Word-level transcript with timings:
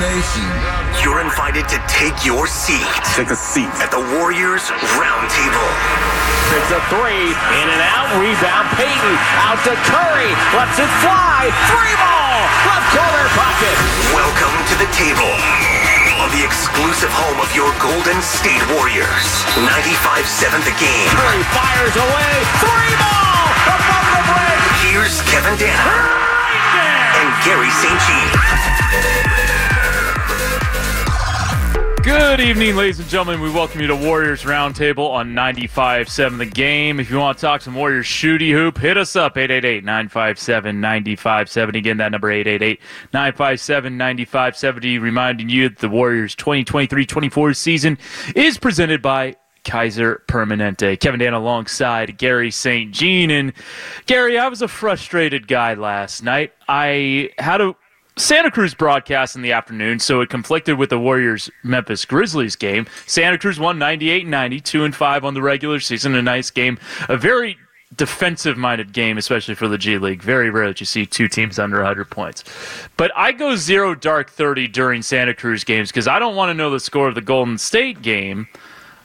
Nation. 0.00 0.48
You're 1.04 1.20
invited 1.20 1.68
to 1.68 1.76
take 1.84 2.24
your 2.24 2.46
seat. 2.48 2.86
Take 3.12 3.28
a 3.28 3.36
seat. 3.36 3.68
At 3.76 3.92
the 3.92 4.00
Warriors 4.16 4.72
Roundtable. 4.96 5.70
It's 6.56 6.72
a 6.72 6.80
three, 6.88 7.32
in 7.32 7.66
and 7.68 7.82
out, 7.92 8.08
rebound, 8.16 8.68
Payton, 8.76 9.14
out 9.44 9.60
to 9.68 9.72
Curry, 9.88 10.32
lets 10.56 10.76
it 10.80 10.88
fly, 11.00 11.48
three 11.68 11.94
ball, 12.00 12.40
left 12.68 12.88
corner 12.92 13.28
pocket. 13.36 13.76
Welcome 14.16 14.56
to 14.72 14.74
the 14.80 14.88
table 14.96 15.32
on 16.20 16.28
the 16.32 16.44
exclusive 16.44 17.12
home 17.12 17.40
of 17.40 17.52
your 17.56 17.68
Golden 17.80 18.20
State 18.20 18.64
Warriors. 18.76 19.44
95-7 19.60 20.60
the 20.68 20.76
game. 20.80 21.08
Curry 21.16 21.44
fires 21.52 21.96
away, 21.96 22.32
three 22.64 22.94
ball, 23.00 23.44
above 23.76 24.08
the 24.12 24.22
break. 24.28 24.62
Here's 24.88 25.20
Kevin 25.28 25.56
Danna 25.56 26.00
and 27.16 27.28
Garry 27.44 27.72
St. 27.76 27.96
Jean. 28.08 29.31
Good 32.02 32.40
evening, 32.40 32.74
ladies 32.74 32.98
and 32.98 33.08
gentlemen. 33.08 33.40
We 33.40 33.52
welcome 33.52 33.80
you 33.80 33.86
to 33.86 33.94
Warriors 33.94 34.42
Roundtable 34.42 35.08
on 35.10 35.34
95.7 35.34 36.36
The 36.36 36.46
Game. 36.46 36.98
If 36.98 37.08
you 37.08 37.18
want 37.18 37.38
to 37.38 37.42
talk 37.42 37.60
some 37.60 37.76
Warriors 37.76 38.06
shooty 38.06 38.50
hoop, 38.50 38.76
hit 38.76 38.98
us 38.98 39.14
up, 39.14 39.36
888-957-9570. 39.36 41.76
Again, 41.76 41.98
that 41.98 42.10
number, 42.10 42.28
888-957-9570. 43.12 45.00
Reminding 45.00 45.48
you 45.48 45.68
that 45.68 45.78
the 45.78 45.88
Warriors 45.88 46.34
2023-24 46.34 47.54
season 47.54 47.96
is 48.34 48.58
presented 48.58 49.00
by 49.00 49.36
Kaiser 49.64 50.24
Permanente. 50.26 50.98
Kevin 50.98 51.20
Danna 51.20 51.36
alongside 51.36 52.18
Garry 52.18 52.50
St. 52.50 52.90
Jean. 52.90 53.30
And 53.30 53.52
Garry, 54.06 54.40
I 54.40 54.48
was 54.48 54.60
a 54.60 54.66
frustrated 54.66 55.46
guy 55.46 55.74
last 55.74 56.24
night. 56.24 56.52
I 56.68 57.30
had 57.38 57.60
a 57.60 57.76
Santa 58.16 58.50
Cruz 58.50 58.74
broadcast 58.74 59.36
in 59.36 59.42
the 59.42 59.52
afternoon, 59.52 59.98
so 59.98 60.20
it 60.20 60.28
conflicted 60.28 60.76
with 60.76 60.90
the 60.90 60.98
Warriors 60.98 61.50
Memphis 61.62 62.04
Grizzlies 62.04 62.56
game. 62.56 62.86
Santa 63.06 63.38
Cruz 63.38 63.58
won 63.58 63.78
98 63.78 64.26
90, 64.26 64.60
2 64.60 64.84
and 64.84 64.94
5 64.94 65.24
on 65.24 65.34
the 65.34 65.42
regular 65.42 65.80
season. 65.80 66.14
A 66.14 66.22
nice 66.22 66.50
game. 66.50 66.78
A 67.08 67.16
very 67.16 67.56
defensive 67.96 68.58
minded 68.58 68.92
game, 68.92 69.16
especially 69.16 69.54
for 69.54 69.66
the 69.66 69.78
G 69.78 69.96
League. 69.96 70.22
Very 70.22 70.50
rare 70.50 70.68
that 70.68 70.80
you 70.80 70.86
see 70.86 71.06
two 71.06 71.28
teams 71.28 71.58
under 71.58 71.78
100 71.78 72.10
points. 72.10 72.44
But 72.96 73.12
I 73.16 73.32
go 73.32 73.56
zero 73.56 73.94
dark 73.94 74.30
30 74.30 74.68
during 74.68 75.02
Santa 75.02 75.34
Cruz 75.34 75.64
games 75.64 75.90
because 75.90 76.08
I 76.08 76.18
don't 76.18 76.36
want 76.36 76.50
to 76.50 76.54
know 76.54 76.70
the 76.70 76.80
score 76.80 77.08
of 77.08 77.14
the 77.14 77.20
Golden 77.22 77.56
State 77.56 78.02
game 78.02 78.46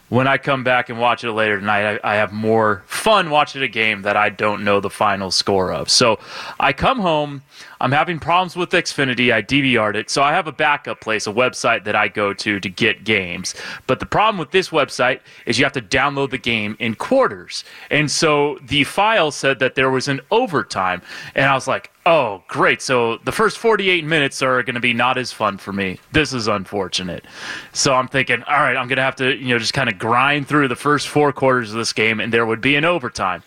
when 0.10 0.28
I 0.28 0.38
come 0.38 0.64
back 0.64 0.90
and 0.90 1.00
watch 1.00 1.24
it 1.24 1.32
later 1.32 1.60
tonight, 1.60 2.00
I, 2.04 2.14
I, 2.14 2.16
have 2.16 2.32
more 2.32 2.84
fun 2.88 3.30
watching 3.30 3.62
a 3.62 3.68
game 3.68 4.04
that 4.04 4.16
I 4.16 4.30
don't 4.30 4.64
know 4.64 4.80
the 4.80 4.90
final 4.90 5.32
score 5.32 5.74
of. 5.74 5.90
So 5.90 6.20
I 6.60 6.72
come 6.72 7.00
home, 7.00 7.44
I'm 7.80 7.92
having 7.92 8.20
problems 8.20 8.56
with 8.56 8.70
Xfinity. 8.72 9.34
I 9.34 9.42
DVR'd 9.42 9.96
it. 9.96 10.10
So 10.10 10.24
I 10.24 10.32
have 10.32 10.48
a 10.48 10.52
backup 10.52 11.02
place, 11.02 11.28
a 11.28 11.34
website 11.34 11.84
that 11.86 11.96
I 11.96 12.08
go 12.08 12.34
to 12.34 12.60
to 12.60 12.70
get 12.70 13.04
games. 13.04 13.56
But 13.86 14.00
the 14.00 14.06
problem 14.06 14.38
with 14.38 14.52
this 14.52 14.70
website 14.70 15.20
is 15.46 15.58
you 15.60 15.66
have 15.66 15.74
to 15.74 15.82
download 15.82 16.32
the 16.32 16.38
game 16.38 16.76
in 16.80 16.96
quarters. 16.96 17.64
And 17.90 18.10
so 18.10 18.60
the 18.64 18.84
file 18.84 19.32
said 19.32 19.60
that 19.60 19.76
there 19.76 19.90
was 19.90 20.08
an 20.08 20.22
overtime. 20.32 21.02
And 21.36 21.46
I 21.46 21.54
was 21.54 21.68
like, 21.68 21.92
oh, 22.08 22.42
great. 22.48 22.82
So 22.82 23.18
the 23.26 23.32
first 23.32 23.58
48 23.58 24.06
minutes 24.06 24.42
are 24.42 24.64
going 24.64 24.76
to 24.76 24.82
be 24.82 24.94
not 24.94 25.18
as 25.18 25.32
fun 25.32 25.58
for 25.58 25.74
me. 25.74 26.00
This 26.14 26.34
is 26.34 26.48
unfortunate. 26.48 27.26
So 27.74 27.94
I'm 27.94 28.08
thinking, 28.08 28.44
all 28.44 28.62
right, 28.62 28.78
I'm 28.78 28.88
going 28.88 28.98
to 28.98 29.04
have 29.04 29.18
to, 29.18 29.36
you 29.36 29.50
know, 29.50 29.60
just 29.60 29.74
kind 29.74 29.90
of 29.90 30.00
grind 30.00 30.48
through 30.48 30.70
the 30.70 30.76
first 30.76 31.10
four 31.10 31.34
quarters 31.34 31.72
of 31.72 31.78
this 31.78 31.94
game, 31.94 32.20
and 32.20 32.34
there 32.34 32.46
would 32.46 32.62
be 32.62 32.76
an 32.76 32.86
overtime. 32.86 33.44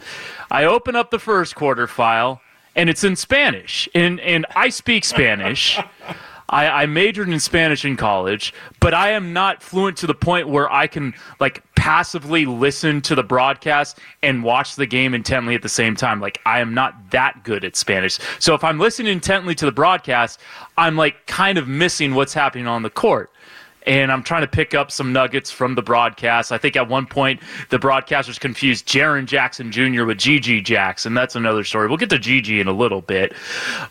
I 0.51 0.65
open 0.65 0.95
up 0.95 1.11
the 1.11 1.19
first 1.19 1.55
quarter 1.55 1.87
file 1.87 2.43
and 2.77 2.89
it's 2.89 3.05
in 3.05 3.17
Spanish. 3.17 3.89
And 3.95 4.21
and 4.21 4.47
I 4.55 4.69
speak 4.69 5.05
Spanish. 5.05 5.79
I, 6.51 6.83
I 6.83 6.87
majored 6.87 7.29
in 7.29 7.39
Spanish 7.41 7.85
in 7.85 7.97
college, 7.97 8.53
but 8.81 8.93
I 8.93 9.11
am 9.11 9.33
not 9.33 9.63
fluent 9.63 9.97
to 9.99 10.07
the 10.07 10.15
point 10.15 10.49
where 10.49 10.71
I 10.71 10.89
can 10.89 11.15
like 11.39 11.63
passively 11.77 12.45
listen 12.45 13.01
to 13.03 13.15
the 13.15 13.23
broadcast 13.23 13.99
and 14.23 14.43
watch 14.43 14.77
the 14.77 14.87
game 14.87 15.15
intently 15.15 15.55
at 15.55 15.63
the 15.63 15.69
same 15.69 15.95
time. 15.95 16.21
Like 16.21 16.41
I 16.45 16.61
am 16.61 16.75
not 16.75 17.11
that 17.13 17.45
good 17.45 17.65
at 17.65 17.77
Spanish. 17.77 18.19
So 18.39 18.55
if 18.55 18.65
I'm 18.65 18.79
listening 18.79 19.13
intently 19.13 19.55
to 19.55 19.65
the 19.65 19.73
broadcast, 19.73 20.41
I'm 20.77 20.97
like 20.97 21.27
kind 21.27 21.57
of 21.57 21.69
missing 21.69 22.15
what's 22.15 22.35
happening 22.35 22.67
on 22.67 22.83
the 22.83 22.91
court 22.91 23.31
and 23.91 24.13
I'm 24.13 24.23
trying 24.23 24.43
to 24.43 24.47
pick 24.47 24.73
up 24.73 24.93
some 24.93 25.13
nuggets 25.13 25.51
from 25.51 25.75
the 25.75 25.83
broadcast. 25.83 26.53
I 26.53 26.59
think 26.59 26.77
at 26.77 26.89
one 26.89 27.07
point 27.07 27.41
the 27.71 27.79
broadcasters 27.79 28.39
confused 28.39 28.87
Jaren 28.87 29.27
Jackson 29.27 29.73
Jr. 29.73 30.05
with 30.05 30.19
GG 30.19 30.65
Jackson. 30.65 31.13
That's 31.13 31.35
another 31.35 31.65
story. 31.65 31.89
We'll 31.89 31.97
get 31.97 32.09
to 32.11 32.19
GG 32.19 32.61
in 32.61 32.69
a 32.69 32.73
little 32.73 33.01
bit. 33.01 33.33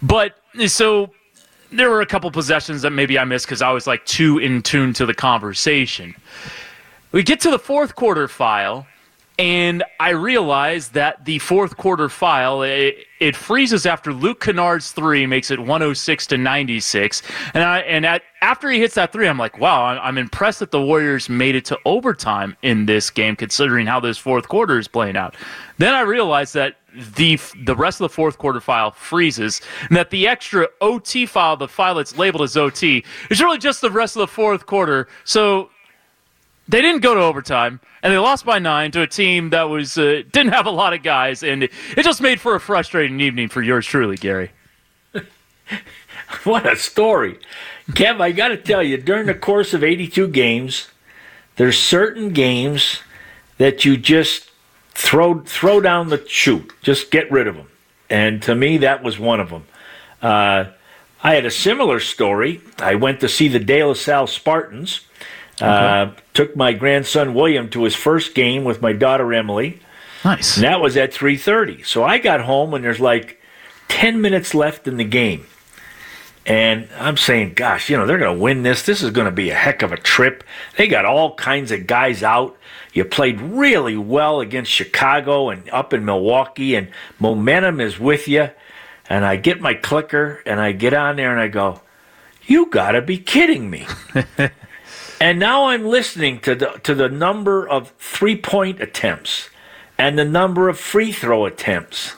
But 0.02 0.38
so 0.68 1.12
there 1.74 1.90
were 1.90 2.00
a 2.00 2.06
couple 2.06 2.32
possessions 2.32 2.82
that 2.84 2.92
maybe 2.92 3.20
I 3.20 3.26
missed 3.26 3.46
because 3.46 3.62
I 3.62 3.72
was 3.72 3.88
like 3.88 4.06
too 4.06 4.38
in 4.38 4.62
tune 4.62 4.94
to 4.94 5.06
the 5.06 5.14
conversation. 5.14 6.16
We 7.12 7.22
get 7.22 7.42
to 7.42 7.52
the 7.52 7.60
fourth 7.60 7.96
quarter 7.96 8.30
file, 8.30 8.88
and 9.40 9.86
I 10.02 10.10
realize 10.10 10.90
that 10.90 11.24
the 11.24 11.40
fourth 11.40 11.78
quarter 11.78 12.10
file 12.10 12.62
it, 12.62 12.98
it, 13.22 13.38
freezes 13.38 13.86
after 13.86 14.12
Luke 14.12 14.42
Kennard's 14.42 14.92
three 14.92 15.26
makes 15.26 15.50
it 15.50 15.60
106 15.60 16.28
to 16.28 16.38
96, 16.38 17.22
and 17.54 17.64
I 17.64 17.80
and 17.80 18.06
at 18.06 18.22
after 18.42 18.70
he 18.70 18.80
hits 18.82 18.96
that 18.96 19.14
three, 19.14 19.30
I'm 19.30 19.38
like, 19.38 19.58
wow, 19.58 19.86
I'm, 19.86 20.00
I'm 20.00 20.18
impressed 20.18 20.60
that 20.60 20.72
the 20.72 20.82
Warriors 20.82 21.30
made 21.30 21.56
it 21.56 21.64
to 21.66 21.80
overtime 21.86 22.58
in 22.64 22.86
this 22.86 23.10
game, 23.10 23.38
considering 23.38 23.88
how 23.88 24.02
this 24.02 24.18
fourth 24.18 24.50
quarter 24.50 24.78
is 24.78 24.90
playing 24.90 25.16
out. 25.16 25.38
Then 25.78 25.94
I 25.94 26.02
realized 26.02 26.54
that 26.56 26.76
the 27.16 27.40
the 27.64 27.78
rest 27.78 28.02
of 28.02 28.10
the 28.10 28.14
fourth 28.14 28.38
quarter 28.38 28.60
file 28.60 28.92
freezes, 28.92 29.62
and 29.88 29.96
that 29.96 30.10
the 30.10 30.28
extra 30.28 30.68
OT 30.82 31.26
file, 31.26 31.56
the 31.56 31.70
file 31.70 31.96
that's 31.96 32.18
labeled 32.18 32.44
as 32.44 32.58
OT, 32.58 33.06
is 33.30 33.42
really 33.42 33.58
just 33.58 33.80
the 33.80 33.92
rest 33.92 34.18
of 34.18 34.20
the 34.20 34.28
fourth 34.28 34.66
quarter. 34.66 35.08
So 35.24 35.70
they 36.70 36.82
didn't 36.84 37.02
go 37.02 37.16
to 37.16 37.22
overtime, 37.22 37.80
and 38.04 38.14
they 38.14 38.18
lost 38.20 38.46
by 38.46 38.60
nine 38.60 38.92
to 38.92 39.02
a 39.02 39.08
team 39.08 39.50
that 39.50 39.64
was 39.64 39.98
uh, 39.98 40.22
didn't 40.32 40.54
have 40.54 40.68
a 40.68 40.72
lot 40.72 40.94
of 40.94 41.02
guys, 41.02 41.42
and 41.42 41.64
it 41.64 42.04
just 42.04 42.22
made 42.22 42.40
for 42.40 42.54
a 42.54 42.60
frustrating 42.60 43.20
evening 43.20 43.50
for 43.50 43.64
yours 43.64 43.88
truly, 43.88 44.16
Garry. 44.16 44.52
what 46.44 46.72
a 46.72 46.76
story, 46.76 47.40
Kev! 47.92 48.22
I 48.22 48.32
got 48.32 48.50
to 48.50 48.58
tell 48.58 48.84
you, 48.84 48.98
during 48.98 49.26
the 49.26 49.34
course 49.34 49.74
of 49.74 49.84
82 49.84 50.28
games, 50.28 50.90
there's 51.56 51.78
certain 51.78 52.30
games 52.30 53.02
that 53.58 53.84
you 53.84 53.98
just 53.98 54.52
throw 54.92 55.40
throw 55.40 55.82
down 55.82 56.10
the 56.10 56.24
chute, 56.28 56.72
just 56.84 57.10
get 57.10 57.32
rid 57.32 57.48
of 57.48 57.56
them, 57.56 57.68
and 58.12 58.44
to 58.44 58.54
me, 58.54 58.78
that 58.78 59.02
was 59.02 59.18
one 59.18 59.40
of 59.40 59.50
them. 59.50 59.66
Uh, 60.22 60.66
I 61.24 61.34
had 61.34 61.46
a 61.46 61.52
similar 61.52 62.00
story. 62.00 62.62
I 62.78 62.96
went 62.96 63.22
to 63.22 63.28
see 63.28 63.48
the 63.48 63.60
De 63.60 63.84
La 63.84 63.94
Salle 63.94 64.28
Spartans 64.28 65.02
uh, 65.62 66.12
took 66.34 66.56
my 66.56 66.74
grandson 66.74 67.34
William 67.34 67.70
to 67.70 67.84
his 67.84 67.96
first 67.96 68.36
game 68.36 68.64
with 68.64 68.82
my 68.82 68.94
daughter 68.94 69.34
Emily. 69.34 69.80
Nice. 70.24 70.58
And 70.58 70.66
that 70.66 70.82
was 70.82 70.98
at 70.98 71.14
3:30. 71.14 71.86
So 71.86 72.04
I 72.04 72.18
got 72.18 72.42
home 72.42 72.74
and 72.74 72.84
there's 72.84 73.00
like 73.00 73.42
10 73.88 74.22
minutes 74.22 74.54
left 74.54 74.88
in 74.88 74.98
the 74.98 75.04
game. 75.04 75.46
And 76.46 76.88
I'm 76.98 77.18
saying, 77.18 77.54
gosh, 77.54 77.90
you 77.90 77.98
know, 77.98 78.08
they're 78.08 78.18
going 78.18 78.36
to 78.36 78.42
win 78.42 78.64
this. 78.64 78.82
This 78.84 79.04
is 79.04 79.12
going 79.12 79.26
to 79.26 79.32
be 79.32 79.52
a 79.52 79.56
heck 79.56 79.84
of 79.84 79.92
a 79.92 79.98
trip. 79.98 80.44
They 80.78 80.88
got 80.88 81.06
all 81.06 81.36
kinds 81.36 81.72
of 81.72 81.86
guys 81.86 82.24
out. 82.24 82.58
You 82.92 83.06
played 83.06 83.40
really 83.40 83.96
well 83.96 84.40
against 84.40 84.72
Chicago 84.72 85.50
and 85.50 85.70
up 85.70 85.94
in 85.94 86.06
Milwaukee, 86.06 86.74
and 86.74 86.90
momentum 87.20 87.80
is 87.80 88.00
with 88.00 88.28
you. 88.28 88.50
And 89.08 89.26
I 89.26 89.36
get 89.36 89.62
my 89.62 89.74
clicker 89.74 90.42
and 90.46 90.60
I 90.60 90.72
get 90.72 90.94
on 90.94 91.18
there 91.18 91.32
and 91.32 91.40
I 91.40 91.48
go, 91.48 91.82
You 92.46 92.68
got 92.68 92.92
to 92.92 93.02
be 93.02 93.18
kidding 93.18 93.70
me. 93.70 93.88
And 95.20 95.38
now 95.38 95.68
I'm 95.68 95.86
listening 95.86 96.40
to 96.42 96.56
the 96.56 96.68
to 96.84 96.96
the 96.96 97.10
number 97.10 97.68
of 97.68 97.92
three 98.00 98.38
point 98.38 98.82
attempts 98.82 99.50
and 99.98 100.18
the 100.18 100.26
number 100.26 100.70
of 100.70 100.80
free 100.80 101.12
throw 101.12 101.46
attempts 101.46 102.16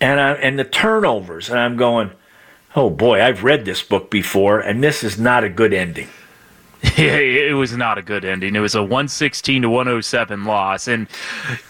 and 0.00 0.20
I, 0.20 0.32
and 0.34 0.58
the 0.58 0.64
turnovers 0.64 1.50
and 1.50 1.58
I'm 1.58 1.76
going, 1.76 2.12
"Oh 2.76 2.88
boy, 2.88 3.20
I've 3.20 3.42
read 3.42 3.64
this 3.64 3.82
book 3.82 4.10
before 4.10 4.60
and 4.60 4.82
this 4.82 5.02
is 5.02 5.18
not 5.18 5.44
a 5.44 5.48
good 5.48 5.72
ending." 5.72 6.08
Yeah, 6.96 7.16
it 7.18 7.52
was 7.54 7.76
not 7.76 7.98
a 7.98 8.02
good 8.02 8.24
ending. 8.24 8.56
It 8.56 8.60
was 8.60 8.74
a 8.74 8.82
116 8.82 9.62
to 9.62 9.68
107 9.68 10.44
loss. 10.44 10.88
And 10.88 11.08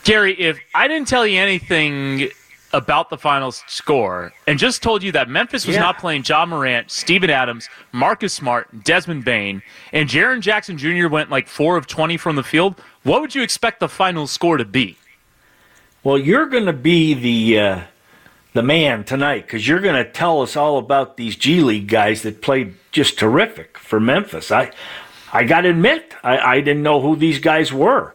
Garry, 0.04 0.40
if 0.40 0.60
I 0.72 0.86
didn't 0.86 1.08
tell 1.08 1.26
you 1.26 1.40
anything 1.40 2.30
about 2.72 3.10
the 3.10 3.18
final 3.18 3.50
score 3.52 4.32
and 4.46 4.58
just 4.58 4.82
told 4.82 5.02
you 5.02 5.12
that 5.12 5.28
Memphis 5.28 5.66
was 5.66 5.76
yeah. 5.76 5.82
not 5.82 5.98
playing 5.98 6.22
Ja 6.24 6.46
Morant, 6.46 6.90
Steven 6.90 7.30
Adams, 7.30 7.68
Marcus 7.92 8.32
Smart, 8.32 8.84
Desmond 8.84 9.24
Bane, 9.24 9.62
and 9.92 10.08
Jaren 10.08 10.40
Jackson 10.40 10.78
Jr. 10.78 11.08
went 11.08 11.30
like 11.30 11.48
4 11.48 11.76
of 11.76 11.86
20 11.86 12.16
from 12.16 12.36
the 12.36 12.42
field, 12.42 12.80
what 13.02 13.20
would 13.20 13.34
you 13.34 13.42
expect 13.42 13.80
the 13.80 13.88
final 13.88 14.26
score 14.26 14.56
to 14.56 14.64
be? 14.64 14.96
Well, 16.02 16.18
you're 16.18 16.46
going 16.46 16.66
to 16.66 16.72
be 16.72 17.14
the 17.14 17.60
uh, 17.60 17.80
the 18.52 18.62
man 18.62 19.04
tonight 19.04 19.46
because 19.46 19.66
you're 19.66 19.80
going 19.80 20.02
to 20.02 20.10
tell 20.10 20.42
us 20.42 20.56
all 20.56 20.78
about 20.78 21.16
these 21.16 21.36
G 21.36 21.60
League 21.60 21.88
guys 21.88 22.22
that 22.22 22.40
played 22.40 22.74
just 22.90 23.18
terrific 23.18 23.76
for 23.78 24.00
Memphis. 24.00 24.50
I 24.50 24.72
I 25.32 25.44
got 25.44 25.62
to 25.62 25.70
admit, 25.70 26.14
I, 26.22 26.38
I 26.38 26.60
didn't 26.60 26.82
know 26.82 27.00
who 27.00 27.16
these 27.16 27.38
guys 27.38 27.72
were. 27.72 28.14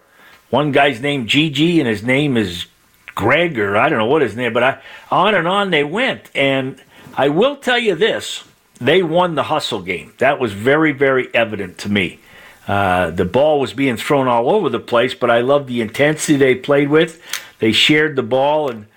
One 0.49 0.71
guy's 0.71 1.01
named 1.01 1.29
GG, 1.29 1.79
and 1.79 1.87
his 1.87 2.03
name 2.03 2.37
is 2.37 2.65
Greg 3.15 3.57
or 3.57 3.77
I 3.77 3.89
don't 3.89 3.97
know 3.97 4.05
what 4.05 4.21
his 4.21 4.35
name, 4.35 4.53
but 4.53 4.63
I 4.63 4.81
on 5.09 5.33
and 5.33 5.47
on 5.47 5.71
they 5.71 5.83
went. 5.83 6.29
And 6.35 6.81
I 7.15 7.29
will 7.29 7.55
tell 7.55 7.79
you 7.79 7.95
this: 7.95 8.43
they 8.79 9.01
won 9.01 9.35
the 9.35 9.43
hustle 9.43 9.81
game. 9.81 10.13
That 10.19 10.39
was 10.39 10.53
very, 10.53 10.91
very 10.91 11.33
evident 11.33 11.77
to 11.79 11.89
me. 11.89 12.19
Uh, 12.67 13.11
the 13.11 13.25
ball 13.25 13.59
was 13.59 13.73
being 13.73 13.95
thrown 13.95 14.27
all 14.27 14.51
over 14.51 14.69
the 14.69 14.79
place, 14.79 15.13
but 15.13 15.29
I 15.29 15.41
love 15.41 15.67
the 15.67 15.81
intensity 15.81 16.35
they 16.35 16.55
played 16.55 16.89
with. 16.89 17.21
They 17.59 17.71
shared 17.71 18.15
the 18.15 18.23
ball, 18.23 18.69
and 18.69 18.87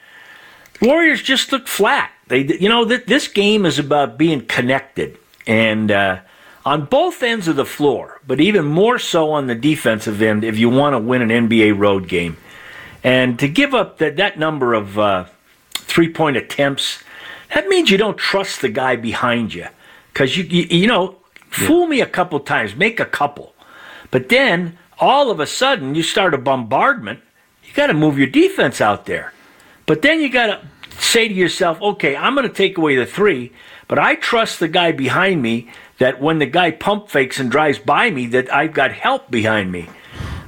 Warriors 0.81 1.23
just 1.23 1.53
looked 1.53 1.69
flat. 1.69 2.11
They, 2.29 2.45
you 2.45 2.69
know, 2.69 2.87
th- 2.87 3.07
this 3.07 3.29
game 3.29 3.67
is 3.67 3.79
about 3.79 4.19
being 4.19 4.47
connected, 4.47 5.19
and 5.47 5.91
uh, 5.91 6.21
on 6.65 6.87
both 6.87 7.23
ends 7.23 7.47
of 7.47 7.57
the 7.57 7.65
floor, 7.65 8.21
but 8.27 8.41
even 8.41 8.65
more 8.65 8.99
so 8.99 9.31
on 9.31 9.47
the 9.47 9.55
defensive 9.55 10.21
end 10.23 10.45
if 10.45 10.59
you 10.59 10.69
want 10.69 10.95
to 10.95 10.99
win 10.99 11.23
an 11.23 11.49
NBA 11.49 11.79
road 11.79 12.09
game. 12.09 12.37
And 13.05 13.39
to 13.39 13.49
give 13.49 13.75
up 13.75 13.99
that, 13.99 14.17
that 14.17 14.39
number 14.39 14.75
of 14.75 14.99
uh, 14.99 15.27
three 15.75 16.13
point 16.13 16.37
attempts, 16.37 17.03
that 17.55 17.69
means 17.69 17.91
you 17.91 17.99
don't 17.99 18.19
trust 18.19 18.61
the 18.61 18.69
guy 18.69 18.97
behind 18.97 19.55
you. 19.55 19.67
Because, 20.13 20.37
you, 20.37 20.45
you, 20.45 20.79
you 20.79 20.87
know, 20.87 21.17
fool 21.51 21.87
me 21.87 22.01
a 22.01 22.07
couple 22.07 22.41
times, 22.41 22.75
make 22.75 23.01
a 23.01 23.05
couple. 23.05 23.55
But 24.11 24.29
then 24.29 24.79
all 24.99 25.31
of 25.31 25.41
a 25.41 25.47
sudden 25.47 25.95
you 25.95 26.03
start 26.03 26.35
a 26.35 26.39
bombardment. 26.39 27.21
You 27.65 27.73
got 27.75 27.87
to 27.89 27.95
move 27.95 28.19
your 28.19 28.27
defense 28.27 28.81
out 28.81 29.07
there. 29.07 29.33
But 29.87 30.03
then 30.03 30.21
you 30.21 30.29
got 30.29 30.47
to 30.47 30.67
say 31.01 31.29
to 31.29 31.35
yourself, 31.35 31.81
okay, 31.81 32.17
I'm 32.17 32.35
going 32.35 32.49
to 32.49 32.53
take 32.53 32.77
away 32.77 32.97
the 32.97 33.07
three, 33.07 33.53
but 33.87 33.99
I 33.99 34.17
trust 34.17 34.59
the 34.59 34.69
guy 34.69 34.93
behind 34.93 35.41
me 35.41 35.71
that 35.99 36.21
when 36.21 36.39
the 36.39 36.47
guy 36.47 36.73
pump 36.73 37.09
fakes 37.09 37.39
and 37.39 37.51
drives 37.51 37.79
by 37.79 38.11
me, 38.11 38.27
that 38.27 38.53
I've 38.53 38.73
got 38.73 38.93
help 38.93 39.31
behind 39.31 39.71
me. 39.71 39.89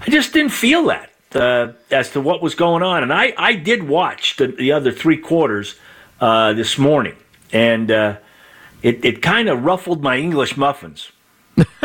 I 0.01 0.11
just 0.11 0.33
didn't 0.33 0.53
feel 0.53 0.87
that 0.87 1.10
uh, 1.35 1.73
as 1.91 2.11
to 2.11 2.21
what 2.21 2.43
was 2.43 2.55
going 2.55 2.83
on. 2.83 3.03
And 3.03 3.13
I, 3.13 3.33
I 3.37 3.55
did 3.55 3.89
watch 3.89 4.37
the, 4.37 4.49
the 4.49 4.73
other 4.73 4.93
three 4.93 5.17
quarters 5.17 5.77
uh, 6.21 6.53
this 6.53 6.79
morning, 6.79 7.17
and 7.53 7.91
uh, 7.91 8.17
it, 8.83 9.05
it 9.05 9.23
kind 9.23 9.49
of 9.49 9.65
ruffled 9.65 10.03
my 10.03 10.17
English 10.17 10.57
muffins. 10.57 11.13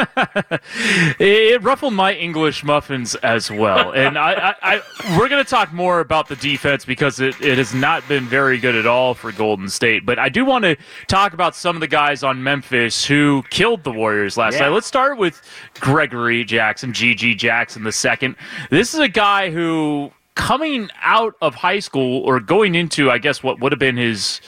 it 1.19 1.61
ruffled 1.63 1.93
my 1.93 2.13
English 2.13 2.63
muffins 2.63 3.15
as 3.15 3.49
well. 3.49 3.91
And 3.91 4.17
I, 4.17 4.33
I, 4.33 4.55
I 4.61 5.17
we're 5.17 5.29
going 5.29 5.43
to 5.43 5.49
talk 5.49 5.73
more 5.73 5.99
about 5.99 6.27
the 6.27 6.35
defense 6.35 6.85
because 6.85 7.19
it, 7.19 7.39
it 7.41 7.57
has 7.57 7.73
not 7.73 8.07
been 8.07 8.25
very 8.25 8.57
good 8.57 8.75
at 8.75 8.85
all 8.85 9.13
for 9.13 9.31
Golden 9.31 9.69
State. 9.69 10.05
But 10.05 10.19
I 10.19 10.29
do 10.29 10.45
want 10.45 10.63
to 10.65 10.75
talk 11.07 11.33
about 11.33 11.55
some 11.55 11.75
of 11.75 11.79
the 11.79 11.87
guys 11.87 12.23
on 12.23 12.43
Memphis 12.43 13.05
who 13.05 13.43
killed 13.49 13.83
the 13.83 13.91
Warriors 13.91 14.37
last 14.37 14.55
yeah. 14.55 14.61
night. 14.61 14.69
Let's 14.69 14.87
start 14.87 15.17
with 15.17 15.41
Gregory 15.79 16.43
Jackson, 16.43 16.93
GG 16.93 17.37
Jackson 17.37 17.83
the 17.83 17.91
second. 17.91 18.35
This 18.69 18.93
is 18.93 18.99
a 18.99 19.09
guy 19.09 19.51
who 19.51 20.11
coming 20.35 20.89
out 21.01 21.35
of 21.41 21.55
high 21.55 21.79
school 21.79 22.21
or 22.23 22.39
going 22.39 22.75
into, 22.75 23.09
I 23.09 23.17
guess, 23.17 23.41
what 23.41 23.59
would 23.61 23.71
have 23.71 23.79
been 23.79 23.97
his 23.97 24.41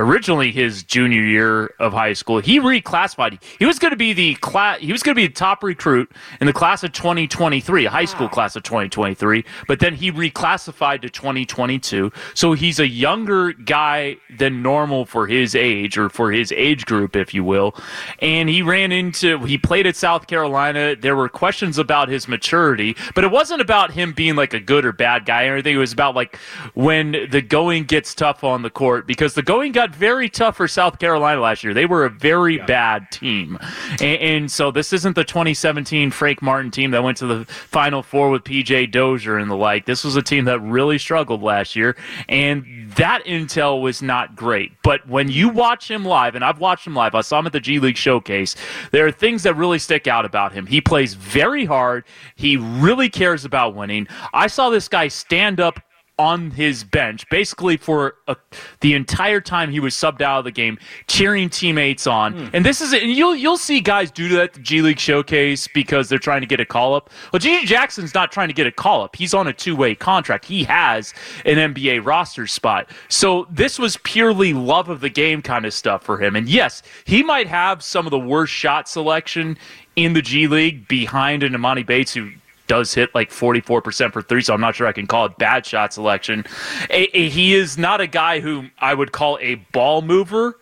originally 0.00 0.50
his 0.50 0.82
junior 0.82 1.20
year 1.20 1.74
of 1.78 1.92
high 1.92 2.14
school. 2.14 2.38
He 2.38 2.58
reclassified. 2.58 3.40
He 3.58 3.66
was 3.66 3.78
going 3.78 3.90
to 3.90 3.96
be 3.96 4.12
the 4.12 4.34
class. 4.36 4.80
He 4.80 4.92
was 4.92 5.02
going 5.02 5.14
to 5.14 5.20
be 5.20 5.26
the 5.26 5.32
top 5.32 5.62
recruit 5.62 6.10
in 6.40 6.46
the 6.46 6.52
class 6.52 6.82
of 6.82 6.92
2023, 6.92 7.84
a 7.84 7.90
high 7.90 8.06
school 8.06 8.28
class 8.28 8.56
of 8.56 8.62
2023. 8.62 9.44
But 9.68 9.78
then 9.80 9.94
he 9.94 10.10
reclassified 10.10 11.02
to 11.02 11.10
2022. 11.10 12.10
So 12.34 12.54
he's 12.54 12.80
a 12.80 12.88
younger 12.88 13.52
guy 13.52 14.16
than 14.38 14.62
normal 14.62 15.04
for 15.04 15.26
his 15.26 15.54
age 15.54 15.98
or 15.98 16.08
for 16.08 16.32
his 16.32 16.50
age 16.52 16.86
group, 16.86 17.14
if 17.14 17.34
you 17.34 17.44
will. 17.44 17.76
And 18.20 18.48
he 18.48 18.62
ran 18.62 18.92
into. 18.92 19.38
He 19.40 19.58
played 19.58 19.86
at 19.86 19.96
South 19.96 20.26
Carolina. 20.26 20.96
There 20.96 21.14
were 21.14 21.28
questions 21.28 21.76
about 21.76 22.08
his 22.08 22.26
maturity, 22.26 22.96
but 23.14 23.22
it 23.22 23.30
wasn't 23.30 23.60
about 23.60 23.90
him 23.90 24.12
being 24.12 24.34
like 24.34 24.54
a 24.54 24.60
good 24.60 24.86
or 24.86 24.92
bad 24.92 25.26
guy 25.26 25.46
or 25.46 25.54
anything. 25.54 25.76
It 25.76 25.78
was 25.78 25.92
about 25.92 26.14
like 26.16 26.36
when 26.72 27.12
the 27.30 27.42
going 27.42 27.84
gets 27.84 28.14
tough 28.14 28.42
on 28.42 28.62
the 28.62 28.70
court 28.70 29.06
because 29.06 29.34
the 29.34 29.42
going 29.42 29.72
got 29.72 29.89
very 29.90 30.28
tough 30.28 30.56
for 30.56 30.68
South 30.68 30.98
Carolina 30.98 31.40
last 31.40 31.64
year. 31.64 31.74
They 31.74 31.86
were 31.86 32.04
a 32.04 32.10
very 32.10 32.56
yeah. 32.56 32.66
bad 32.66 33.10
team. 33.10 33.58
And, 33.92 34.20
and, 34.20 34.50
so 34.50 34.70
this 34.70 34.92
isn't 34.92 35.14
the 35.14 35.24
2017 35.24 36.10
Frank 36.10 36.42
Martin 36.42 36.70
team 36.70 36.90
that 36.90 37.02
went 37.02 37.16
to 37.18 37.26
the 37.26 37.44
Final 37.44 38.02
Four 38.02 38.30
with 38.30 38.44
PJ 38.44 38.90
Dozier 38.90 39.38
and 39.38 39.50
the 39.50 39.56
like. 39.56 39.86
This 39.86 40.04
was 40.04 40.16
a 40.16 40.22
team 40.22 40.44
that 40.46 40.60
really 40.60 40.98
struggled 40.98 41.42
last 41.42 41.76
year. 41.76 41.96
And 42.28 42.64
that 42.96 43.24
intel 43.24 43.80
was 43.80 44.02
not 44.02 44.34
great. 44.34 44.72
But 44.82 45.06
when 45.08 45.28
you 45.30 45.48
watch 45.48 45.90
him 45.90 46.04
live, 46.04 46.34
and 46.34 46.44
I've 46.44 46.58
watched 46.58 46.86
him 46.86 46.94
live, 46.94 47.14
I 47.14 47.20
saw 47.20 47.38
him 47.38 47.46
at 47.46 47.52
the 47.52 47.60
G 47.60 47.78
League 47.78 47.96
Showcase, 47.96 48.56
there 48.90 49.06
are 49.06 49.12
things 49.12 49.42
that 49.44 49.54
really 49.54 49.78
stick 49.78 50.06
out 50.06 50.24
about 50.24 50.52
him. 50.52 50.66
He 50.66 50.80
plays 50.80 51.14
very 51.14 51.64
hard, 51.64 52.04
he 52.34 52.56
really 52.56 53.08
cares 53.08 53.44
about 53.44 53.74
winning. 53.74 54.08
I 54.32 54.46
saw 54.46 54.70
this 54.70 54.88
guy 54.88 55.08
stand 55.08 55.60
up 55.60 55.80
on 56.20 56.50
his 56.50 56.84
bench 56.84 57.26
basically 57.30 57.78
for 57.78 58.16
a, 58.28 58.36
the 58.80 58.92
entire 58.92 59.40
time 59.40 59.70
he 59.70 59.80
was 59.80 59.94
subbed 59.94 60.20
out 60.20 60.40
of 60.40 60.44
the 60.44 60.50
game, 60.50 60.78
cheering 61.08 61.48
teammates 61.48 62.06
on. 62.06 62.34
Mm. 62.34 62.50
And 62.52 62.66
this 62.66 62.82
is 62.82 62.92
it. 62.92 63.02
And 63.02 63.10
you'll 63.10 63.34
you'll 63.34 63.56
see 63.56 63.80
guys 63.80 64.10
do 64.10 64.28
that 64.28 64.40
at 64.42 64.52
the 64.52 64.60
G 64.60 64.82
League 64.82 64.98
showcase 64.98 65.66
because 65.66 66.10
they're 66.10 66.18
trying 66.18 66.42
to 66.42 66.46
get 66.46 66.60
a 66.60 66.66
call 66.66 66.94
up. 66.94 67.08
Well, 67.32 67.40
G 67.40 67.64
Jackson's 67.64 68.12
not 68.12 68.32
trying 68.32 68.48
to 68.48 68.54
get 68.54 68.66
a 68.66 68.72
call 68.72 69.02
up. 69.02 69.16
He's 69.16 69.32
on 69.32 69.46
a 69.48 69.52
two 69.52 69.74
way 69.74 69.94
contract. 69.94 70.44
He 70.44 70.62
has 70.64 71.14
an 71.46 71.56
NBA 71.56 72.04
roster 72.04 72.46
spot. 72.46 72.90
So 73.08 73.46
this 73.50 73.78
was 73.78 73.96
purely 74.04 74.52
love 74.52 74.90
of 74.90 75.00
the 75.00 75.08
game 75.08 75.40
kind 75.40 75.64
of 75.64 75.72
stuff 75.72 76.02
for 76.02 76.22
him. 76.22 76.36
And 76.36 76.50
yes, 76.50 76.82
he 77.06 77.22
might 77.22 77.46
have 77.46 77.82
some 77.82 78.06
of 78.06 78.10
the 78.10 78.18
worst 78.18 78.52
shot 78.52 78.90
selection 78.90 79.56
in 79.96 80.12
the 80.12 80.22
G 80.22 80.46
League 80.46 80.86
behind 80.86 81.42
an 81.42 81.54
Emoni 81.54 81.84
Bates 81.84 82.12
who 82.12 82.30
does 82.70 82.94
hit 82.94 83.12
like 83.16 83.30
44% 83.30 84.12
for 84.12 84.22
three, 84.22 84.42
so 84.42 84.54
I'm 84.54 84.60
not 84.60 84.76
sure 84.76 84.86
I 84.86 84.92
can 84.92 85.08
call 85.08 85.26
it 85.26 85.36
bad 85.38 85.66
shot 85.66 85.92
selection. 85.92 86.44
A, 86.88 87.18
a, 87.18 87.28
he 87.28 87.52
is 87.52 87.76
not 87.76 88.00
a 88.00 88.06
guy 88.06 88.38
who 88.38 88.66
I 88.78 88.94
would 88.94 89.10
call 89.10 89.40
a 89.40 89.56
ball 89.72 90.02
mover, 90.02 90.56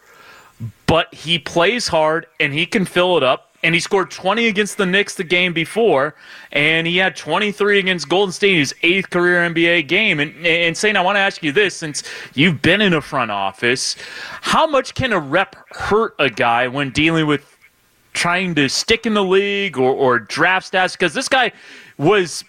but 0.86 1.12
he 1.12 1.38
plays 1.38 1.86
hard 1.88 2.24
and 2.40 2.54
he 2.54 2.64
can 2.64 2.86
fill 2.86 3.18
it 3.18 3.22
up. 3.22 3.52
And 3.62 3.74
he 3.74 3.80
scored 3.80 4.10
20 4.10 4.46
against 4.46 4.78
the 4.78 4.86
Knicks 4.86 5.16
the 5.16 5.24
game 5.24 5.52
before, 5.52 6.14
and 6.52 6.86
he 6.86 6.96
had 6.96 7.14
23 7.14 7.80
against 7.80 8.08
Golden 8.08 8.32
State, 8.32 8.52
in 8.52 8.58
his 8.60 8.74
eighth 8.82 9.10
career 9.10 9.40
NBA 9.40 9.86
game. 9.88 10.20
And, 10.20 10.46
and 10.46 10.76
Saint, 10.76 10.96
I 10.96 11.02
want 11.02 11.16
to 11.16 11.20
ask 11.20 11.42
you 11.42 11.52
this 11.52 11.74
since 11.74 12.04
you've 12.34 12.62
been 12.62 12.80
in 12.80 12.94
a 12.94 13.02
front 13.02 13.32
office, 13.32 13.96
how 14.40 14.66
much 14.66 14.94
can 14.94 15.12
a 15.12 15.18
rep 15.18 15.56
hurt 15.72 16.14
a 16.18 16.30
guy 16.30 16.68
when 16.68 16.90
dealing 16.90 17.26
with 17.26 17.54
trying 18.14 18.54
to 18.54 18.68
stick 18.68 19.06
in 19.06 19.14
the 19.14 19.24
league 19.24 19.76
or, 19.76 19.90
or 19.90 20.20
draft 20.20 20.72
stats? 20.72 20.92
Because 20.92 21.12
this 21.12 21.28
guy, 21.28 21.50
was 21.98 22.44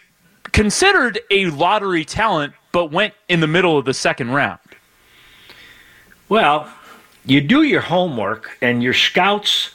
considered 0.51 1.19
a 1.29 1.47
lottery 1.47 2.05
talent, 2.05 2.53
but 2.71 2.91
went 2.91 3.13
in 3.27 3.39
the 3.39 3.47
middle 3.47 3.77
of 3.77 3.85
the 3.85 3.93
second 3.93 4.31
round. 4.31 4.59
Well, 6.29 6.71
you 7.25 7.41
do 7.41 7.63
your 7.63 7.81
homework, 7.81 8.57
and 8.61 8.81
your 8.81 8.93
scouts, 8.93 9.71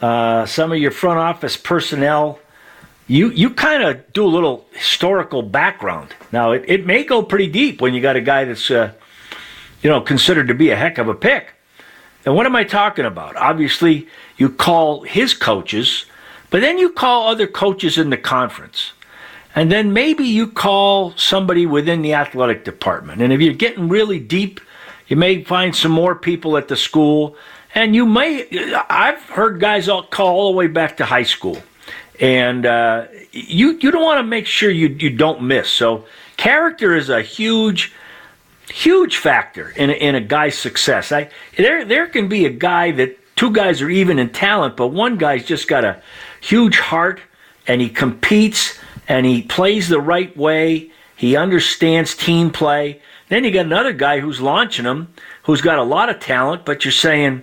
uh, 0.00 0.46
some 0.46 0.70
of 0.70 0.78
your 0.78 0.90
front 0.90 1.18
office 1.18 1.56
personnel, 1.56 2.38
you 3.08 3.30
you 3.30 3.50
kind 3.50 3.82
of 3.82 4.12
do 4.12 4.24
a 4.24 4.28
little 4.28 4.66
historical 4.72 5.42
background. 5.42 6.14
Now, 6.30 6.52
it, 6.52 6.64
it 6.68 6.86
may 6.86 7.04
go 7.04 7.22
pretty 7.22 7.48
deep 7.48 7.80
when 7.80 7.94
you 7.94 8.02
got 8.02 8.16
a 8.16 8.20
guy 8.20 8.44
that's, 8.44 8.70
uh, 8.70 8.92
you 9.82 9.88
know, 9.88 10.00
considered 10.02 10.48
to 10.48 10.54
be 10.54 10.70
a 10.70 10.76
heck 10.76 10.98
of 10.98 11.08
a 11.08 11.14
pick. 11.14 11.54
And 12.26 12.34
what 12.34 12.44
am 12.44 12.54
I 12.54 12.64
talking 12.64 13.06
about? 13.06 13.36
Obviously, 13.36 14.06
you 14.36 14.50
call 14.50 15.02
his 15.02 15.32
coaches, 15.32 16.04
but 16.50 16.60
then 16.60 16.76
you 16.76 16.90
call 16.90 17.28
other 17.28 17.46
coaches 17.46 17.96
in 17.96 18.10
the 18.10 18.18
conference. 18.18 18.92
And 19.58 19.72
then 19.72 19.92
maybe 19.92 20.22
you 20.22 20.46
call 20.46 21.14
somebody 21.16 21.66
within 21.66 22.00
the 22.02 22.14
athletic 22.14 22.64
department. 22.64 23.20
And 23.20 23.32
if 23.32 23.40
you're 23.40 23.54
getting 23.54 23.88
really 23.88 24.20
deep, 24.20 24.60
you 25.08 25.16
may 25.16 25.42
find 25.42 25.74
some 25.74 25.90
more 25.90 26.14
people 26.14 26.56
at 26.56 26.68
the 26.68 26.76
school. 26.76 27.34
And 27.74 27.92
you 27.92 28.06
may, 28.06 28.46
I've 28.88 29.20
heard 29.24 29.58
guys 29.58 29.88
all 29.88 30.04
call 30.04 30.28
all 30.28 30.52
the 30.52 30.56
way 30.56 30.68
back 30.68 30.98
to 30.98 31.04
high 31.04 31.24
school. 31.24 31.60
And 32.20 32.66
uh, 32.66 33.08
you, 33.32 33.76
you 33.80 33.90
don't 33.90 34.04
want 34.04 34.20
to 34.20 34.22
make 34.22 34.46
sure 34.46 34.70
you, 34.70 34.90
you 34.90 35.10
don't 35.10 35.42
miss. 35.42 35.68
So 35.68 36.04
character 36.36 36.94
is 36.94 37.08
a 37.08 37.20
huge, 37.20 37.92
huge 38.70 39.16
factor 39.16 39.70
in 39.70 39.90
a, 39.90 39.94
in 39.94 40.14
a 40.14 40.20
guy's 40.20 40.56
success. 40.56 41.10
I, 41.10 41.30
there, 41.56 41.84
there 41.84 42.06
can 42.06 42.28
be 42.28 42.46
a 42.46 42.50
guy 42.50 42.92
that 42.92 43.18
two 43.34 43.50
guys 43.50 43.82
are 43.82 43.90
even 43.90 44.20
in 44.20 44.30
talent, 44.30 44.76
but 44.76 44.88
one 44.88 45.18
guy's 45.18 45.44
just 45.44 45.66
got 45.66 45.84
a 45.84 46.00
huge 46.40 46.78
heart 46.78 47.20
and 47.66 47.80
he 47.80 47.88
competes 47.88 48.78
and 49.08 49.26
he 49.26 49.42
plays 49.42 49.88
the 49.88 50.00
right 50.00 50.34
way. 50.36 50.90
He 51.16 51.36
understands 51.36 52.14
team 52.14 52.50
play. 52.50 53.00
Then 53.28 53.44
you 53.44 53.50
got 53.50 53.66
another 53.66 53.92
guy 53.92 54.20
who's 54.20 54.40
launching 54.40 54.84
him, 54.84 55.12
who's 55.42 55.60
got 55.60 55.78
a 55.78 55.82
lot 55.82 56.08
of 56.08 56.20
talent, 56.20 56.64
but 56.64 56.84
you're 56.84 56.92
saying, 56.92 57.42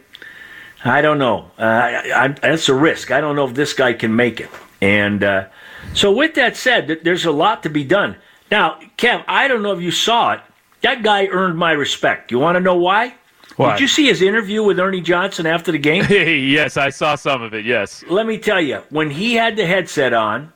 I 0.83 1.01
don't 1.01 1.17
know. 1.17 1.51
Uh, 1.57 1.63
I, 1.63 2.23
I, 2.23 2.27
that's 2.27 2.69
a 2.69 2.73
risk. 2.73 3.11
I 3.11 3.19
don't 3.19 3.35
know 3.35 3.47
if 3.47 3.55
this 3.55 3.73
guy 3.73 3.93
can 3.93 4.15
make 4.15 4.39
it. 4.39 4.49
And 4.81 5.23
uh, 5.23 5.47
so, 5.93 6.11
with 6.11 6.35
that 6.35 6.55
said, 6.55 6.99
there's 7.03 7.25
a 7.25 7.31
lot 7.31 7.63
to 7.63 7.69
be 7.69 7.83
done. 7.83 8.15
Now, 8.51 8.79
Kev, 8.97 9.23
I 9.27 9.47
don't 9.47 9.63
know 9.63 9.71
if 9.71 9.81
you 9.81 9.91
saw 9.91 10.33
it. 10.33 10.41
That 10.81 11.01
guy 11.01 11.27
earned 11.27 11.57
my 11.57 11.71
respect. 11.71 12.31
You 12.31 12.37
want 12.37 12.55
to 12.55 12.59
know 12.59 12.75
why? 12.75 13.15
What? 13.55 13.73
Did 13.73 13.81
you 13.81 13.87
see 13.87 14.05
his 14.05 14.21
interview 14.21 14.63
with 14.63 14.79
Ernie 14.79 15.01
Johnson 15.01 15.45
after 15.45 15.71
the 15.71 15.77
game? 15.77 16.05
yes, 16.09 16.77
I 16.77 16.89
saw 16.89 17.15
some 17.15 17.41
of 17.41 17.53
it. 17.53 17.65
Yes. 17.65 18.03
Let 18.09 18.27
me 18.27 18.37
tell 18.37 18.61
you, 18.61 18.81
when 18.89 19.09
he 19.09 19.33
had 19.33 19.55
the 19.55 19.65
headset 19.65 20.13
on, 20.13 20.51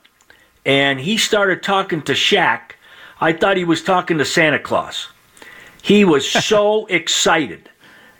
and 0.69 0.99
he 0.99 1.17
started 1.17 1.63
talking 1.63 2.03
to 2.03 2.11
Shaq, 2.11 2.73
I 3.19 3.33
thought 3.33 3.57
he 3.57 3.65
was 3.65 3.81
talking 3.81 4.19
to 4.19 4.25
Santa 4.25 4.59
Claus. 4.59 5.07
He 5.81 6.05
was 6.05 6.29
so 6.45 6.85
excited. 6.85 7.67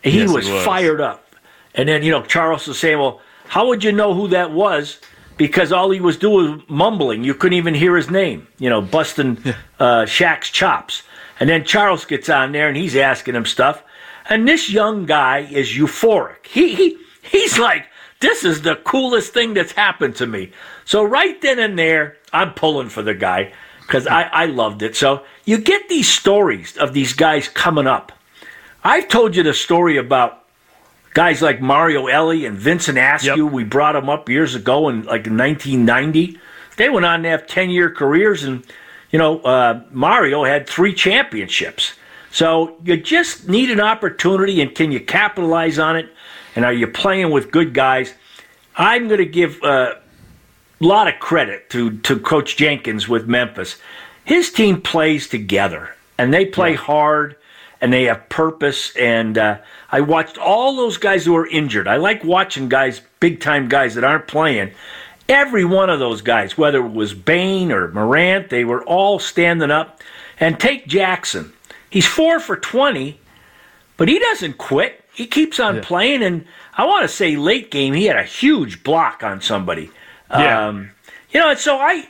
He, 0.02 0.18
yes, 0.18 0.32
was, 0.32 0.48
he 0.48 0.52
was 0.52 0.64
fired 0.64 1.00
up. 1.00 1.36
And 1.76 1.88
then, 1.88 2.02
you 2.02 2.10
know, 2.10 2.22
Charles 2.22 2.66
was 2.66 2.76
saying, 2.76 2.98
well, 2.98 3.20
how 3.46 3.68
would 3.68 3.84
you 3.84 3.92
know 3.92 4.14
who 4.14 4.26
that 4.28 4.50
was? 4.50 5.00
Because 5.36 5.70
all 5.70 5.90
he 5.90 6.00
was 6.00 6.16
doing 6.16 6.56
was 6.56 6.62
mumbling. 6.68 7.22
You 7.22 7.34
couldn't 7.34 7.56
even 7.56 7.72
hear 7.72 7.94
his 7.94 8.10
name, 8.10 8.48
you 8.58 8.68
know, 8.68 8.80
busting 8.80 9.38
uh, 9.78 10.02
Shaq's 10.02 10.50
chops. 10.50 11.04
And 11.38 11.48
then 11.48 11.64
Charles 11.64 12.04
gets 12.04 12.28
on 12.28 12.50
there 12.50 12.66
and 12.66 12.76
he's 12.76 12.96
asking 12.96 13.36
him 13.36 13.46
stuff. 13.46 13.80
And 14.28 14.48
this 14.48 14.68
young 14.68 15.06
guy 15.06 15.46
is 15.50 15.68
euphoric. 15.68 16.46
He, 16.46 16.74
he 16.74 16.98
he's 17.22 17.60
like, 17.60 17.86
this 18.18 18.44
is 18.44 18.62
the 18.62 18.74
coolest 18.74 19.32
thing 19.32 19.54
that's 19.54 19.72
happened 19.72 20.16
to 20.16 20.26
me. 20.26 20.50
So 20.84 21.04
right 21.04 21.40
then 21.40 21.60
and 21.60 21.78
there, 21.78 22.16
I'm 22.32 22.54
pulling 22.54 22.88
for 22.88 23.02
the 23.02 23.14
guy 23.14 23.52
because 23.80 24.06
I, 24.06 24.22
I 24.22 24.46
loved 24.46 24.82
it. 24.82 24.94
So 24.94 25.24
you 25.44 25.58
get 25.58 25.88
these 25.88 26.08
stories 26.08 26.76
of 26.76 26.92
these 26.92 27.12
guys 27.12 27.48
coming 27.48 27.86
up. 27.86 28.12
I've 28.84 29.08
told 29.08 29.36
you 29.36 29.42
the 29.42 29.52
story 29.52 29.96
about 29.96 30.44
guys 31.14 31.42
like 31.42 31.60
Mario 31.60 32.06
Elie 32.06 32.46
and 32.46 32.56
Vincent 32.56 32.98
Askew. 32.98 33.44
Yep. 33.44 33.52
We 33.52 33.64
brought 33.64 33.92
them 33.92 34.08
up 34.08 34.28
years 34.28 34.54
ago 34.54 34.88
in 34.88 35.02
like 35.02 35.26
1990. 35.26 36.38
They 36.76 36.88
went 36.88 37.04
on 37.04 37.22
to 37.24 37.28
have 37.28 37.46
10 37.46 37.70
year 37.70 37.90
careers, 37.90 38.44
and 38.44 38.64
you 39.10 39.18
know 39.18 39.40
uh, 39.40 39.82
Mario 39.90 40.44
had 40.44 40.68
three 40.68 40.94
championships. 40.94 41.94
So 42.30 42.76
you 42.84 42.96
just 42.96 43.48
need 43.48 43.70
an 43.70 43.80
opportunity, 43.80 44.60
and 44.62 44.74
can 44.74 44.92
you 44.92 45.00
capitalize 45.00 45.78
on 45.78 45.96
it? 45.96 46.08
And 46.56 46.64
are 46.64 46.72
you 46.72 46.86
playing 46.86 47.30
with 47.30 47.50
good 47.50 47.74
guys? 47.74 48.14
I'm 48.76 49.08
going 49.08 49.18
to 49.18 49.26
give 49.26 49.62
uh, 49.62 49.96
lot 50.86 51.08
of 51.08 51.20
credit 51.20 51.70
to 51.70 51.98
to 51.98 52.18
Coach 52.18 52.56
Jenkins 52.56 53.08
with 53.08 53.26
Memphis. 53.26 53.76
His 54.24 54.50
team 54.50 54.80
plays 54.80 55.28
together, 55.28 55.94
and 56.18 56.32
they 56.32 56.46
play 56.46 56.74
hard, 56.74 57.36
and 57.80 57.92
they 57.92 58.04
have 58.04 58.28
purpose. 58.28 58.94
And 58.96 59.36
uh, 59.38 59.58
I 59.90 60.00
watched 60.00 60.38
all 60.38 60.76
those 60.76 60.96
guys 60.96 61.24
who 61.24 61.36
are 61.36 61.46
injured. 61.46 61.88
I 61.88 61.96
like 61.96 62.24
watching 62.24 62.68
guys, 62.68 63.00
big 63.18 63.40
time 63.40 63.68
guys 63.68 63.94
that 63.94 64.04
aren't 64.04 64.28
playing. 64.28 64.72
Every 65.28 65.64
one 65.64 65.90
of 65.90 66.00
those 66.00 66.22
guys, 66.22 66.58
whether 66.58 66.84
it 66.84 66.92
was 66.92 67.14
Bane 67.14 67.70
or 67.70 67.88
Morant, 67.92 68.50
they 68.50 68.64
were 68.64 68.82
all 68.84 69.18
standing 69.18 69.70
up. 69.70 70.02
And 70.42 70.58
take 70.58 70.86
Jackson. 70.86 71.52
He's 71.90 72.06
four 72.06 72.40
for 72.40 72.56
20, 72.56 73.20
but 73.98 74.08
he 74.08 74.18
doesn't 74.18 74.56
quit. 74.56 75.04
He 75.12 75.26
keeps 75.26 75.60
on 75.60 75.82
playing. 75.82 76.22
And 76.22 76.46
I 76.78 76.86
want 76.86 77.02
to 77.02 77.08
say 77.08 77.36
late 77.36 77.70
game, 77.70 77.92
he 77.92 78.06
had 78.06 78.16
a 78.16 78.22
huge 78.22 78.82
block 78.82 79.22
on 79.22 79.42
somebody. 79.42 79.90
Yeah. 80.30 80.68
Um, 80.68 80.90
you 81.30 81.40
know, 81.40 81.50
and 81.50 81.58
so 81.58 81.78
I, 81.78 82.06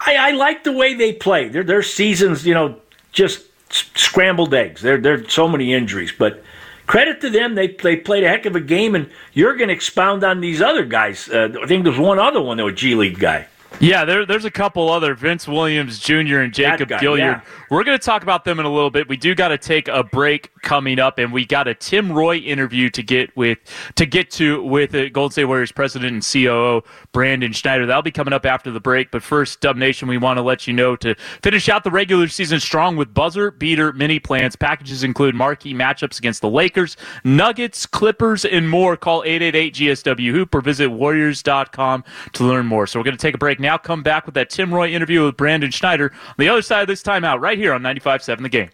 I, 0.00 0.16
I 0.16 0.30
like 0.32 0.64
the 0.64 0.72
way 0.72 0.94
they 0.94 1.12
play. 1.12 1.48
Their 1.48 1.64
their 1.64 1.82
seasons, 1.82 2.46
you 2.46 2.54
know, 2.54 2.76
just 3.12 3.44
scrambled 3.70 4.54
eggs. 4.54 4.82
There 4.82 4.98
there 4.98 5.28
so 5.28 5.48
many 5.48 5.72
injuries, 5.72 6.12
but 6.16 6.42
credit 6.86 7.20
to 7.22 7.30
them. 7.30 7.54
They 7.54 7.68
they 7.68 7.96
played 7.96 8.24
a 8.24 8.28
heck 8.28 8.46
of 8.46 8.56
a 8.56 8.60
game, 8.60 8.94
and 8.94 9.10
you're 9.32 9.56
going 9.56 9.68
to 9.68 9.74
expound 9.74 10.24
on 10.24 10.40
these 10.40 10.60
other 10.60 10.84
guys. 10.84 11.28
Uh, 11.28 11.54
I 11.62 11.66
think 11.66 11.84
there's 11.84 11.98
one 11.98 12.18
other 12.18 12.40
one 12.40 12.56
that 12.58 12.64
was 12.64 12.74
G 12.74 12.94
League 12.94 13.18
guy. 13.18 13.46
Yeah, 13.80 14.04
there, 14.04 14.24
there's 14.24 14.44
a 14.44 14.50
couple 14.50 14.90
other 14.90 15.14
Vince 15.14 15.48
Williams 15.48 15.98
Jr. 15.98 16.38
and 16.38 16.54
Jacob 16.54 16.88
guy, 16.88 16.98
Gilyard. 16.98 17.18
yeah. 17.18 17.40
We're 17.70 17.84
going 17.84 17.98
to 17.98 18.04
talk 18.04 18.22
about 18.22 18.44
them 18.44 18.60
in 18.60 18.66
a 18.66 18.70
little 18.72 18.90
bit. 18.90 19.08
We 19.08 19.16
do 19.16 19.34
got 19.34 19.48
to 19.48 19.58
take 19.58 19.88
a 19.88 20.04
break 20.04 20.50
coming 20.62 20.98
up, 20.98 21.18
and 21.18 21.32
we 21.32 21.44
got 21.44 21.66
a 21.66 21.74
Tim 21.74 22.12
Roye 22.12 22.36
interview 22.36 22.90
to 22.90 23.02
get 23.02 23.34
with 23.36 23.58
to 23.96 24.06
get 24.06 24.30
to 24.32 24.62
with 24.62 24.94
uh, 24.94 25.08
Golden 25.08 25.32
State 25.32 25.44
Warriors 25.46 25.72
president 25.72 26.12
and 26.12 26.22
COO 26.22 26.82
Brandon 27.12 27.52
Schneider. 27.52 27.86
That'll 27.86 28.02
be 28.02 28.10
coming 28.10 28.32
up 28.32 28.46
after 28.46 28.70
the 28.70 28.80
break. 28.80 29.10
But 29.10 29.22
first, 29.22 29.60
Dub 29.60 29.76
Nation, 29.76 30.06
we 30.06 30.18
want 30.18 30.36
to 30.36 30.42
let 30.42 30.66
you 30.66 30.72
know 30.72 30.94
to 30.96 31.14
finish 31.42 31.68
out 31.68 31.82
the 31.82 31.90
regular 31.90 32.28
season 32.28 32.60
strong 32.60 32.96
with 32.96 33.12
buzzer 33.12 33.50
beater 33.50 33.92
mini 33.92 34.18
plans. 34.20 34.54
Packages 34.54 35.02
include 35.02 35.34
marquee 35.34 35.74
matchups 35.74 36.18
against 36.18 36.40
the 36.42 36.50
Lakers, 36.50 36.96
Nuggets, 37.24 37.86
Clippers, 37.86 38.44
and 38.44 38.68
more. 38.68 38.96
Call 38.96 39.24
888 39.24 39.74
GSW 39.74 40.30
Hoop 40.30 40.54
or 40.54 40.60
visit 40.60 40.88
Warriors.com 40.88 42.04
to 42.34 42.44
learn 42.44 42.66
more. 42.66 42.86
So 42.86 43.00
we're 43.00 43.04
going 43.04 43.16
to 43.16 43.22
take 43.22 43.34
a 43.34 43.38
break 43.38 43.58
now. 43.62 43.78
Come 43.78 44.02
back 44.02 44.26
with 44.26 44.34
that 44.34 44.50
Tim 44.50 44.72
Roye 44.74 44.90
interview 44.92 45.24
with 45.24 45.36
Brandon 45.38 45.70
Schneider 45.70 46.12
on 46.28 46.34
the 46.36 46.48
other 46.50 46.60
side 46.62 46.82
of 46.82 46.88
this 46.88 47.02
timeout, 47.02 47.40
right 47.40 47.56
here 47.56 47.72
on 47.72 47.80
95.7 47.82 48.42
The 48.42 48.48
Game. 48.50 48.70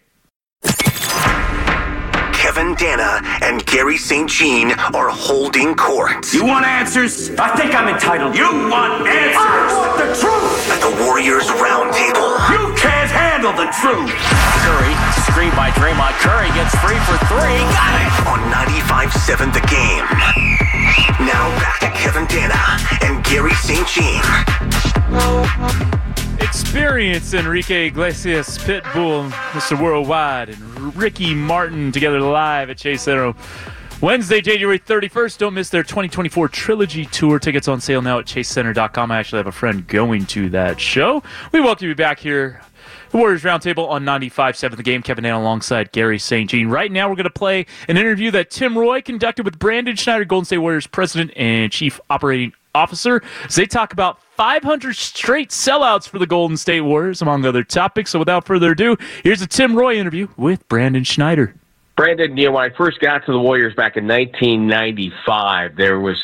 Kevin 2.33 2.73
Danna 2.75 3.21
and 3.43 3.63
Garry 3.65 3.97
St. 3.97 4.27
Jean 4.29 4.71
are 4.95 5.09
holding 5.09 5.75
court 5.75 6.33
You 6.33 6.45
want 6.45 6.65
answers? 6.65 7.29
I 7.37 7.53
think 7.55 7.75
I'm 7.75 7.87
entitled. 7.93 8.33
You 8.35 8.47
want 8.71 9.05
answers? 9.05 9.37
I 9.37 9.75
want 9.75 9.97
the 9.99 10.09
truth. 10.17 10.71
at 10.71 10.79
the 10.81 11.03
Warriors 11.03 11.45
Roundtable. 11.59 12.31
You 12.49 12.73
can't 12.79 13.11
handle 13.11 13.51
the 13.51 13.67
truth. 13.83 14.09
Curry, 14.63 14.93
screen 15.29 15.51
by 15.53 15.69
Draymond. 15.75 16.15
Curry 16.23 16.49
gets 16.55 16.73
free 16.79 16.97
for 17.05 17.19
three. 17.27 17.59
Got 17.75 18.01
it. 18.01 18.27
on 18.31 18.39
95.7 18.49 19.53
The 19.53 19.61
Game. 19.67 20.68
Now 21.19 21.49
back 21.59 21.79
to 21.79 21.89
Kevin 21.91 22.25
Danna 22.25 23.03
and 23.03 23.23
Garry 23.25 23.53
St. 23.53 23.87
Jean. 23.87 24.21
Experience 26.41 27.33
Enrique 27.33 27.87
Iglesias, 27.87 28.57
Pitbull, 28.57 29.29
Mr. 29.51 29.81
Worldwide, 29.81 30.49
and 30.49 30.95
Ricky 30.95 31.33
Martin 31.33 31.91
together 31.91 32.21
live 32.21 32.69
at 32.69 32.77
Chase 32.77 33.03
Center. 33.03 33.33
Wednesday, 34.01 34.39
January 34.39 34.79
31st. 34.79 35.37
Don't 35.39 35.53
miss 35.53 35.69
their 35.69 35.83
2024 35.83 36.47
Trilogy 36.47 37.05
Tour. 37.05 37.37
Tickets 37.37 37.67
on 37.67 37.81
sale 37.81 38.01
now 38.01 38.19
at 38.19 38.25
chasecenter.com. 38.25 39.11
I 39.11 39.19
actually 39.19 39.39
have 39.39 39.47
a 39.47 39.51
friend 39.51 39.85
going 39.87 40.25
to 40.27 40.49
that 40.51 40.79
show. 40.79 41.21
We 41.51 41.59
welcome 41.59 41.89
you 41.89 41.95
back 41.95 42.19
here. 42.19 42.61
The 43.11 43.17
Warriors 43.17 43.41
Roundtable 43.41 43.89
on 43.89 44.05
95.7 44.05 44.77
The 44.77 44.83
Game. 44.83 45.01
Kevin 45.01 45.25
Ann 45.25 45.33
alongside 45.33 45.91
Garry 45.91 46.19
St. 46.19 46.47
Jean. 46.47 46.67
Right 46.67 46.91
now, 46.91 47.09
we're 47.09 47.15
going 47.15 47.23
to 47.23 47.31
play 47.31 47.65
an 47.87 47.97
interview 47.97 48.29
that 48.29 48.51
Tim 48.51 48.77
Roye 48.77 49.01
conducted 49.01 49.45
with 49.45 49.57
Brandon 49.57 49.95
Schneider, 49.95 50.25
Golden 50.25 50.45
State 50.45 50.59
Warriors 50.59 50.85
president 50.85 51.31
and 51.35 51.71
chief 51.71 51.99
operating 52.11 52.53
officer. 52.75 53.23
As 53.45 53.55
they 53.55 53.65
talk 53.65 53.93
about 53.93 54.21
500 54.35 54.95
straight 54.95 55.49
sellouts 55.49 56.07
for 56.07 56.19
the 56.19 56.27
Golden 56.27 56.55
State 56.55 56.81
Warriors, 56.81 57.23
among 57.23 57.43
other 57.45 57.63
topics. 57.63 58.11
So 58.11 58.19
without 58.19 58.45
further 58.45 58.73
ado, 58.73 58.95
here's 59.23 59.41
a 59.41 59.47
Tim 59.47 59.75
Roye 59.75 59.95
interview 59.95 60.27
with 60.37 60.67
Brandon 60.69 61.03
Schneider. 61.03 61.55
Brandon, 61.99 62.37
you 62.37 62.45
know, 62.45 62.53
when 62.53 62.71
I 62.71 62.73
first 62.77 63.01
got 63.01 63.25
to 63.25 63.33
the 63.33 63.39
Warriors 63.39 63.75
back 63.75 63.97
in 63.97 64.07
1995, 64.07 65.75
there 65.75 65.99
was 65.99 66.15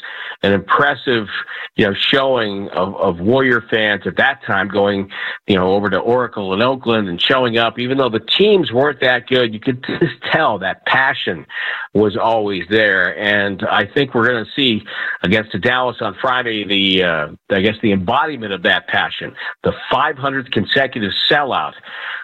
an 0.41 0.53
impressive, 0.53 1.27
you 1.75 1.86
know, 1.86 1.94
showing 1.94 2.70
of, 2.70 2.96
of 2.96 3.20
Warrior 3.20 3.62
fans 3.70 4.03
at 4.05 4.15
that 4.15 4.41
time 4.46 4.70
going, 4.70 5.12
you 5.48 5.58
know, 5.58 5.74
over 5.74 5.89
to 5.89 5.98
Oracle 5.98 6.53
in 6.53 6.62
Oakland 6.62 7.10
and 7.10 7.22
showing 7.22 7.58
up. 7.58 7.77
Even 7.77 7.98
though 7.98 8.08
the 8.08 8.22
teams 8.22 8.72
weren't 8.72 9.01
that 9.01 9.27
good, 9.27 9.53
you 9.53 9.60
could 9.60 9.84
just 10.00 10.13
tell 10.32 10.60
that 10.60 10.86
passion 10.86 11.46
was 11.94 12.15
always 12.15 12.63
there. 12.70 13.17
And 13.17 13.62
I 13.70 13.86
think 13.86 14.13
we're 14.13 14.27
going 14.27 14.46
to 14.46 14.51
see 14.55 14.82
against 15.24 15.51
the 15.51 15.60
Dallas 15.60 15.98
on 16.00 16.15
Friday 16.22 16.63
the, 16.63 17.03
uh, 17.03 17.27
I 17.50 17.60
guess, 17.60 17.75
the 17.82 17.91
embodiment 17.91 18.53
of 18.53 18.63
that 18.63 18.88
passion, 18.88 19.36
the 19.65 19.74
500th 19.91 20.51
consecutive 20.51 21.12
sellout 21.29 21.74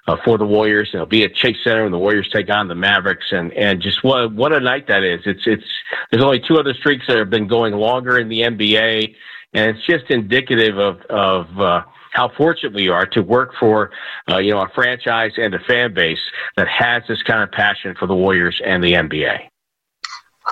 uh, 0.07 0.17
for 0.23 0.37
the 0.37 0.45
Warriors. 0.45 0.89
It'll 0.93 1.05
be 1.05 1.23
at 1.23 1.33
Chase 1.33 1.57
Center 1.63 1.83
when 1.83 1.91
the 1.91 1.97
Warriors 1.97 2.29
take 2.31 2.49
on 2.49 2.67
the 2.67 2.75
Mavericks, 2.75 3.27
and 3.31 3.40
and 3.49 3.81
just 3.81 4.03
what 4.03 4.31
what 4.33 4.53
a 4.53 4.59
night 4.59 4.87
that 4.87 5.03
is. 5.03 5.21
It's 5.25 5.43
it's 5.45 5.65
there's 6.11 6.23
only 6.23 6.39
two 6.39 6.59
other 6.59 6.73
streaks 6.73 7.05
that 7.07 7.17
have 7.17 7.29
been 7.29 7.47
going 7.47 7.73
longer 7.73 8.19
in 8.19 8.29
the 8.29 8.41
NBA, 8.41 9.15
and 9.53 9.75
it's 9.75 9.85
just 9.85 10.09
indicative 10.09 10.77
of 10.77 11.01
of. 11.09 11.59
Uh, 11.59 11.83
how 12.13 12.29
fortunate 12.35 12.73
we 12.73 12.89
are 12.89 13.05
to 13.05 13.21
work 13.21 13.53
for, 13.57 13.89
uh, 14.29 14.37
you 14.37 14.51
know, 14.51 14.59
a 14.59 14.67
franchise 14.75 15.31
and 15.37 15.55
a 15.55 15.59
fan 15.59 15.93
base 15.93 16.19
that 16.57 16.67
has 16.67 17.01
this 17.07 17.23
kind 17.23 17.41
of 17.41 17.49
passion 17.51 17.95
for 17.97 18.05
the 18.05 18.13
Warriors 18.13 18.61
and 18.65 18.83
the 18.83 18.91
NBA. 18.91 19.47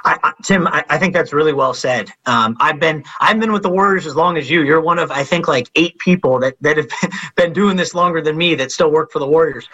I, 0.05 0.33
Tim, 0.43 0.67
I, 0.67 0.85
I 0.89 0.97
think 0.97 1.13
that's 1.13 1.33
really 1.33 1.53
well 1.53 1.73
said. 1.73 2.11
Um, 2.25 2.55
I've 2.59 2.79
been 2.79 3.03
I've 3.19 3.39
been 3.39 3.51
with 3.51 3.63
the 3.63 3.69
Warriors 3.69 4.05
as 4.05 4.15
long 4.15 4.37
as 4.37 4.49
you. 4.49 4.61
You're 4.61 4.81
one 4.81 4.99
of 4.99 5.11
I 5.11 5.23
think 5.23 5.47
like 5.47 5.67
eight 5.75 5.97
people 5.97 6.39
that 6.39 6.55
that 6.61 6.77
have 6.77 6.89
been 7.35 7.53
doing 7.53 7.75
this 7.75 7.95
longer 7.95 8.21
than 8.21 8.37
me 8.37 8.55
that 8.55 8.71
still 8.71 8.91
work 8.91 9.11
for 9.11 9.19
the 9.19 9.27
Warriors. 9.27 9.67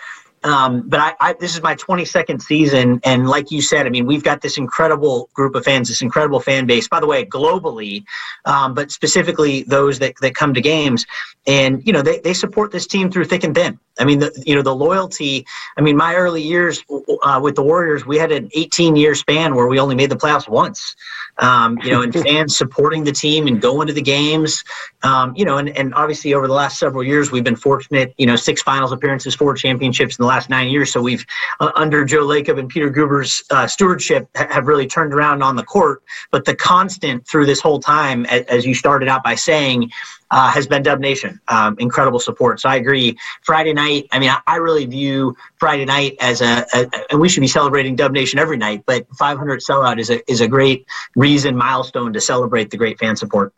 Um, 0.45 0.87
but 0.87 0.99
I, 0.99 1.13
I, 1.19 1.33
this 1.33 1.55
is 1.55 1.63
my 1.63 1.73
22nd 1.73 2.39
season, 2.39 2.99
and 3.03 3.27
like 3.27 3.49
you 3.49 3.63
said, 3.63 3.87
I 3.87 3.89
mean, 3.89 4.05
we've 4.05 4.23
got 4.23 4.41
this 4.41 4.59
incredible 4.59 5.27
group 5.33 5.55
of 5.55 5.65
fans, 5.65 5.87
this 5.87 6.03
incredible 6.03 6.39
fan 6.39 6.67
base. 6.67 6.87
By 6.87 6.99
the 6.99 7.07
way, 7.07 7.25
globally, 7.25 8.03
um, 8.45 8.75
but 8.75 8.91
specifically 8.91 9.63
those 9.63 9.97
that, 9.99 10.13
that 10.21 10.35
come 10.35 10.53
to 10.53 10.61
games, 10.61 11.07
and 11.47 11.85
you 11.85 11.91
know 11.91 12.03
they, 12.03 12.19
they 12.19 12.35
support 12.35 12.71
this 12.71 12.85
team 12.85 13.09
through 13.09 13.25
thick 13.25 13.43
and 13.43 13.55
thin. 13.55 13.79
I 13.97 14.05
mean, 14.05 14.19
the, 14.19 14.43
you 14.45 14.53
know 14.53 14.61
the 14.61 14.75
loyalty. 14.75 15.47
I 15.77 15.81
mean, 15.81 15.97
my 15.97 16.13
early 16.13 16.43
years 16.43 16.83
uh, 17.23 17.39
with 17.41 17.55
the 17.55 17.63
Warriors, 17.63 18.05
we 18.05 18.19
had 18.19 18.31
an 18.31 18.49
18 18.53 18.95
year 18.95 19.15
span 19.15 19.55
where 19.55 19.65
we 19.65 19.79
only 19.79 19.95
made 19.95 20.11
the 20.11 20.15
playoffs 20.15 20.47
once. 20.47 20.95
Um, 21.37 21.77
you 21.83 21.91
know, 21.91 22.01
and 22.01 22.13
fans 22.13 22.55
supporting 22.55 23.03
the 23.03 23.11
team 23.11 23.47
and 23.47 23.61
going 23.61 23.87
to 23.87 23.93
the 23.93 24.01
games. 24.01 24.63
Um, 25.03 25.33
you 25.35 25.43
know, 25.43 25.57
and, 25.57 25.69
and 25.69 25.93
obviously 25.93 26.33
over 26.33 26.47
the 26.47 26.53
last 26.53 26.79
several 26.79 27.03
years, 27.03 27.31
we've 27.31 27.43
been 27.43 27.55
fortunate. 27.55 28.13
You 28.17 28.25
know, 28.25 28.35
six 28.35 28.61
finals 28.61 28.91
appearances, 28.91 29.35
four 29.35 29.53
championships 29.53 30.17
in 30.17 30.23
the 30.23 30.27
last 30.27 30.49
nine 30.49 30.69
years. 30.69 30.93
So 30.93 31.01
we've 31.01 31.25
uh, 31.59 31.71
under 31.75 32.05
Joe 32.05 32.25
Lacob 32.25 32.57
and 32.57 32.69
Peter 32.69 32.89
Guber's 32.89 33.43
uh, 33.51 33.67
stewardship 33.67 34.29
ha- 34.35 34.47
have 34.49 34.67
really 34.67 34.87
turned 34.87 35.13
around 35.13 35.43
on 35.43 35.55
the 35.55 35.63
court. 35.63 36.03
But 36.31 36.45
the 36.45 36.55
constant 36.55 37.27
through 37.27 37.47
this 37.47 37.59
whole 37.59 37.79
time, 37.79 38.25
as, 38.27 38.43
as 38.43 38.65
you 38.65 38.73
started 38.73 39.09
out 39.09 39.23
by 39.23 39.35
saying, 39.35 39.91
uh, 40.31 40.51
has 40.51 40.67
been 40.67 40.83
Dub 40.83 40.99
Nation. 40.99 41.39
Um, 41.47 41.75
incredible 41.79 42.19
support. 42.19 42.59
So 42.59 42.69
I 42.69 42.75
agree. 42.75 43.17
Friday 43.43 43.73
night, 43.73 44.07
I 44.11 44.19
mean, 44.19 44.29
I, 44.29 44.41
I 44.47 44.55
really 44.57 44.85
view 44.85 45.35
Friday 45.57 45.85
night 45.85 46.15
as 46.19 46.41
a, 46.41 46.65
a, 46.73 46.89
and 47.11 47.19
we 47.19 47.29
should 47.29 47.41
be 47.41 47.47
celebrating 47.47 47.95
Dub 47.95 48.11
Nation 48.11 48.39
every 48.39 48.57
night, 48.57 48.83
but 48.85 49.07
500 49.15 49.59
sellout 49.59 49.99
is 49.99 50.09
a, 50.09 50.29
is 50.31 50.41
a 50.41 50.47
great 50.47 50.85
reason, 51.15 51.55
milestone 51.55 52.13
to 52.13 52.21
celebrate 52.21 52.71
the 52.71 52.77
great 52.77 52.99
fan 52.99 53.15
support. 53.15 53.53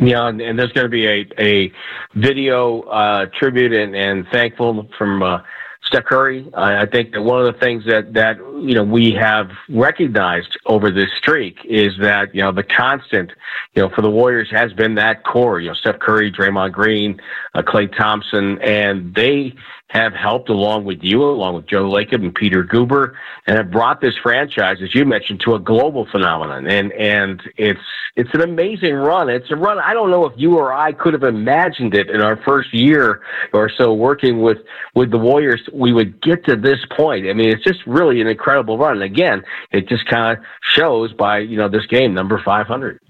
Yeah, 0.00 0.28
and, 0.28 0.40
and 0.40 0.58
there's 0.58 0.72
going 0.72 0.84
to 0.84 0.90
be 0.90 1.06
a, 1.06 1.26
a 1.38 1.72
video 2.14 2.82
uh, 2.82 3.26
tribute 3.38 3.72
and, 3.72 3.96
and 3.96 4.26
thankful 4.32 4.88
from 4.96 5.22
uh, 5.22 5.40
Steph 5.84 6.04
Curry. 6.04 6.48
I, 6.54 6.82
I 6.82 6.86
think 6.86 7.12
that 7.12 7.22
one 7.22 7.44
of 7.44 7.52
the 7.52 7.58
things 7.58 7.84
that 7.86 8.12
that 8.14 8.36
you 8.60 8.74
know 8.74 8.84
we 8.84 9.12
have 9.12 9.50
recognized 9.68 10.58
over 10.66 10.90
this 10.90 11.08
streak 11.16 11.58
is 11.64 11.92
that 12.00 12.34
you 12.34 12.42
know 12.42 12.52
the 12.52 12.62
constant 12.62 13.32
you 13.74 13.82
know 13.82 13.88
for 13.94 14.02
the 14.02 14.10
Warriors 14.10 14.48
has 14.50 14.72
been 14.72 14.94
that 14.96 15.24
core. 15.24 15.60
You 15.60 15.68
know 15.68 15.74
Steph 15.74 15.98
Curry, 15.98 16.32
Draymond 16.32 16.72
Green, 16.72 17.20
uh, 17.54 17.62
Klay 17.62 17.94
Thompson, 17.96 18.60
and 18.62 19.14
they 19.14 19.54
have 19.90 20.12
helped 20.12 20.50
along 20.50 20.84
with 20.84 21.02
you, 21.02 21.22
along 21.22 21.54
with 21.54 21.66
Joe 21.66 21.88
Lacob 21.88 22.22
and 22.22 22.34
Peter 22.34 22.62
Guber, 22.62 23.14
and 23.46 23.56
have 23.56 23.70
brought 23.70 24.02
this 24.02 24.14
franchise, 24.22 24.78
as 24.82 24.94
you 24.94 25.06
mentioned, 25.06 25.40
to 25.46 25.54
a 25.54 25.58
global 25.58 26.06
phenomenon. 26.10 26.66
And 26.66 26.92
and 26.92 27.42
it's 27.56 27.80
it's 28.14 28.28
an 28.34 28.42
amazing 28.42 28.94
run. 28.94 29.30
It's 29.30 29.50
a 29.50 29.56
run 29.56 29.78
I 29.78 29.94
don't 29.94 30.10
know 30.10 30.26
if 30.26 30.34
you 30.36 30.58
or 30.58 30.72
I 30.74 30.92
could 30.92 31.14
have 31.14 31.22
imagined 31.22 31.94
it 31.94 32.10
in 32.10 32.20
our 32.20 32.36
first 32.36 32.74
year 32.74 33.22
or 33.52 33.70
so 33.70 33.94
working 33.94 34.42
with 34.42 34.58
with 34.94 35.10
the 35.10 35.18
Warriors. 35.18 35.66
We 35.72 35.92
would 35.92 36.20
get 36.20 36.44
to 36.46 36.56
this 36.56 36.80
point. 36.94 37.26
I 37.26 37.32
mean, 37.32 37.48
it's 37.48 37.64
just 37.64 37.80
really 37.86 38.20
an 38.20 38.26
incredible 38.26 38.47
run. 38.48 38.94
And 38.94 39.02
again, 39.02 39.44
it 39.72 39.88
just 39.88 40.06
kind 40.06 40.36
of 40.38 40.44
shows 40.62 41.12
by 41.12 41.38
you 41.38 41.56
know 41.56 41.68
this 41.68 41.86
game 41.86 42.14
number 42.14 42.40
five 42.44 42.66
hundred. 42.66 43.00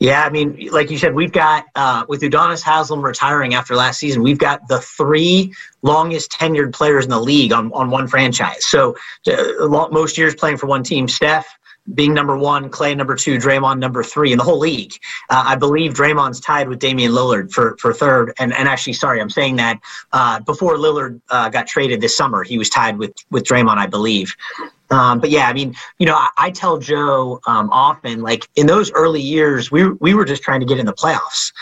Yeah, 0.00 0.24
I 0.24 0.30
mean, 0.30 0.68
like 0.72 0.90
you 0.90 0.98
said, 0.98 1.14
we've 1.14 1.32
got 1.32 1.66
uh, 1.74 2.04
with 2.08 2.20
Udonis 2.22 2.62
Haslem 2.62 3.02
retiring 3.02 3.54
after 3.54 3.76
last 3.76 4.00
season, 4.00 4.22
we've 4.22 4.38
got 4.38 4.66
the 4.66 4.80
three 4.80 5.54
longest 5.82 6.32
tenured 6.32 6.72
players 6.72 7.04
in 7.04 7.10
the 7.10 7.20
league 7.20 7.52
on, 7.52 7.72
on 7.72 7.90
one 7.90 8.08
franchise. 8.08 8.66
So 8.66 8.96
uh, 9.26 9.88
most 9.92 10.18
years 10.18 10.34
playing 10.34 10.56
for 10.56 10.66
one 10.66 10.82
team. 10.82 11.06
Steph 11.06 11.46
being 11.92 12.14
number 12.14 12.36
one, 12.36 12.70
Klay 12.70 12.96
number 12.96 13.14
two, 13.14 13.36
Draymond 13.36 13.78
number 13.78 14.02
three 14.02 14.32
in 14.32 14.38
the 14.38 14.44
whole 14.44 14.58
league. 14.58 14.94
Uh, 15.28 15.44
I 15.46 15.56
believe 15.56 15.92
Draymond's 15.92 16.40
tied 16.40 16.68
with 16.68 16.78
Damian 16.78 17.12
Lillard 17.12 17.52
for, 17.52 17.76
for 17.78 17.92
third. 17.92 18.32
And, 18.38 18.54
and 18.54 18.68
actually, 18.68 18.94
sorry, 18.94 19.20
I'm 19.20 19.30
saying 19.30 19.56
that 19.56 19.80
uh, 20.12 20.40
before 20.40 20.76
Lillard 20.76 21.20
uh, 21.30 21.50
got 21.50 21.66
traded 21.66 22.00
this 22.00 22.16
summer, 22.16 22.42
he 22.42 22.56
was 22.56 22.70
tied 22.70 22.98
with, 22.98 23.12
with 23.30 23.44
Draymond, 23.44 23.76
I 23.76 23.86
believe. 23.86 24.34
Um, 24.90 25.18
but 25.18 25.30
yeah, 25.30 25.48
I 25.48 25.52
mean, 25.52 25.74
you 25.98 26.06
know, 26.06 26.14
I, 26.14 26.28
I 26.36 26.50
tell 26.50 26.78
Joe 26.78 27.40
um, 27.46 27.70
often, 27.70 28.20
like 28.22 28.48
in 28.54 28.66
those 28.66 28.92
early 28.92 29.20
years, 29.20 29.70
we 29.70 29.90
we 29.92 30.14
were 30.14 30.24
just 30.24 30.42
trying 30.42 30.60
to 30.60 30.66
get 30.66 30.78
in 30.78 30.86
the 30.86 30.92
playoffs, 30.92 31.52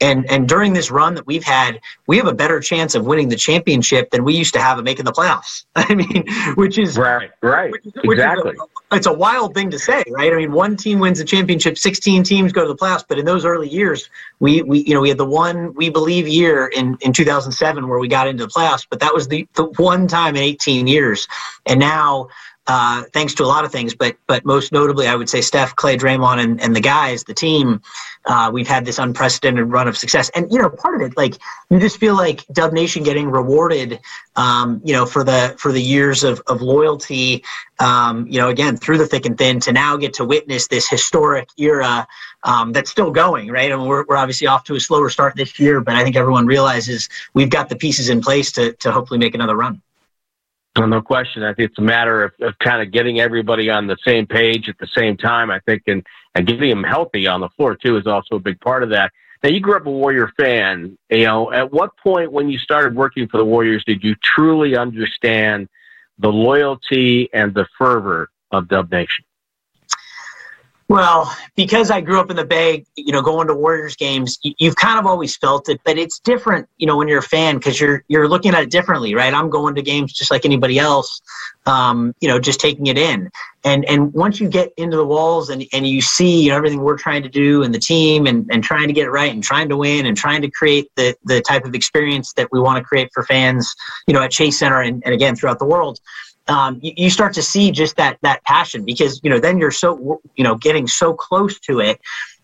and 0.00 0.28
and 0.30 0.48
during 0.48 0.72
this 0.72 0.90
run 0.90 1.14
that 1.14 1.26
we've 1.26 1.44
had, 1.44 1.80
we 2.06 2.16
have 2.16 2.26
a 2.26 2.34
better 2.34 2.60
chance 2.60 2.94
of 2.94 3.06
winning 3.06 3.28
the 3.28 3.36
championship 3.36 4.10
than 4.10 4.24
we 4.24 4.34
used 4.34 4.52
to 4.54 4.60
have 4.60 4.78
of 4.78 4.84
making 4.84 5.04
the 5.04 5.12
playoffs. 5.12 5.64
I 5.76 5.94
mean, 5.94 6.24
which 6.56 6.76
is 6.76 6.98
right, 6.98 7.30
right, 7.40 7.70
which 7.70 7.84
which 8.04 8.18
exactly. 8.18 8.54
It's 8.92 9.06
a 9.06 9.12
wild 9.12 9.54
thing 9.54 9.70
to 9.70 9.78
say, 9.78 10.02
right? 10.10 10.32
I 10.32 10.36
mean, 10.36 10.52
one 10.52 10.76
team 10.76 10.98
wins 10.98 11.18
the 11.18 11.24
championship, 11.24 11.78
sixteen 11.78 12.22
teams 12.22 12.52
go 12.52 12.62
to 12.62 12.68
the 12.68 12.76
playoffs, 12.76 13.04
but 13.06 13.18
in 13.18 13.24
those 13.24 13.44
early 13.44 13.68
years, 13.68 14.08
we 14.40 14.62
we 14.62 14.80
you 14.80 14.94
know 14.94 15.00
we 15.00 15.08
had 15.08 15.18
the 15.18 15.24
one 15.24 15.74
we 15.74 15.90
believe 15.90 16.28
year 16.28 16.66
in 16.66 16.96
in 17.00 17.12
2007 17.12 17.88
where 17.88 17.98
we 17.98 18.08
got 18.08 18.28
into 18.28 18.44
the 18.46 18.50
playoffs, 18.50 18.86
but 18.88 19.00
that 19.00 19.14
was 19.14 19.28
the 19.28 19.46
the 19.54 19.64
one 19.64 20.06
time 20.08 20.36
in 20.36 20.42
18 20.42 20.86
years, 20.86 21.28
and 21.66 21.80
now 21.80 22.28
uh, 22.68 23.02
thanks 23.12 23.34
to 23.34 23.42
a 23.42 23.46
lot 23.46 23.64
of 23.64 23.72
things, 23.72 23.92
but 23.94 24.16
but 24.28 24.44
most 24.44 24.70
notably, 24.70 25.08
I 25.08 25.16
would 25.16 25.28
say 25.28 25.40
Steph, 25.40 25.74
Klay, 25.74 25.98
Draymond, 25.98 26.40
and, 26.40 26.60
and 26.60 26.76
the 26.76 26.80
guys, 26.80 27.24
the 27.24 27.34
team. 27.34 27.82
Uh, 28.24 28.50
we've 28.52 28.68
had 28.68 28.84
this 28.84 29.00
unprecedented 29.00 29.68
run 29.68 29.88
of 29.88 29.96
success, 29.96 30.30
and 30.36 30.50
you 30.52 30.60
know, 30.60 30.70
part 30.70 30.94
of 30.94 31.02
it, 31.02 31.16
like 31.16 31.34
you 31.70 31.80
just 31.80 31.98
feel 31.98 32.14
like 32.14 32.46
Dub 32.52 32.72
Nation 32.72 33.02
getting 33.02 33.28
rewarded, 33.28 33.98
um, 34.36 34.80
you 34.84 34.92
know, 34.92 35.06
for 35.06 35.24
the 35.24 35.56
for 35.58 35.72
the 35.72 35.82
years 35.82 36.22
of 36.22 36.40
of 36.46 36.62
loyalty, 36.62 37.42
um, 37.80 38.28
you 38.28 38.38
know, 38.38 38.48
again 38.48 38.76
through 38.76 38.98
the 38.98 39.08
thick 39.08 39.26
and 39.26 39.36
thin, 39.36 39.58
to 39.58 39.72
now 39.72 39.96
get 39.96 40.14
to 40.14 40.24
witness 40.24 40.68
this 40.68 40.88
historic 40.88 41.48
era 41.58 42.06
um, 42.44 42.70
that's 42.70 42.92
still 42.92 43.10
going, 43.10 43.48
right? 43.50 43.72
And 43.72 43.88
we're 43.88 44.04
we're 44.06 44.16
obviously 44.16 44.46
off 44.46 44.62
to 44.64 44.76
a 44.76 44.80
slower 44.80 45.10
start 45.10 45.34
this 45.34 45.58
year, 45.58 45.80
but 45.80 45.96
I 45.96 46.04
think 46.04 46.14
everyone 46.14 46.46
realizes 46.46 47.08
we've 47.34 47.50
got 47.50 47.68
the 47.68 47.76
pieces 47.76 48.08
in 48.08 48.20
place 48.20 48.52
to 48.52 48.72
to 48.74 48.92
hopefully 48.92 49.18
make 49.18 49.34
another 49.34 49.56
run. 49.56 49.82
Well, 50.76 50.88
no 50.88 51.02
question. 51.02 51.42
I 51.42 51.52
think 51.52 51.70
it's 51.70 51.78
a 51.78 51.82
matter 51.82 52.24
of, 52.24 52.32
of 52.40 52.58
kind 52.58 52.80
of 52.80 52.92
getting 52.92 53.20
everybody 53.20 53.68
on 53.68 53.86
the 53.86 53.98
same 54.06 54.26
page 54.26 54.68
at 54.68 54.78
the 54.78 54.86
same 54.86 55.16
time. 55.16 55.50
I 55.50 55.60
think, 55.60 55.82
and, 55.86 56.04
and 56.34 56.46
getting 56.46 56.70
them 56.70 56.82
healthy 56.82 57.26
on 57.26 57.40
the 57.40 57.50
floor 57.50 57.76
too 57.76 57.98
is 57.98 58.06
also 58.06 58.36
a 58.36 58.40
big 58.40 58.58
part 58.60 58.82
of 58.82 58.90
that. 58.90 59.12
Now, 59.42 59.50
you 59.50 59.60
grew 59.60 59.76
up 59.76 59.86
a 59.86 59.90
Warrior 59.90 60.32
fan. 60.38 60.96
You 61.10 61.24
know, 61.24 61.52
at 61.52 61.72
what 61.72 61.96
point 61.98 62.32
when 62.32 62.48
you 62.48 62.58
started 62.58 62.94
working 62.94 63.28
for 63.28 63.36
the 63.38 63.44
Warriors 63.44 63.84
did 63.84 64.02
you 64.02 64.14
truly 64.22 64.76
understand 64.76 65.68
the 66.18 66.32
loyalty 66.32 67.28
and 67.34 67.52
the 67.52 67.66
fervor 67.76 68.30
of 68.50 68.68
Dub 68.68 68.90
Nation? 68.90 69.24
Well, 70.92 71.34
because 71.56 71.90
I 71.90 72.02
grew 72.02 72.20
up 72.20 72.28
in 72.28 72.36
the 72.36 72.44
Bay, 72.44 72.84
you 72.96 73.12
know, 73.12 73.22
going 73.22 73.46
to 73.46 73.54
Warriors 73.54 73.96
games, 73.96 74.38
you've 74.42 74.76
kind 74.76 74.98
of 74.98 75.06
always 75.06 75.34
felt 75.38 75.70
it, 75.70 75.80
but 75.86 75.96
it's 75.96 76.18
different, 76.18 76.68
you 76.76 76.86
know, 76.86 76.98
when 76.98 77.08
you're 77.08 77.20
a 77.20 77.22
fan 77.22 77.56
because 77.56 77.80
you're 77.80 78.04
you're 78.08 78.28
looking 78.28 78.52
at 78.52 78.62
it 78.64 78.70
differently, 78.70 79.14
right? 79.14 79.32
I'm 79.32 79.48
going 79.48 79.74
to 79.76 79.80
games 79.80 80.12
just 80.12 80.30
like 80.30 80.44
anybody 80.44 80.78
else, 80.78 81.22
um, 81.64 82.14
you 82.20 82.28
know, 82.28 82.38
just 82.38 82.60
taking 82.60 82.88
it 82.88 82.98
in, 82.98 83.30
and 83.64 83.86
and 83.86 84.12
once 84.12 84.38
you 84.38 84.50
get 84.50 84.70
into 84.76 84.98
the 84.98 85.06
walls 85.06 85.48
and 85.48 85.64
and 85.72 85.86
you 85.86 86.02
see 86.02 86.42
you 86.42 86.50
know, 86.50 86.58
everything 86.58 86.82
we're 86.82 86.98
trying 86.98 87.22
to 87.22 87.30
do 87.30 87.62
and 87.62 87.74
the 87.74 87.78
team 87.78 88.26
and 88.26 88.46
and 88.52 88.62
trying 88.62 88.88
to 88.88 88.92
get 88.92 89.06
it 89.06 89.10
right 89.10 89.32
and 89.32 89.42
trying 89.42 89.70
to 89.70 89.78
win 89.78 90.04
and 90.04 90.14
trying 90.14 90.42
to 90.42 90.50
create 90.50 90.90
the 90.96 91.16
the 91.24 91.40
type 91.40 91.64
of 91.64 91.74
experience 91.74 92.34
that 92.34 92.48
we 92.52 92.60
want 92.60 92.76
to 92.76 92.84
create 92.84 93.08
for 93.14 93.22
fans, 93.22 93.74
you 94.06 94.12
know, 94.12 94.20
at 94.20 94.30
Chase 94.30 94.58
Center 94.58 94.82
and, 94.82 95.02
and 95.06 95.14
again 95.14 95.36
throughout 95.36 95.58
the 95.58 95.64
world 95.64 96.00
um, 96.48 96.78
you, 96.82 96.92
you, 96.96 97.10
start 97.10 97.34
to 97.34 97.42
see 97.42 97.70
just 97.70 97.96
that 97.96 98.18
that 98.22 98.42
passion 98.44 98.84
because 98.84 99.20
you 99.22 99.30
know 99.30 99.38
then 99.38 99.58
you're 99.58 99.70
so 99.70 100.20
you 100.36 100.44
know 100.44 100.56
getting 100.56 100.86
so 100.86 101.14
close 101.14 101.58
to 101.60 101.80
it. 101.80 102.00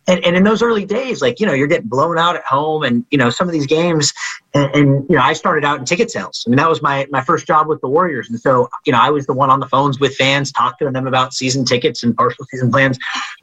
And, 0.06 0.24
and 0.24 0.36
in 0.36 0.42
those 0.42 0.62
early 0.62 0.86
days 0.86 1.20
like 1.20 1.38
you 1.38 1.44
know 1.44 1.52
you're 1.52 1.66
getting 1.66 1.88
blown 1.88 2.16
out 2.16 2.34
at 2.34 2.44
home 2.44 2.82
and 2.82 3.04
you 3.10 3.18
know 3.18 3.28
some 3.28 3.46
of 3.46 3.52
these 3.52 3.66
games 3.66 4.14
and, 4.54 4.74
and, 4.74 5.06
you 5.10 5.16
know 5.16 5.20
i 5.20 5.34
started 5.34 5.66
out 5.66 5.78
in 5.78 5.84
ticket 5.84 6.10
sales. 6.10 6.44
I 6.46 6.50
mean 6.50 6.56
that 6.56 6.68
was 6.68 6.80
my 6.80 7.06
my 7.10 7.20
first 7.20 7.46
job 7.46 7.66
with 7.66 7.82
the 7.82 7.88
warriors. 7.88 8.30
And 8.30 8.40
so 8.40 8.70
you 8.86 8.92
know 8.92 9.00
i 9.00 9.10
was 9.10 9.26
the 9.26 9.34
one 9.34 9.50
on 9.50 9.60
the 9.60 9.66
phones 9.66 10.00
with 10.00 10.16
fans 10.16 10.50
talking 10.50 10.86
to 10.86 10.92
them 10.92 11.06
about 11.06 11.34
season 11.34 11.66
tickets 11.66 12.02
and 12.02 12.16
partial 12.16 12.46
season 12.46 12.70
plans. 12.70 12.98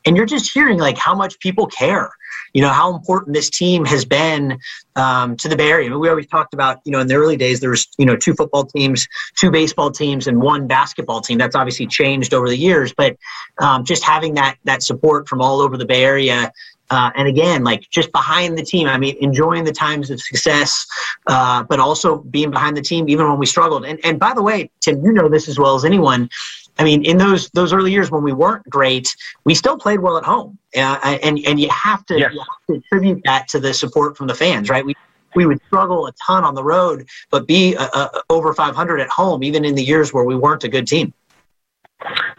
And 0.05 0.17
you're 0.17 0.25
just 0.25 0.51
hearing 0.51 0.79
like 0.79 0.97
how 0.97 1.13
much 1.13 1.39
people 1.39 1.67
care 1.67 2.09
you 2.53 2.61
know 2.61 2.69
how 2.69 2.95
important 2.95 3.33
this 3.33 3.49
team 3.49 3.85
has 3.85 4.05
been 4.05 4.57
um, 4.95 5.35
to 5.37 5.49
the 5.49 5.55
Bay 5.55 5.69
Area. 5.69 5.87
I 5.87 5.89
mean, 5.89 5.99
we 5.99 6.09
always 6.09 6.27
talked 6.27 6.53
about 6.53 6.79
you 6.85 6.91
know 6.91 6.99
in 6.99 7.07
the 7.07 7.15
early 7.15 7.37
days 7.37 7.59
there 7.59 7.69
was 7.69 7.87
you 7.97 8.05
know 8.05 8.15
two 8.15 8.33
football 8.33 8.65
teams, 8.65 9.07
two 9.35 9.51
baseball 9.51 9.91
teams, 9.91 10.27
and 10.27 10.41
one 10.41 10.67
basketball 10.67 11.21
team. 11.21 11.37
That's 11.37 11.55
obviously 11.55 11.87
changed 11.87 12.33
over 12.33 12.47
the 12.47 12.57
years, 12.57 12.93
but 12.93 13.17
um, 13.59 13.83
just 13.83 14.03
having 14.03 14.33
that 14.35 14.57
that 14.63 14.83
support 14.83 15.27
from 15.27 15.41
all 15.41 15.61
over 15.61 15.77
the 15.77 15.85
Bay 15.85 16.03
Area. 16.03 16.51
Uh, 16.91 17.09
and 17.15 17.27
again, 17.27 17.63
like 17.63 17.89
just 17.89 18.11
behind 18.11 18.57
the 18.57 18.63
team. 18.63 18.87
I 18.87 18.97
mean, 18.97 19.17
enjoying 19.19 19.63
the 19.63 19.71
times 19.71 20.11
of 20.11 20.21
success, 20.21 20.85
uh, 21.25 21.63
but 21.63 21.79
also 21.79 22.17
being 22.17 22.51
behind 22.51 22.77
the 22.77 22.81
team 22.81 23.09
even 23.09 23.27
when 23.27 23.39
we 23.39 23.47
struggled. 23.47 23.85
And 23.85 23.99
and 24.05 24.19
by 24.19 24.33
the 24.33 24.43
way, 24.43 24.69
Tim, 24.81 25.03
you 25.03 25.11
know 25.11 25.27
this 25.27 25.47
as 25.49 25.57
well 25.57 25.75
as 25.75 25.83
anyone. 25.83 26.29
I 26.77 26.83
mean, 26.83 27.05
in 27.05 27.17
those 27.17 27.49
those 27.51 27.73
early 27.73 27.91
years 27.91 28.11
when 28.11 28.23
we 28.23 28.33
weren't 28.33 28.69
great, 28.69 29.15
we 29.45 29.55
still 29.55 29.77
played 29.77 29.99
well 29.99 30.17
at 30.17 30.25
home, 30.25 30.57
uh, 30.75 31.17
and 31.23 31.39
and 31.45 31.59
you 31.59 31.69
have 31.69 32.05
to, 32.07 32.19
yes. 32.19 32.33
you 32.33 32.39
have 32.39 32.67
to 32.67 32.73
attribute 32.75 33.21
that 33.25 33.47
to 33.49 33.59
the 33.59 33.73
support 33.73 34.17
from 34.17 34.27
the 34.27 34.35
fans, 34.35 34.69
right? 34.69 34.85
We 34.85 34.95
we 35.35 35.45
would 35.45 35.59
struggle 35.67 36.07
a 36.07 36.13
ton 36.13 36.43
on 36.43 36.55
the 36.55 36.63
road, 36.63 37.07
but 37.29 37.47
be 37.47 37.75
uh, 37.75 37.89
uh 37.93 38.21
over 38.29 38.53
500 38.53 38.99
at 38.99 39.09
home, 39.09 39.43
even 39.43 39.65
in 39.65 39.75
the 39.75 39.83
years 39.83 40.13
where 40.13 40.23
we 40.23 40.35
weren't 40.35 40.63
a 40.63 40.69
good 40.69 40.87
team. 40.87 41.13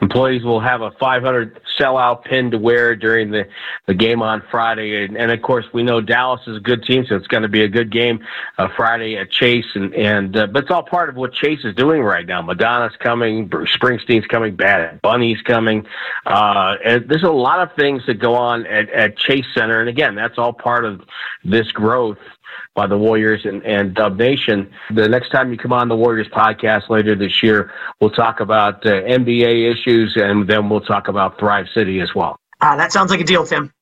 Employees 0.03 0.45
will 0.45 0.61
have 0.61 0.83
a 0.83 0.90
500 1.01 1.59
sellout 1.79 2.25
pin 2.25 2.51
to 2.51 2.59
wear 2.59 2.95
during 2.95 3.31
the, 3.31 3.49
the 3.87 3.95
game 3.95 4.23
on 4.23 4.42
Friday. 4.51 5.05
And, 5.05 5.16
and 5.16 5.33
of 5.33 5.40
course, 5.42 5.64
we 5.73 5.83
know 5.83 6.01
Dallas 6.01 6.40
is 6.47 6.59
a 6.59 6.61
good 6.61 6.85
team, 6.85 7.05
so 7.09 7.16
it's 7.16 7.27
going 7.27 7.42
to 7.42 7.49
be 7.49 7.62
a 7.62 7.69
good 7.69 7.90
game 7.90 8.21
uh, 8.59 8.69
Friday 8.77 9.16
at 9.16 9.31
Chase. 9.31 9.64
And, 9.75 9.95
and 9.95 10.37
uh, 10.37 10.47
But 10.47 10.64
it's 10.64 10.71
all 10.71 10.83
part 10.83 11.09
of 11.09 11.16
what 11.16 11.33
Chase 11.33 11.61
is 11.64 11.75
doing 11.75 12.03
right 12.03 12.27
now. 12.27 12.42
Madonna's 12.42 12.97
coming, 12.99 13.49
Bruce 13.49 13.75
Springsteen's 13.77 14.27
coming, 14.27 14.55
Bad 14.55 15.01
Bunny's 15.01 15.40
coming. 15.42 15.87
Uh, 16.27 16.77
and 16.85 17.09
there's 17.09 17.25
a 17.25 17.31
lot 17.31 17.61
of 17.61 17.75
things 17.77 18.03
that 18.07 18.21
go 18.21 18.35
on 18.35 18.66
at, 18.66 18.90
at 18.90 19.16
Chase 19.16 19.47
Center. 19.55 19.81
And 19.81 19.88
again, 19.88 20.14
that's 20.14 20.38
all 20.38 20.53
part 20.53 20.85
of 20.85 21.01
this 21.45 21.73
growth 21.73 22.19
by 22.77 22.87
the 22.87 22.97
Warriors 22.97 23.41
and, 23.45 23.65
and 23.65 23.95
Dub 23.95 24.17
Nation. 24.17 24.71
The 24.95 25.09
next 25.09 25.31
time 25.31 25.51
you 25.51 25.59
come 25.59 25.73
on 25.73 25.89
the 25.89 25.97
Warriors 25.97 26.29
podcast 26.29 26.89
later 26.89 27.17
this 27.17 27.43
year, 27.43 27.73
we'll 28.01 28.11
talk 28.11 28.41
about 28.41 28.87
uh, 28.87 28.91
NBA 28.91 29.73
issues 29.73 30.15
and 30.17 30.47
then 30.47 30.69
we'll 30.69 30.83
talk 30.83 31.09
about 31.09 31.41
Thrive 31.41 31.67
City 31.75 32.01
as 32.01 32.15
well. 32.15 32.39
Uh, 32.61 32.77
that 32.77 32.93
sounds 32.93 33.11
like 33.11 33.21
a 33.21 33.25
deal, 33.25 33.45
Tim. 33.45 33.73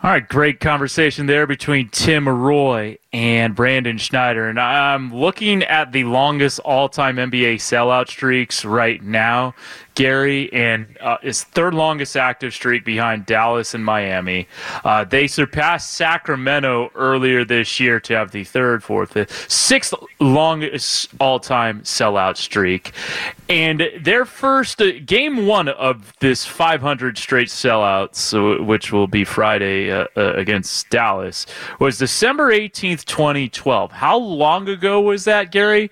All 0.00 0.12
right, 0.12 0.26
great 0.26 0.60
conversation 0.60 1.26
there 1.26 1.44
between 1.46 1.88
Tim 1.88 2.28
Roye 2.28 2.98
and 3.12 3.54
Brandon 3.54 3.96
Schneider. 3.96 4.48
And 4.48 4.60
I'm 4.60 5.14
looking 5.14 5.62
at 5.62 5.92
the 5.92 6.04
longest 6.04 6.60
all 6.60 6.88
time 6.88 7.16
NBA 7.16 7.56
sellout 7.56 8.08
streaks 8.08 8.64
right 8.64 9.02
now. 9.02 9.54
Garry, 9.98 10.52
and 10.52 10.96
uh, 11.00 11.18
his 11.22 11.42
third 11.42 11.74
longest 11.74 12.16
active 12.16 12.54
streak 12.54 12.84
behind 12.84 13.26
Dallas 13.26 13.74
and 13.74 13.84
Miami. 13.84 14.46
Uh, 14.84 15.02
they 15.02 15.26
surpassed 15.26 15.92
Sacramento 15.94 16.92
earlier 16.94 17.44
this 17.44 17.80
year 17.80 17.98
to 17.98 18.14
have 18.14 18.30
the 18.30 18.44
third, 18.44 18.84
fourth, 18.84 19.14
fifth, 19.14 19.50
sixth 19.50 19.92
longest 20.20 21.08
all 21.18 21.40
time 21.40 21.80
sellout 21.80 22.36
streak. 22.36 22.92
And 23.48 23.90
their 23.98 24.24
first 24.24 24.80
uh, 24.80 25.00
game 25.04 25.46
one 25.46 25.68
of 25.68 26.12
this 26.20 26.44
500 26.44 27.18
straight 27.18 27.48
sellouts, 27.48 28.64
which 28.64 28.92
will 28.92 29.08
be 29.08 29.24
Friday 29.24 29.90
uh, 29.90 30.06
uh, 30.16 30.34
against 30.34 30.90
Dallas, 30.90 31.44
was 31.80 31.98
December 31.98 32.52
18th, 32.52 32.97
2012. 33.04 33.92
How 33.92 34.18
long 34.18 34.68
ago 34.68 35.00
was 35.00 35.24
that, 35.24 35.50
Garry? 35.50 35.90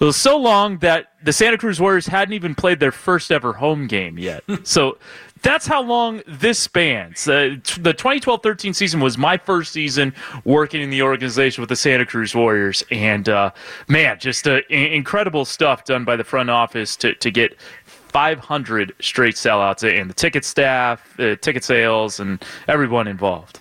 It 0.00 0.04
was 0.04 0.16
so 0.16 0.36
long 0.36 0.78
that 0.78 1.12
the 1.22 1.32
Santa 1.32 1.58
Cruz 1.58 1.80
Warriors 1.80 2.06
hadn't 2.06 2.34
even 2.34 2.54
played 2.54 2.80
their 2.80 2.92
first 2.92 3.32
ever 3.32 3.54
home 3.54 3.86
game 3.86 4.18
yet. 4.18 4.44
so 4.64 4.98
that's 5.42 5.66
how 5.66 5.82
long 5.82 6.22
this 6.26 6.58
spans. 6.58 7.28
Uh, 7.28 7.56
the 7.78 7.94
2012-13 7.94 8.74
season 8.74 9.00
was 9.00 9.18
my 9.18 9.36
first 9.36 9.72
season 9.72 10.14
working 10.44 10.80
in 10.80 10.90
the 10.90 11.02
organization 11.02 11.60
with 11.60 11.68
the 11.68 11.76
Santa 11.76 12.06
Cruz 12.06 12.34
Warriors, 12.34 12.82
and 12.90 13.28
uh, 13.28 13.50
man, 13.86 14.18
just 14.18 14.48
uh, 14.48 14.60
incredible 14.70 15.44
stuff 15.44 15.84
done 15.84 16.04
by 16.04 16.16
the 16.16 16.24
front 16.24 16.50
office 16.50 16.96
to 16.96 17.14
to 17.16 17.30
get 17.30 17.58
500 17.84 18.94
straight 19.00 19.34
sellouts 19.34 19.82
and 19.82 20.08
the 20.08 20.14
ticket 20.14 20.44
staff, 20.44 21.18
uh, 21.18 21.36
ticket 21.36 21.64
sales, 21.64 22.20
and 22.20 22.42
everyone 22.68 23.06
involved. 23.06 23.60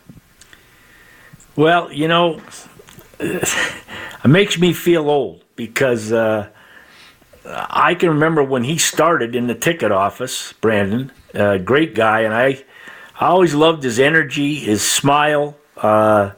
Well, 1.56 1.92
you 1.92 2.08
know, 2.08 2.40
it 3.24 4.28
makes 4.28 4.58
me 4.58 4.74
feel 4.74 5.10
old 5.10 5.44
because 5.56 6.12
uh, 6.12 6.50
I 7.46 7.96
can 7.96 8.10
remember 8.10 8.44
when 8.44 8.64
he 8.64 8.78
started 8.78 9.36
in 9.36 9.48
the 9.48 9.56
ticket 9.56 9.92
office, 9.92 10.54
Brandon, 10.54 11.12
uh, 11.34 11.58
great 11.58 11.96
guy, 11.96 12.22
and 12.22 12.34
I, 12.34 12.64
I 13.20 13.28
always 13.28 13.54
loved 13.54 13.84
his 13.84 14.00
energy, 14.00 14.56
his 14.56 14.82
smile. 14.82 15.58
Uh, 15.78 16.32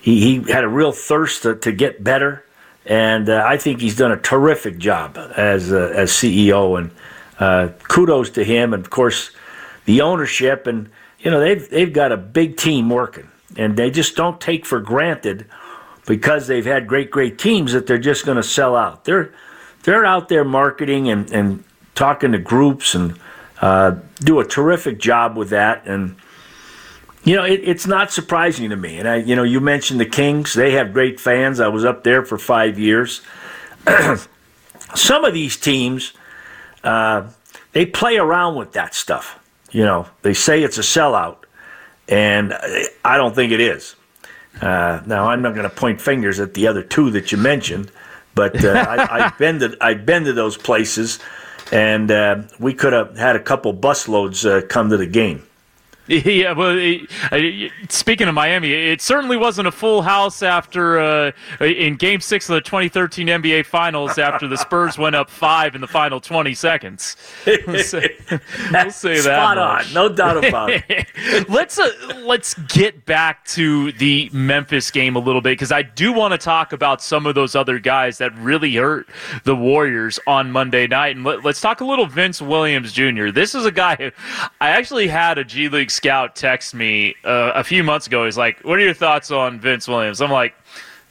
he, 0.00 0.20
he 0.20 0.52
had 0.52 0.64
a 0.64 0.68
real 0.68 0.92
thirst 0.92 1.42
to, 1.42 1.54
to 1.56 1.72
get 1.72 2.02
better, 2.02 2.44
and 2.84 3.28
uh, 3.28 3.42
I 3.46 3.56
think 3.56 3.80
he's 3.80 3.96
done 3.96 4.12
a 4.12 4.16
terrific 4.16 4.78
job 4.78 5.16
as 5.36 5.72
uh, 5.72 5.92
as 5.94 6.10
CEO. 6.10 6.78
And 6.78 6.90
uh, 7.38 7.72
kudos 7.84 8.30
to 8.30 8.44
him, 8.44 8.74
and 8.74 8.84
of 8.84 8.90
course, 8.90 9.30
the 9.84 10.00
ownership. 10.02 10.66
And 10.66 10.90
you 11.20 11.30
know 11.30 11.40
they've 11.40 11.68
they've 11.70 11.92
got 11.92 12.12
a 12.12 12.16
big 12.16 12.56
team 12.56 12.90
working, 12.90 13.28
and 13.56 13.76
they 13.76 13.90
just 13.90 14.16
don't 14.16 14.40
take 14.40 14.66
for 14.66 14.80
granted 14.80 15.46
because 16.06 16.46
they've 16.46 16.66
had 16.66 16.86
great 16.86 17.10
great 17.10 17.38
teams 17.38 17.72
that 17.72 17.86
they're 17.86 17.98
just 17.98 18.24
going 18.24 18.36
to 18.36 18.42
sell 18.42 18.76
out. 18.76 19.04
They're 19.04 19.32
they're 19.84 20.04
out 20.04 20.28
there 20.28 20.44
marketing 20.44 21.08
and, 21.08 21.30
and 21.32 21.64
talking 21.94 22.32
to 22.32 22.38
groups 22.38 22.94
and 22.94 23.18
uh, 23.60 23.96
do 24.20 24.40
a 24.40 24.44
terrific 24.44 24.98
job 24.98 25.36
with 25.36 25.50
that. 25.50 25.86
And 25.86 26.16
you 27.24 27.36
know, 27.36 27.44
it, 27.44 27.60
it's 27.64 27.86
not 27.86 28.12
surprising 28.12 28.70
to 28.70 28.76
me. 28.76 28.98
And 28.98 29.08
I, 29.08 29.16
you 29.16 29.36
know, 29.36 29.42
you 29.42 29.60
mentioned 29.60 30.00
the 30.00 30.06
Kings; 30.06 30.54
they 30.54 30.72
have 30.72 30.92
great 30.92 31.20
fans. 31.20 31.60
I 31.60 31.68
was 31.68 31.84
up 31.84 32.04
there 32.04 32.24
for 32.24 32.38
five 32.38 32.78
years. 32.78 33.22
Some 34.94 35.24
of 35.24 35.34
these 35.34 35.56
teams, 35.56 36.12
uh, 36.82 37.28
they 37.72 37.86
play 37.86 38.16
around 38.16 38.56
with 38.56 38.72
that 38.72 38.94
stuff. 38.94 39.40
You 39.70 39.84
know, 39.84 40.06
they 40.22 40.34
say 40.34 40.62
it's 40.62 40.78
a 40.78 40.82
sellout, 40.82 41.38
and 42.08 42.54
I 43.04 43.16
don't 43.16 43.34
think 43.34 43.52
it 43.52 43.60
is. 43.60 43.96
Uh, 44.60 45.02
now, 45.06 45.28
I'm 45.28 45.42
not 45.42 45.54
going 45.54 45.68
to 45.68 45.74
point 45.74 46.00
fingers 46.00 46.40
at 46.40 46.54
the 46.54 46.66
other 46.66 46.82
two 46.82 47.10
that 47.10 47.32
you 47.32 47.38
mentioned. 47.38 47.90
But 48.34 48.64
uh, 48.64 48.84
I, 48.88 49.20
have 49.28 49.38
been 49.38 49.60
to 49.60 49.76
I've 49.80 50.04
been 50.04 50.24
to 50.24 50.32
those 50.32 50.56
places, 50.56 51.18
and 51.72 52.10
uh, 52.10 52.42
we 52.58 52.74
could 52.74 52.92
have 52.92 53.16
had 53.16 53.36
a 53.36 53.40
couple 53.40 53.72
busloads 53.72 54.48
uh, 54.48 54.66
come 54.66 54.90
to 54.90 54.96
the 54.96 55.06
game. 55.06 55.46
Yeah, 56.24 56.52
well, 56.52 57.00
speaking 57.88 58.28
of 58.28 58.34
Miami, 58.34 58.72
it 58.72 59.00
certainly 59.00 59.36
wasn't 59.36 59.68
a 59.68 59.72
full 59.72 60.02
house 60.02 60.42
after 60.42 60.98
uh, 60.98 61.32
in 61.60 61.96
Game 61.96 62.20
Six 62.20 62.48
of 62.48 62.56
the 62.56 62.60
2013 62.60 63.26
NBA 63.26 63.64
Finals 63.64 64.18
after 64.18 64.46
the 64.46 64.56
Spurs 64.56 64.98
went 64.98 65.16
up 65.16 65.30
five 65.30 65.74
in 65.74 65.80
the 65.80 65.86
final 65.86 66.20
20 66.20 66.54
seconds. 66.54 67.16
We'll 67.66 67.82
say, 67.82 68.16
we'll 68.72 68.90
say 68.90 69.16
Spot 69.16 69.58
on, 69.58 69.84
no 69.94 70.08
doubt 70.08 70.44
about 70.44 70.70
it. 70.70 71.06
let's 71.48 71.78
uh, 71.78 71.90
let's 72.18 72.54
get 72.54 73.06
back 73.06 73.44
to 73.46 73.92
the 73.92 74.28
Memphis 74.32 74.90
game 74.90 75.16
a 75.16 75.18
little 75.18 75.40
bit 75.40 75.52
because 75.52 75.72
I 75.72 75.82
do 75.82 76.12
want 76.12 76.32
to 76.32 76.38
talk 76.38 76.72
about 76.72 77.00
some 77.00 77.26
of 77.26 77.34
those 77.34 77.54
other 77.54 77.78
guys 77.78 78.18
that 78.18 78.36
really 78.36 78.74
hurt 78.74 79.08
the 79.44 79.56
Warriors 79.56 80.20
on 80.26 80.50
Monday 80.50 80.86
night, 80.86 81.16
and 81.16 81.24
let, 81.24 81.44
us 81.46 81.60
talk 81.60 81.80
a 81.80 81.84
little 81.84 82.06
Vince 82.06 82.42
Williams 82.42 82.92
Jr. 82.92 83.30
This 83.30 83.54
is 83.54 83.64
a 83.64 83.72
guy 83.72 83.96
who 83.96 84.10
I 84.60 84.70
actually 84.70 85.08
had 85.08 85.38
a 85.38 85.44
G 85.44 85.68
League 85.68 85.90
scout 85.94 86.36
text 86.36 86.74
me 86.74 87.14
uh, 87.24 87.52
a 87.54 87.64
few 87.64 87.82
months 87.82 88.06
ago. 88.06 88.24
He's 88.24 88.38
like, 88.38 88.60
"What 88.60 88.78
are 88.78 88.82
your 88.82 88.94
thoughts 88.94 89.30
on 89.30 89.60
Vince 89.60 89.88
Williams?" 89.88 90.20
I'm 90.20 90.30
like, 90.30 90.54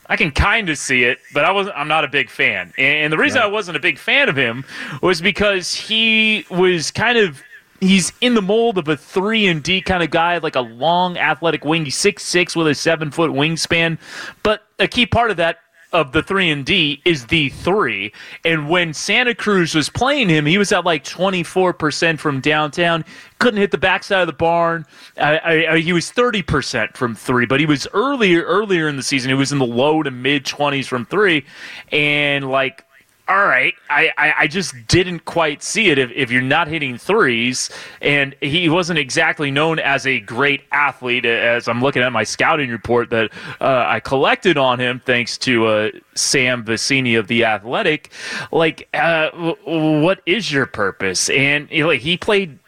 "I 0.08 0.16
can 0.16 0.32
kind 0.32 0.70
of 0.70 0.78
see 0.78 1.04
it, 1.04 1.20
but 1.34 1.46
I 1.46 1.52
wasn't. 1.52 1.78
I'm 1.78 1.88
not 1.88 2.04
a 2.04 2.08
big 2.08 2.30
fan." 2.30 2.74
And 2.78 3.12
the 3.12 3.18
reason 3.18 3.42
I 3.42 3.48
wasn't 3.48 3.78
a 3.78 3.80
big 3.80 3.98
fan 3.98 4.30
of 4.30 4.36
him 4.36 4.66
was 5.02 5.22
because 5.22 5.74
he 5.74 6.46
was 6.50 6.92
kind 6.92 7.18
of 7.18 7.42
he's 7.84 8.14
in 8.22 8.34
the 8.34 8.42
mold 8.42 8.78
of 8.78 8.88
a 8.88 8.98
three 8.98 9.48
and 9.48 9.62
D 9.62 9.82
kind 9.82 10.04
of 10.04 10.10
guy, 10.10 10.38
like 10.38 10.56
a 10.56 10.62
long 10.62 11.18
athletic 11.18 11.66
wing. 11.66 11.86
He's 11.86 11.96
six 11.96 12.24
six 12.24 12.56
with 12.56 12.68
a 12.68 12.76
seven 12.76 13.12
foot 13.12 13.32
wingspan. 13.32 13.98
But 14.42 14.64
a 14.80 14.88
key 14.88 15.06
part 15.06 15.32
of 15.32 15.38
that 15.38 15.60
of 15.94 16.12
the 16.12 16.24
three 16.24 16.50
and 16.50 16.66
D 16.66 17.02
is 17.06 17.28
the 17.28 17.50
three. 17.50 18.12
And 18.44 18.70
when 18.70 18.94
Santa 18.94 19.36
Cruz 19.36 19.76
was 19.76 19.90
playing 19.90 20.28
him, 20.30 20.46
he 20.46 20.58
was 20.58 20.72
at 20.72 20.84
like 20.84 21.04
24% 21.04 22.20
from 22.20 22.42
downtown. 22.42 23.06
Couldn't 23.40 23.60
hit 23.60 23.72
the 23.72 23.78
backside 23.78 24.22
of 24.22 24.28
the 24.28 24.34
barn. 24.34 24.86
I, 25.18 25.66
I, 25.66 25.80
he 25.80 25.94
was 25.94 26.12
30% 26.12 26.98
from 26.98 27.16
three, 27.16 27.46
but 27.46 27.60
he 27.60 27.66
was 27.66 27.88
earlier 27.94 28.42
earlier 28.44 28.88
in 28.88 28.98
the 28.98 29.04
season. 29.04 29.30
He 29.30 29.36
was 29.36 29.52
in 29.52 29.60
the 29.60 29.66
low 29.66 30.04
to 30.04 30.12
mid 30.12 30.46
20s 30.46 30.86
from 30.86 31.06
three, 31.06 31.46
and 31.92 32.50
like 32.50 32.86
all 33.28 33.46
right, 33.46 33.74
I, 33.90 34.12
I, 34.18 34.34
I, 34.40 34.48
just 34.48 34.76
didn't 34.88 35.24
quite 35.24 35.64
see 35.64 35.90
it 35.90 35.98
if, 35.98 36.12
if 36.12 36.30
you're 36.30 36.42
not 36.42 36.68
hitting 36.68 36.98
threes. 36.98 37.70
And 38.02 38.36
he 38.42 38.68
wasn't 38.68 39.00
exactly 39.00 39.50
known 39.50 39.80
as 39.80 40.06
a 40.06 40.20
great 40.20 40.64
athlete, 40.74 41.26
as 41.26 41.70
I'm 41.70 41.82
looking 41.82 42.02
at 42.02 42.12
my 42.12 42.26
scouting 42.26 42.70
report 42.70 43.10
that 43.12 43.32
uh, 43.62 43.86
I 43.88 44.02
collected 44.02 44.58
on 44.58 44.78
him, 44.80 45.02
thanks 45.06 45.38
to 45.40 45.68
uh, 45.68 45.92
Sam 46.16 46.66
Vecenie 46.66 47.18
of 47.18 47.28
The 47.28 47.46
Athletic. 47.46 48.12
Like, 48.52 48.90
uh, 48.94 49.30
what 49.64 50.22
is 50.26 50.52
your 50.52 50.66
purpose? 50.66 51.30
And 51.30 51.70
you 51.72 51.84
know, 51.84 51.88
like, 51.88 52.02
he 52.02 52.18
played 52.18 52.60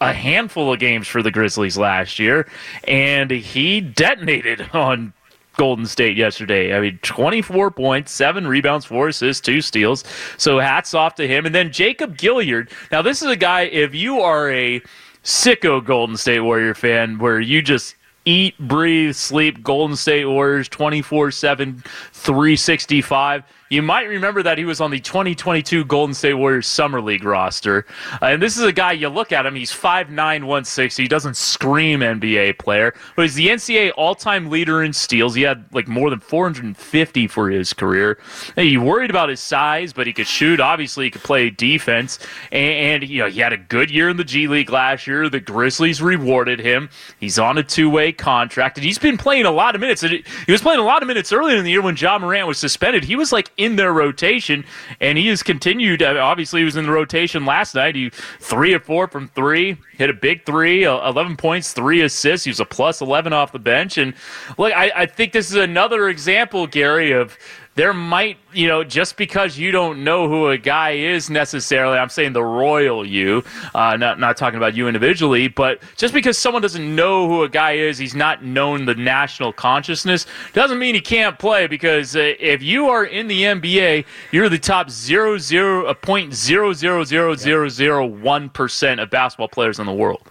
a 0.00 0.12
handful 0.12 0.72
of 0.72 0.78
games 0.78 1.08
for 1.08 1.20
the 1.20 1.32
Grizzlies 1.32 1.76
last 1.76 2.20
year, 2.20 2.48
and 2.86 3.30
he 3.30 3.80
detonated 3.80 4.70
on 4.72 5.14
Golden 5.56 5.86
State 5.86 6.16
yesterday. 6.16 6.76
I 6.76 6.80
mean, 6.80 6.98
24 7.02 7.70
points, 7.70 8.12
seven 8.12 8.46
rebounds, 8.46 8.84
four 8.84 9.08
assists, 9.08 9.40
two 9.40 9.60
steals. 9.60 10.04
So 10.36 10.58
hats 10.58 10.94
off 10.94 11.14
to 11.16 11.26
him. 11.26 11.46
And 11.46 11.54
then 11.54 11.72
Jacob 11.72 12.16
Gilyard. 12.16 12.70
Now, 12.92 13.02
this 13.02 13.22
is 13.22 13.28
a 13.28 13.36
guy, 13.36 13.62
if 13.62 13.94
you 13.94 14.20
are 14.20 14.50
a 14.50 14.80
sicko 15.24 15.84
Golden 15.84 16.16
State 16.16 16.40
Warrior 16.40 16.74
fan, 16.74 17.18
where 17.18 17.40
you 17.40 17.62
just 17.62 17.96
eat, 18.24 18.58
breathe, 18.58 19.14
sleep 19.14 19.62
Golden 19.62 19.96
State 19.96 20.26
Warriors 20.26 20.68
24 20.68 21.30
7, 21.30 21.82
365 22.12 23.42
you 23.68 23.82
might 23.82 24.04
remember 24.04 24.42
that 24.42 24.58
he 24.58 24.64
was 24.64 24.80
on 24.80 24.90
the 24.90 25.00
2022 25.00 25.84
Golden 25.86 26.14
State 26.14 26.34
Warriors 26.34 26.66
Summer 26.66 27.00
League 27.00 27.24
roster. 27.24 27.84
Uh, 28.22 28.26
and 28.26 28.42
this 28.42 28.56
is 28.56 28.62
a 28.62 28.72
guy, 28.72 28.92
you 28.92 29.08
look 29.08 29.32
at 29.32 29.44
him, 29.44 29.54
he's 29.54 29.72
5'9, 29.72 30.10
160. 30.14 31.02
He 31.02 31.08
doesn't 31.08 31.36
scream 31.36 32.00
NBA 32.00 32.58
player, 32.58 32.94
but 33.16 33.22
he's 33.22 33.34
the 33.34 33.48
NCAA 33.48 33.92
all 33.96 34.14
time 34.14 34.50
leader 34.50 34.82
in 34.82 34.92
steals. 34.92 35.34
He 35.34 35.42
had 35.42 35.64
like 35.72 35.88
more 35.88 36.10
than 36.10 36.20
450 36.20 37.26
for 37.26 37.50
his 37.50 37.72
career. 37.72 38.18
And 38.56 38.66
he 38.66 38.76
worried 38.76 39.10
about 39.10 39.28
his 39.28 39.40
size, 39.40 39.92
but 39.92 40.06
he 40.06 40.12
could 40.12 40.28
shoot. 40.28 40.60
Obviously, 40.60 41.06
he 41.06 41.10
could 41.10 41.24
play 41.24 41.50
defense. 41.50 42.20
And, 42.52 43.02
and, 43.02 43.10
you 43.10 43.22
know, 43.22 43.28
he 43.28 43.40
had 43.40 43.52
a 43.52 43.58
good 43.58 43.90
year 43.90 44.08
in 44.08 44.16
the 44.16 44.24
G 44.24 44.46
League 44.46 44.70
last 44.70 45.06
year. 45.06 45.28
The 45.28 45.40
Grizzlies 45.40 46.00
rewarded 46.00 46.60
him. 46.60 46.88
He's 47.18 47.38
on 47.38 47.58
a 47.58 47.62
two 47.62 47.90
way 47.90 48.12
contract, 48.12 48.78
and 48.78 48.84
he's 48.84 48.98
been 48.98 49.18
playing 49.18 49.46
a 49.46 49.50
lot 49.50 49.74
of 49.74 49.80
minutes. 49.80 50.02
He 50.02 50.22
was 50.48 50.62
playing 50.62 50.80
a 50.80 50.84
lot 50.84 51.02
of 51.02 51.08
minutes 51.08 51.32
earlier 51.32 51.56
in 51.56 51.64
the 51.64 51.70
year 51.70 51.82
when 51.82 51.96
Ja 51.96 52.18
Morant 52.18 52.46
was 52.46 52.58
suspended. 52.58 53.02
He 53.02 53.16
was 53.16 53.32
like 53.32 53.50
in 53.56 53.76
their 53.76 53.92
rotation, 53.92 54.64
and 55.00 55.16
he 55.16 55.28
has 55.28 55.42
continued. 55.42 56.02
Uh, 56.02 56.18
obviously, 56.20 56.60
he 56.60 56.64
was 56.64 56.76
in 56.76 56.86
the 56.86 56.92
rotation 56.92 57.44
last 57.44 57.74
night. 57.74 57.94
He 57.94 58.10
three 58.10 58.74
or 58.74 58.80
four 58.80 59.08
from 59.08 59.28
three, 59.28 59.76
hit 59.92 60.10
a 60.10 60.14
big 60.14 60.44
three, 60.44 60.84
11 60.84 61.36
points, 61.36 61.72
three 61.72 62.02
assists. 62.02 62.44
He 62.44 62.50
was 62.50 62.60
a 62.60 62.64
plus 62.64 63.00
11 63.00 63.32
off 63.32 63.52
the 63.52 63.58
bench. 63.58 63.98
And 63.98 64.14
look, 64.58 64.72
I, 64.74 64.92
I 64.94 65.06
think 65.06 65.32
this 65.32 65.50
is 65.50 65.56
another 65.56 66.08
example, 66.08 66.66
Garry, 66.66 67.12
of 67.12 67.38
there 67.76 67.92
might, 67.92 68.38
you 68.54 68.66
know, 68.66 68.82
just 68.82 69.18
because 69.18 69.58
you 69.58 69.70
don't 69.70 70.02
know 70.02 70.28
who 70.28 70.48
a 70.48 70.56
guy 70.56 70.92
is 70.92 71.28
necessarily, 71.28 71.98
I'm 71.98 72.08
saying 72.08 72.32
the 72.32 72.42
royal 72.42 73.06
you, 73.06 73.44
uh, 73.74 73.98
not, 73.98 74.18
not 74.18 74.38
talking 74.38 74.56
about 74.56 74.74
you 74.74 74.88
individually, 74.88 75.48
but 75.48 75.82
just 75.94 76.14
because 76.14 76.38
someone 76.38 76.62
doesn't 76.62 76.96
know 76.96 77.28
who 77.28 77.42
a 77.42 77.48
guy 77.50 77.72
is, 77.72 77.98
he's 77.98 78.14
not 78.14 78.42
known 78.42 78.86
the 78.86 78.94
national 78.94 79.52
consciousness, 79.52 80.24
doesn't 80.54 80.78
mean 80.78 80.94
he 80.94 81.02
can't 81.02 81.38
play 81.38 81.66
because 81.66 82.16
uh, 82.16 82.32
if 82.40 82.62
you 82.62 82.88
are 82.88 83.04
in 83.04 83.28
the 83.28 83.42
NBA, 83.42 84.06
you're 84.32 84.48
the 84.48 84.58
top 84.58 84.88
zero 84.88 85.36
zero, 85.36 85.84
uh, 85.84 85.92
point 85.92 86.32
zero 86.32 86.72
zero 86.72 87.04
zero 87.04 87.34
zero 87.34 87.68
zero 87.68 88.06
one 88.06 88.48
percent 88.48 89.00
of 89.00 89.10
basketball 89.10 89.48
players 89.48 89.78
in 89.78 89.84
the 89.84 89.92
world. 89.92 90.22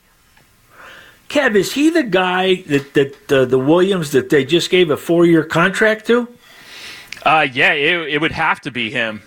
Kev, 1.29 1.55
is 1.55 1.73
he 1.73 1.91
the 1.91 2.03
guy 2.03 2.55
that, 2.63 2.93
that 2.95 3.31
uh, 3.31 3.45
the 3.45 3.59
Williams 3.59 4.11
that 4.11 4.29
they 4.29 4.45
just 4.45 4.71
gave 4.71 4.89
a 4.89 4.97
four 4.97 5.27
year 5.27 5.43
contract 5.43 6.07
to? 6.07 6.27
Uh, 7.25 7.47
yeah, 7.51 7.73
it, 7.73 8.13
it 8.13 8.21
would 8.21 8.31
have 8.31 8.61
to 8.61 8.71
be 8.71 8.91
him. 8.91 9.21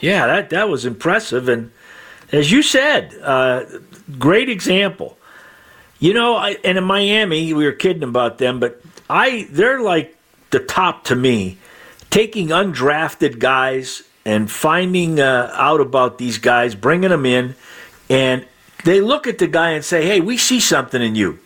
Yeah, 0.00 0.26
that, 0.26 0.50
that 0.50 0.68
was 0.68 0.84
impressive. 0.84 1.48
And 1.48 1.70
as 2.32 2.50
you 2.50 2.60
said, 2.60 3.14
uh, 3.22 3.64
great 4.18 4.48
example. 4.48 5.16
You 6.00 6.12
know, 6.12 6.36
I, 6.36 6.56
and 6.64 6.76
in 6.76 6.84
Miami, 6.84 7.52
we 7.52 7.64
were 7.64 7.72
kidding 7.72 8.02
about 8.02 8.38
them, 8.38 8.60
but 8.60 8.82
I 9.08 9.46
they're 9.50 9.80
like 9.80 10.16
the 10.50 10.60
top 10.60 11.04
to 11.04 11.16
me. 11.16 11.56
Taking 12.10 12.48
undrafted 12.48 13.38
guys 13.38 14.02
and 14.24 14.50
finding 14.50 15.20
uh, 15.20 15.50
out 15.54 15.80
about 15.80 16.18
these 16.18 16.38
guys, 16.38 16.74
bringing 16.74 17.10
them 17.10 17.24
in, 17.24 17.54
and 18.10 18.44
they 18.84 19.00
look 19.00 19.26
at 19.26 19.38
the 19.38 19.46
guy 19.46 19.70
and 19.70 19.84
say, 19.84 20.04
"Hey, 20.06 20.20
we 20.20 20.36
see 20.36 20.60
something 20.60 21.00
in 21.00 21.14
you. 21.14 21.38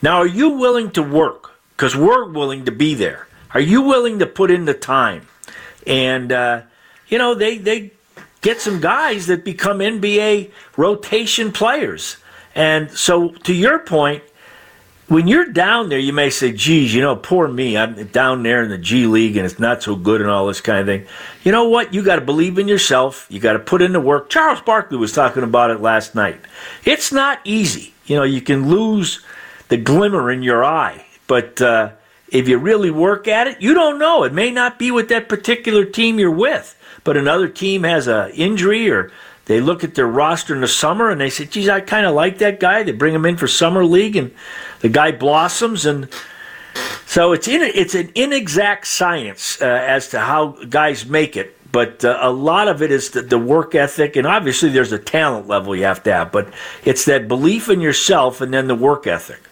Now, 0.00 0.18
are 0.18 0.26
you 0.26 0.50
willing 0.50 0.92
to 0.92 1.02
work? 1.02 1.50
Because 1.76 1.96
we're 1.96 2.26
willing 2.30 2.64
to 2.66 2.72
be 2.72 2.94
there. 2.94 3.26
Are 3.52 3.60
you 3.60 3.82
willing 3.82 4.20
to 4.20 4.26
put 4.26 4.50
in 4.50 4.66
the 4.66 4.74
time?" 4.74 5.26
And 5.86 6.32
uh, 6.32 6.62
you 7.08 7.18
know, 7.18 7.34
they 7.34 7.58
they 7.58 7.92
get 8.40 8.60
some 8.60 8.80
guys 8.80 9.26
that 9.26 9.44
become 9.44 9.78
NBA 9.78 10.50
rotation 10.76 11.52
players. 11.52 12.16
And 12.54 12.90
so, 12.90 13.30
to 13.30 13.54
your 13.54 13.78
point, 13.78 14.22
when 15.08 15.26
you're 15.26 15.46
down 15.46 15.88
there, 15.88 15.98
you 15.98 16.12
may 16.12 16.28
say, 16.28 16.52
geez, 16.52 16.94
you 16.94 17.00
know, 17.00 17.16
poor 17.16 17.48
me. 17.48 17.76
I'm 17.76 18.06
down 18.08 18.42
there 18.42 18.62
in 18.62 18.68
the 18.68 18.78
G 18.78 19.06
League 19.06 19.36
and 19.36 19.46
it's 19.46 19.58
not 19.58 19.82
so 19.82 19.96
good 19.96 20.20
and 20.20 20.30
all 20.30 20.46
this 20.46 20.60
kind 20.60 20.80
of 20.80 20.86
thing. 20.86 21.06
You 21.44 21.52
know 21.52 21.68
what? 21.68 21.94
You 21.94 22.02
got 22.02 22.16
to 22.16 22.20
believe 22.20 22.58
in 22.58 22.68
yourself. 22.68 23.26
You 23.30 23.40
got 23.40 23.54
to 23.54 23.58
put 23.58 23.80
in 23.80 23.92
the 23.92 24.00
work. 24.00 24.28
Charles 24.28 24.60
Barkley 24.60 24.98
was 24.98 25.12
talking 25.12 25.42
about 25.42 25.70
it 25.70 25.80
last 25.80 26.14
night. 26.14 26.40
It's 26.84 27.10
not 27.10 27.40
easy. 27.44 27.94
You 28.04 28.16
know, 28.16 28.22
you 28.24 28.42
can 28.42 28.68
lose 28.68 29.24
the 29.68 29.78
glimmer 29.78 30.30
in 30.30 30.42
your 30.42 30.64
eye, 30.64 31.06
but 31.26 31.60
uh, 31.62 31.92
if 32.30 32.48
you 32.48 32.58
really 32.58 32.90
work 32.90 33.28
at 33.28 33.46
it, 33.46 33.60
you 33.60 33.74
don't 33.74 33.98
know. 33.98 34.24
It 34.24 34.32
may 34.32 34.50
not 34.50 34.78
be 34.78 34.90
with 34.90 35.08
that 35.08 35.28
particular 35.28 35.84
team 35.84 36.18
you're 36.18 36.30
with, 36.30 36.76
but 37.04 37.16
another 37.16 37.48
team 37.48 37.84
has 37.84 38.08
a 38.08 38.30
injury 38.34 38.90
or 38.90 39.10
they 39.46 39.60
look 39.60 39.82
at 39.82 39.94
their 39.94 40.06
roster 40.06 40.54
in 40.54 40.60
the 40.60 40.68
summer 40.68 41.08
and 41.08 41.20
they 41.20 41.30
say, 41.30 41.46
geez, 41.46 41.68
I 41.68 41.80
kind 41.80 42.06
of 42.06 42.14
like 42.14 42.38
that 42.38 42.60
guy. 42.60 42.82
They 42.82 42.92
bring 42.92 43.14
him 43.14 43.24
in 43.24 43.38
for 43.38 43.48
summer 43.48 43.84
league 43.84 44.14
and 44.14 44.30
the 44.80 44.90
guy 44.90 45.10
blossoms. 45.10 45.86
And 45.86 46.08
so 47.06 47.32
it's, 47.32 47.48
in, 47.48 47.62
it's 47.62 47.94
an 47.94 48.12
inexact 48.14 48.86
science 48.86 49.60
uh, 49.62 49.64
as 49.64 50.08
to 50.10 50.20
how 50.20 50.48
guys 50.68 51.06
make 51.06 51.36
it. 51.36 51.56
But 51.72 52.04
uh, 52.04 52.18
a 52.20 52.30
lot 52.30 52.68
of 52.68 52.82
it 52.82 52.90
is 52.90 53.10
the, 53.10 53.22
the 53.22 53.38
work 53.38 53.74
ethic, 53.74 54.16
and 54.16 54.26
obviously 54.26 54.70
there's 54.70 54.92
a 54.92 54.98
talent 54.98 55.48
level 55.48 55.76
you 55.76 55.84
have 55.84 56.02
to 56.04 56.12
have. 56.12 56.32
But 56.32 56.52
it's 56.84 57.04
that 57.06 57.28
belief 57.28 57.68
in 57.68 57.80
yourself 57.80 58.40
and 58.40 58.52
then 58.52 58.68
the 58.68 58.74
work 58.74 59.06
ethic. 59.06 59.47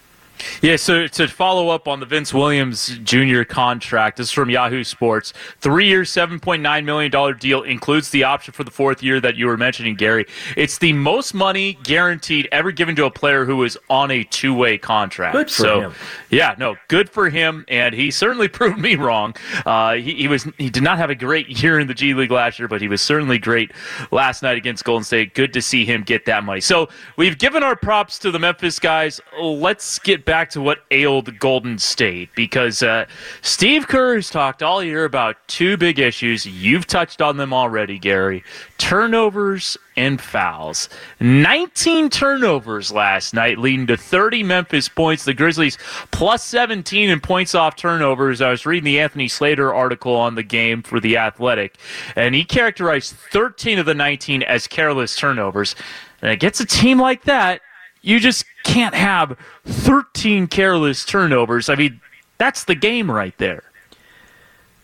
Yeah, 0.61 0.75
so 0.75 1.07
to 1.07 1.27
follow 1.27 1.69
up 1.69 1.87
on 1.87 1.99
the 1.99 2.05
Vince 2.05 2.33
Williams 2.33 2.97
Jr. 3.03 3.43
contract, 3.43 4.17
this 4.17 4.27
is 4.27 4.31
from 4.31 4.49
Yahoo 4.49 4.83
Sports. 4.83 5.33
Three 5.59 5.87
year, 5.87 6.03
$7.9 6.03 6.85
million 6.85 7.37
deal 7.37 7.63
includes 7.63 8.09
the 8.09 8.23
option 8.23 8.53
for 8.53 8.63
the 8.63 8.71
fourth 8.71 9.01
year 9.01 9.19
that 9.19 9.35
you 9.35 9.47
were 9.47 9.57
mentioning, 9.57 9.95
Garry. 9.95 10.25
It's 10.55 10.77
the 10.77 10.93
most 10.93 11.33
money 11.33 11.77
guaranteed 11.83 12.47
ever 12.51 12.71
given 12.71 12.95
to 12.97 13.05
a 13.05 13.11
player 13.11 13.45
who 13.45 13.63
is 13.63 13.77
on 13.89 14.11
a 14.11 14.23
two 14.23 14.53
way 14.53 14.77
contract. 14.77 15.33
Good 15.33 15.49
for 15.49 15.61
so, 15.61 15.81
him. 15.81 15.93
Yeah, 16.29 16.55
no, 16.57 16.75
good 16.87 17.09
for 17.09 17.29
him, 17.29 17.65
and 17.67 17.93
he 17.93 18.11
certainly 18.11 18.47
proved 18.57 18.79
me 18.79 18.95
wrong. 18.95 19.35
Uh, 19.65 19.95
he, 19.95 20.13
he 20.15 20.27
was 20.27 20.47
he 20.57 20.69
did 20.69 20.83
not 20.83 20.97
have 20.97 21.09
a 21.09 21.15
great 21.15 21.63
year 21.63 21.79
in 21.79 21.87
the 21.87 21.93
G 21.93 22.13
League 22.13 22.31
last 22.31 22.59
year, 22.59 22.67
but 22.67 22.81
he 22.81 22.87
was 22.87 23.01
certainly 23.01 23.37
great 23.37 23.71
last 24.11 24.43
night 24.43 24.57
against 24.57 24.83
Golden 24.83 25.03
State. 25.03 25.33
Good 25.33 25.53
to 25.53 25.61
see 25.61 25.85
him 25.85 26.03
get 26.03 26.25
that 26.25 26.43
money. 26.43 26.61
So 26.61 26.89
we've 27.15 27.37
given 27.37 27.63
our 27.63 27.75
props 27.75 28.19
to 28.19 28.31
the 28.31 28.39
Memphis 28.39 28.79
guys. 28.79 29.21
Let's 29.39 29.99
get 29.99 30.25
back 30.27 30.49
to 30.51 30.61
what 30.61 30.79
ailed 30.91 31.39
Golden 31.39 31.79
State 31.79 32.29
because 32.35 32.83
uh, 32.83 33.05
Steve 33.41 33.87
Kerr 33.87 34.15
has 34.15 34.29
talked 34.29 34.61
all 34.61 34.83
year 34.83 35.05
about 35.05 35.37
two 35.47 35.77
big 35.77 35.99
issues. 35.99 36.45
You've 36.45 36.85
touched 36.85 37.21
on 37.21 37.37
them 37.37 37.53
already, 37.53 37.97
Garry 37.97 38.43
turnovers 38.77 39.77
and 39.95 40.21
fouls. 40.21 40.89
19 41.19 42.09
turnovers 42.09 42.91
last 42.91 43.33
night, 43.33 43.57
leading 43.57 43.87
to 43.87 43.97
30 43.97 44.43
Memphis 44.43 44.87
points. 44.87 45.25
The 45.25 45.33
Grizzlies 45.33 45.77
plus 46.11 46.43
17 46.43 47.09
in 47.09 47.19
points 47.19 47.55
off 47.55 47.75
turnovers. 47.75 48.41
I 48.41 48.51
was 48.51 48.65
reading 48.65 48.85
the 48.85 48.99
Anthony 48.99 49.27
Slater 49.27 49.73
article 49.73 50.15
on 50.15 50.35
the 50.35 50.43
game 50.43 50.83
for 50.83 50.99
The 50.99 51.17
Athletic, 51.17 51.77
and 52.15 52.35
he 52.35 52.43
characterized 52.43 53.15
13 53.15 53.79
of 53.79 53.85
the 53.85 53.95
19 53.95 54.43
as 54.43 54.67
careless 54.67 55.15
turnovers. 55.15 55.75
And 56.21 56.31
against 56.31 56.61
a 56.61 56.65
team 56.65 56.99
like 56.99 57.23
that, 57.23 57.61
you 58.07 58.19
just 58.21 58.45
can't 58.63 58.95
have 58.95 59.37
13 59.65 60.47
careless 60.47 61.03
turnovers. 61.03 61.67
I 61.67 61.75
mean, 61.75 61.99
that's 62.37 62.63
the 62.63 62.75
game 62.75 63.11
right 63.11 63.37
there. 63.37 63.63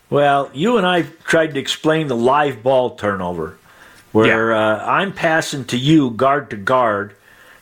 Well, 0.09 0.51
you 0.53 0.77
and 0.77 0.85
I 0.85 1.03
tried 1.23 1.53
to 1.53 1.59
explain 1.59 2.07
the 2.07 2.15
live 2.15 2.61
ball 2.61 2.91
turnover, 2.95 3.57
where 4.11 4.51
Yeah. 4.51 4.57
uh, 4.75 4.85
I'm 4.85 5.13
passing 5.13 5.63
to 5.65 5.77
you 5.77 6.11
guard 6.11 6.49
to 6.51 6.57
guard, 6.57 7.15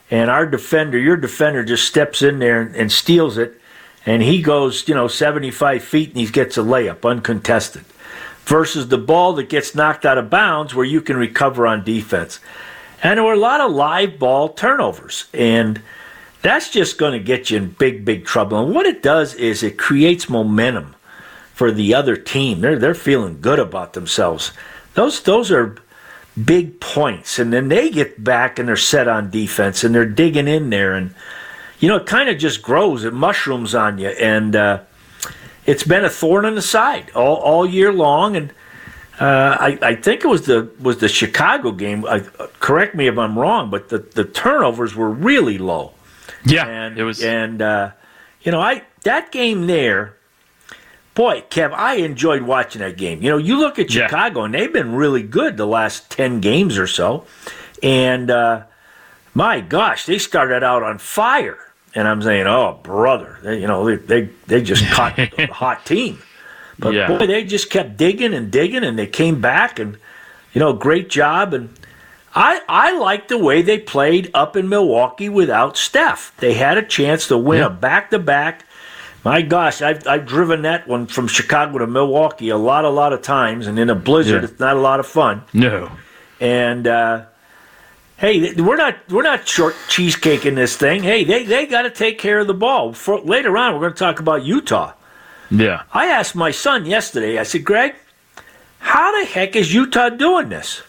and 0.10 0.30
our 0.30 0.46
defender, 0.46 0.98
your 0.98 1.16
defender, 1.16 1.64
just 1.64 1.86
steps 1.88 2.22
in 2.22 2.40
there 2.40 2.60
and, 2.62 2.76
and 2.76 2.92
steals 2.92 3.38
it, 3.38 3.62
and 4.06 4.24
he 4.24 4.42
goes, 4.42 4.88
you 4.88 4.96
know, 4.96 5.08
75 5.08 5.84
feet 5.84 6.10
and 6.10 6.18
he 6.18 6.26
gets 6.26 6.58
a 6.58 6.62
layup 6.62 7.08
uncontested, 7.08 7.86
versus 8.46 8.88
the 8.90 8.98
ball 8.98 9.34
that 9.34 9.48
gets 9.48 9.76
knocked 9.76 10.06
out 10.06 10.18
of 10.18 10.30
bounds 10.30 10.74
where 10.74 10.86
you 10.86 11.02
can 11.02 11.16
recover 11.18 11.68
on 11.68 11.84
defense. 11.84 12.40
And 13.04 13.18
there 13.18 13.24
were 13.24 13.34
a 13.34 13.38
lot 13.38 13.62
of 13.62 13.72
live 13.72 14.20
ball 14.20 14.50
turnovers, 14.50 15.26
and 15.34 15.82
that's 16.42 16.70
just 16.70 16.98
going 16.98 17.14
to 17.14 17.20
get 17.20 17.50
you 17.50 17.58
in 17.58 17.72
big, 17.72 18.06
big 18.06 18.26
trouble. 18.26 18.64
And 18.64 18.76
what 18.76 18.86
it 18.86 19.02
does 19.02 19.34
is 19.36 19.64
it 19.64 19.78
creates 19.78 20.30
momentum 20.30 20.96
for 21.54 21.72
the 21.72 21.94
other 21.94 22.16
team. 22.16 22.62
They're 22.62 22.80
they're 22.80 22.94
feeling 22.94 23.42
good 23.42 23.60
about 23.60 23.94
themselves. 23.94 24.52
Those 24.94 25.22
those 25.22 25.52
are 25.52 25.78
big 26.44 26.80
points, 26.80 27.40
and 27.40 27.52
then 27.52 27.70
they 27.70 27.90
get 27.90 28.24
back 28.24 28.58
and 28.58 28.68
they're 28.68 28.78
set 28.78 29.08
on 29.08 29.30
defense 29.30 29.84
and 29.84 29.94
they're 29.94 30.06
digging 30.06 30.48
in 30.48 30.70
there, 30.70 30.94
and 30.94 31.14
you 31.80 31.88
know 31.88 31.98
it 31.98 32.06
kind 32.06 32.30
of 32.30 32.38
just 32.38 32.62
grows. 32.62 33.04
It 33.04 33.14
mushrooms 33.14 33.76
on 33.76 33.98
you, 33.98 34.10
and 34.10 34.56
uh, 34.56 34.82
it's 35.66 35.84
been 35.84 36.06
a 36.06 36.10
thorn 36.10 36.46
in 36.46 36.56
the 36.56 36.62
side 36.62 37.12
all, 37.16 37.36
all 37.36 37.66
year 37.66 37.94
long. 37.94 38.36
And 38.36 38.54
uh, 39.22 39.58
I, 39.60 39.78
I 39.82 39.96
think 39.96 40.24
it 40.24 40.28
was 40.28 40.46
the 40.48 40.70
was 40.82 40.98
the 40.98 41.08
Chicago 41.08 41.72
game. 41.72 42.06
I, 42.06 42.20
correct 42.60 42.96
me 42.96 43.08
if 43.08 43.18
I'm 43.18 43.38
wrong, 43.38 43.70
but 43.70 43.90
the, 43.90 44.00
the 44.00 44.26
turnovers 44.26 44.96
were 44.96 45.10
really 45.10 45.58
low. 45.58 45.94
Yeah, 46.46 46.66
And 46.68 46.98
it 46.98 47.04
was. 47.04 47.22
and 47.24 47.62
uh, 47.62 47.92
you 48.42 48.52
know 48.52 48.60
I 48.60 48.84
that 49.04 49.32
game 49.32 49.68
there. 49.68 50.16
Boy, 51.14 51.44
Kev, 51.50 51.74
I 51.74 51.96
enjoyed 51.96 52.42
watching 52.44 52.80
that 52.82 52.96
game. 52.98 53.22
You 53.22 53.32
know, 53.32 53.38
you 53.38 53.60
look 53.60 53.78
at 53.80 53.94
Yeah. 53.94 54.08
Chicago, 54.08 54.44
and 54.44 54.54
they've 54.54 54.72
been 54.72 54.96
really 54.96 55.22
good 55.22 55.58
the 55.58 55.68
last 55.68 56.10
10 56.10 56.40
games 56.40 56.78
or 56.78 56.88
so. 56.88 57.26
And 57.84 58.32
uh, 58.32 58.64
my 59.34 59.60
gosh, 59.60 60.06
they 60.06 60.18
started 60.18 60.64
out 60.64 60.84
on 60.84 61.00
fire. 61.00 61.60
And 61.94 62.08
I'm 62.08 62.22
saying, 62.22 62.48
oh, 62.48 62.80
brother, 62.82 63.40
they, 63.44 63.60
you 63.60 63.68
know, 63.68 63.84
they, 63.86 63.98
they, 63.98 64.30
they 64.48 64.62
just 64.64 64.86
caught 64.94 65.20
a 65.38 65.48
hot 65.48 65.86
team. 65.86 66.22
But 66.82 66.94
Yeah. 66.94 67.08
boy, 67.08 67.26
they 67.28 67.44
just 67.46 67.70
kept 67.70 67.96
digging 67.96 68.34
and 68.34 68.52
digging, 68.52 68.84
and 68.84 69.00
they 69.00 69.08
came 69.08 69.40
back, 69.40 69.80
and, 69.80 69.96
you 70.54 70.60
know, 70.60 70.74
great 70.74 71.10
job. 71.10 71.54
And 71.54 71.70
I, 72.36 72.62
I 72.68 72.98
like 72.98 73.28
the 73.30 73.38
way 73.38 73.62
they 73.62 73.78
played 73.80 74.30
up 74.34 74.58
in 74.58 74.68
Milwaukee 74.68 75.30
without 75.30 75.78
Steph. 75.78 76.34
They 76.40 76.56
had 76.56 76.78
a 76.78 76.82
chance 76.84 77.28
to 77.28 77.38
win 77.38 77.60
Yeah. 77.60 77.68
a 77.68 77.70
back 77.70 78.10
to 78.12 78.20
back. 78.20 78.66
My 79.24 79.44
gosh, 79.44 79.84
I've, 79.84 80.08
I've 80.08 80.26
driven 80.26 80.64
that 80.64 80.88
one 80.88 81.06
from 81.06 81.28
Chicago 81.28 81.78
to 81.78 81.86
Milwaukee 81.88 82.50
a 82.50 82.58
lot, 82.58 82.84
a 82.86 82.90
lot 82.90 83.14
of 83.14 83.22
times, 83.22 83.68
and 83.68 83.78
in 83.78 83.90
a 83.90 83.96
blizzard, 83.96 84.42
Yeah. 84.42 84.50
it's 84.50 84.60
not 84.60 84.76
a 84.76 84.80
lot 84.80 85.00
of 85.00 85.06
fun. 85.06 85.44
no. 85.54 85.92
And 86.40 86.88
uh, 86.88 87.22
hey, 88.18 88.54
we're 88.54 88.76
not 88.78 88.96
we're 89.12 89.22
not 89.22 89.48
short 89.48 89.76
cheesecaking 89.90 90.56
this 90.56 90.76
thing. 90.76 91.04
Hey, 91.04 91.24
they 91.24 91.44
they 91.44 91.68
got 91.68 91.84
to 91.84 91.92
take 91.92 92.18
care 92.18 92.40
of 92.40 92.48
the 92.48 92.56
ball. 92.56 92.94
For, 92.94 93.20
later 93.20 93.56
on, 93.58 93.76
we're 93.76 93.82
going 93.82 93.94
to 93.94 94.00
talk 94.00 94.20
about 94.20 94.44
Utah. 94.44 94.94
Yeah. 95.52 95.84
I 95.94 96.08
asked 96.08 96.36
my 96.36 96.52
son 96.52 96.86
yesterday. 96.86 97.38
I 97.38 97.44
said, 97.44 97.64
Greg, 97.64 97.94
how 98.80 99.20
the 99.20 99.26
heck 99.26 99.56
is 99.56 99.74
Utah 99.74 100.10
doing 100.10 100.50
this? 100.50 100.82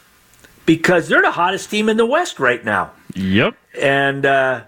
Because 0.65 1.09
they're 1.09 1.23
the 1.23 1.33
hottest 1.33 1.69
team 1.71 1.89
in 1.89 1.97
the 1.97 2.07
West 2.07 2.39
right 2.39 2.65
now. 2.65 2.93
Yep. 3.15 3.57
And, 3.81 4.25
uh, 4.25 4.63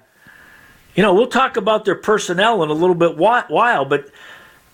you 0.94 1.02
know, 1.02 1.14
we'll 1.14 1.28
talk 1.28 1.56
about 1.56 1.84
their 1.84 1.94
personnel 1.94 2.62
in 2.62 2.70
a 2.70 2.74
little 2.74 2.96
bit 2.96 3.16
while, 3.16 3.84
but 3.84 4.10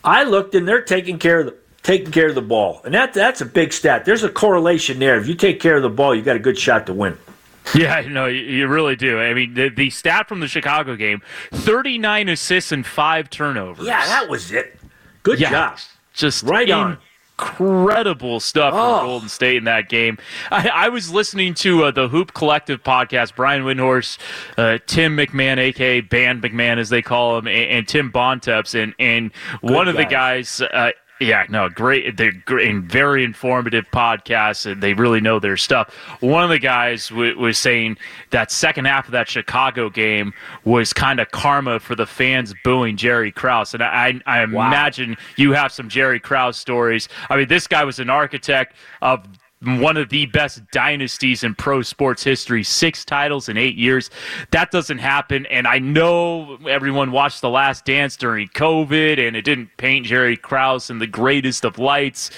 I 0.02 0.24
looked 0.24 0.54
and 0.54 0.66
they're 0.66 0.82
taking 0.82 1.18
care 1.18 1.40
of 1.40 1.46
the, 1.46 1.56
taking 1.82 2.12
care 2.12 2.28
of 2.28 2.34
the 2.34 2.42
ball, 2.42 2.80
and 2.84 2.94
that 2.94 3.14
that's 3.14 3.40
a 3.40 3.46
big 3.46 3.72
stat. 3.72 4.04
There's 4.04 4.22
a 4.22 4.28
correlation 4.28 4.98
there. 4.98 5.18
If 5.18 5.28
you 5.28 5.34
take 5.34 5.60
care 5.60 5.76
of 5.76 5.82
the 5.82 5.90
ball, 5.90 6.14
you 6.14 6.22
got 6.22 6.36
a 6.36 6.40
good 6.40 6.58
shot 6.58 6.86
to 6.86 6.94
win. 6.94 7.18
Yeah, 7.74 8.00
no, 8.08 8.26
you 8.26 8.66
really 8.66 8.96
do. 8.96 9.20
I 9.20 9.32
mean, 9.32 9.54
the, 9.54 9.68
the 9.68 9.90
stat 9.90 10.28
from 10.28 10.40
the 10.40 10.48
Chicago 10.48 10.96
game 10.96 11.22
39 11.52 12.30
assists 12.30 12.72
and 12.72 12.84
five 12.84 13.30
turnovers. 13.30 13.86
Yeah, 13.86 14.04
that 14.06 14.28
was 14.28 14.50
it. 14.50 14.79
Good 15.22 15.40
Yeah, 15.40 15.50
job. 15.50 15.78
Just 16.14 16.42
Right 16.44 16.70
on. 16.70 16.98
Incredible 17.38 18.38
stuff 18.38 18.74
Oh. 18.76 18.98
from 18.98 19.06
Golden 19.06 19.28
State 19.30 19.56
in 19.56 19.64
that 19.64 19.88
game. 19.88 20.18
I, 20.50 20.68
I 20.68 20.88
was 20.90 21.10
listening 21.10 21.54
to 21.54 21.84
uh, 21.84 21.90
the 21.90 22.06
Hoop 22.08 22.34
Collective 22.34 22.82
podcast. 22.82 23.34
Brian 23.34 23.62
Windhorst, 23.62 24.18
uh, 24.58 24.76
Tim 24.86 25.16
MacMahon, 25.16 25.56
aka 25.56 26.02
Band 26.02 26.42
MacMahon, 26.42 26.76
as 26.76 26.90
they 26.90 27.00
call 27.00 27.38
him, 27.38 27.46
and, 27.48 27.56
and 27.70 27.88
Tim 27.88 28.10
Bontemps, 28.10 28.74
and 28.74 28.94
and 28.98 29.32
one 29.62 29.88
of 29.88 29.96
the 29.96 30.04
guys. 30.04 30.60
Uh, 30.60 30.90
yeah, 31.20 31.44
no, 31.50 31.68
great. 31.68 32.16
They're 32.16 32.32
great 32.32 32.68
and 32.68 32.82
very 32.82 33.24
informative 33.24 33.84
podcasts, 33.92 34.70
and 34.70 34.82
they 34.82 34.94
really 34.94 35.20
know 35.20 35.38
their 35.38 35.56
stuff. 35.56 35.94
One 36.20 36.42
of 36.42 36.50
the 36.50 36.58
guys 36.58 37.08
w- 37.08 37.38
was 37.38 37.58
saying 37.58 37.98
that 38.30 38.50
second 38.50 38.86
half 38.86 39.06
of 39.06 39.12
that 39.12 39.28
Chicago 39.28 39.90
game 39.90 40.32
was 40.64 40.92
kind 40.92 41.20
of 41.20 41.30
karma 41.30 41.78
for 41.78 41.94
the 41.94 42.06
fans 42.06 42.54
booing 42.64 42.96
Jerry 42.96 43.30
Krause, 43.30 43.74
and 43.74 43.82
I, 43.82 44.20
I 44.26 44.42
imagine 44.42 45.16
you 45.36 45.52
have 45.52 45.72
some 45.72 45.88
Jerry 45.88 46.20
Krause 46.20 46.56
stories. 46.56 47.08
I 47.28 47.36
mean, 47.36 47.48
this 47.48 47.66
guy 47.66 47.84
was 47.84 47.98
an 47.98 48.08
architect 48.08 48.74
of 49.02 49.26
one 49.62 49.98
of 49.98 50.08
the 50.08 50.26
best 50.26 50.62
dynasties 50.70 51.44
in 51.44 51.54
pro 51.54 51.82
sports 51.82 52.24
history, 52.24 52.64
six 52.64 53.04
titles 53.04 53.48
in 53.48 53.58
eight 53.58 53.76
years. 53.76 54.10
That 54.52 54.70
doesn't 54.70 54.98
happen. 54.98 55.44
And 55.46 55.66
I 55.66 55.78
know 55.78 56.58
everyone 56.66 57.12
watched 57.12 57.42
The 57.42 57.50
Last 57.50 57.84
Dance 57.84 58.16
during 58.16 58.48
COVID 58.48 59.18
and 59.18 59.36
it 59.36 59.42
didn't 59.42 59.70
paint 59.76 60.06
Jerry 60.06 60.36
Krause 60.36 60.88
in 60.88 60.98
the 60.98 61.06
greatest 61.06 61.64
of 61.64 61.78
lights, 61.78 62.30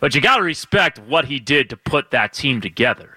but 0.00 0.14
you 0.14 0.22
got 0.22 0.36
to 0.36 0.42
respect 0.42 0.98
what 1.00 1.26
he 1.26 1.38
did 1.38 1.68
to 1.70 1.76
put 1.76 2.10
that 2.12 2.32
team 2.32 2.60
together. 2.62 3.16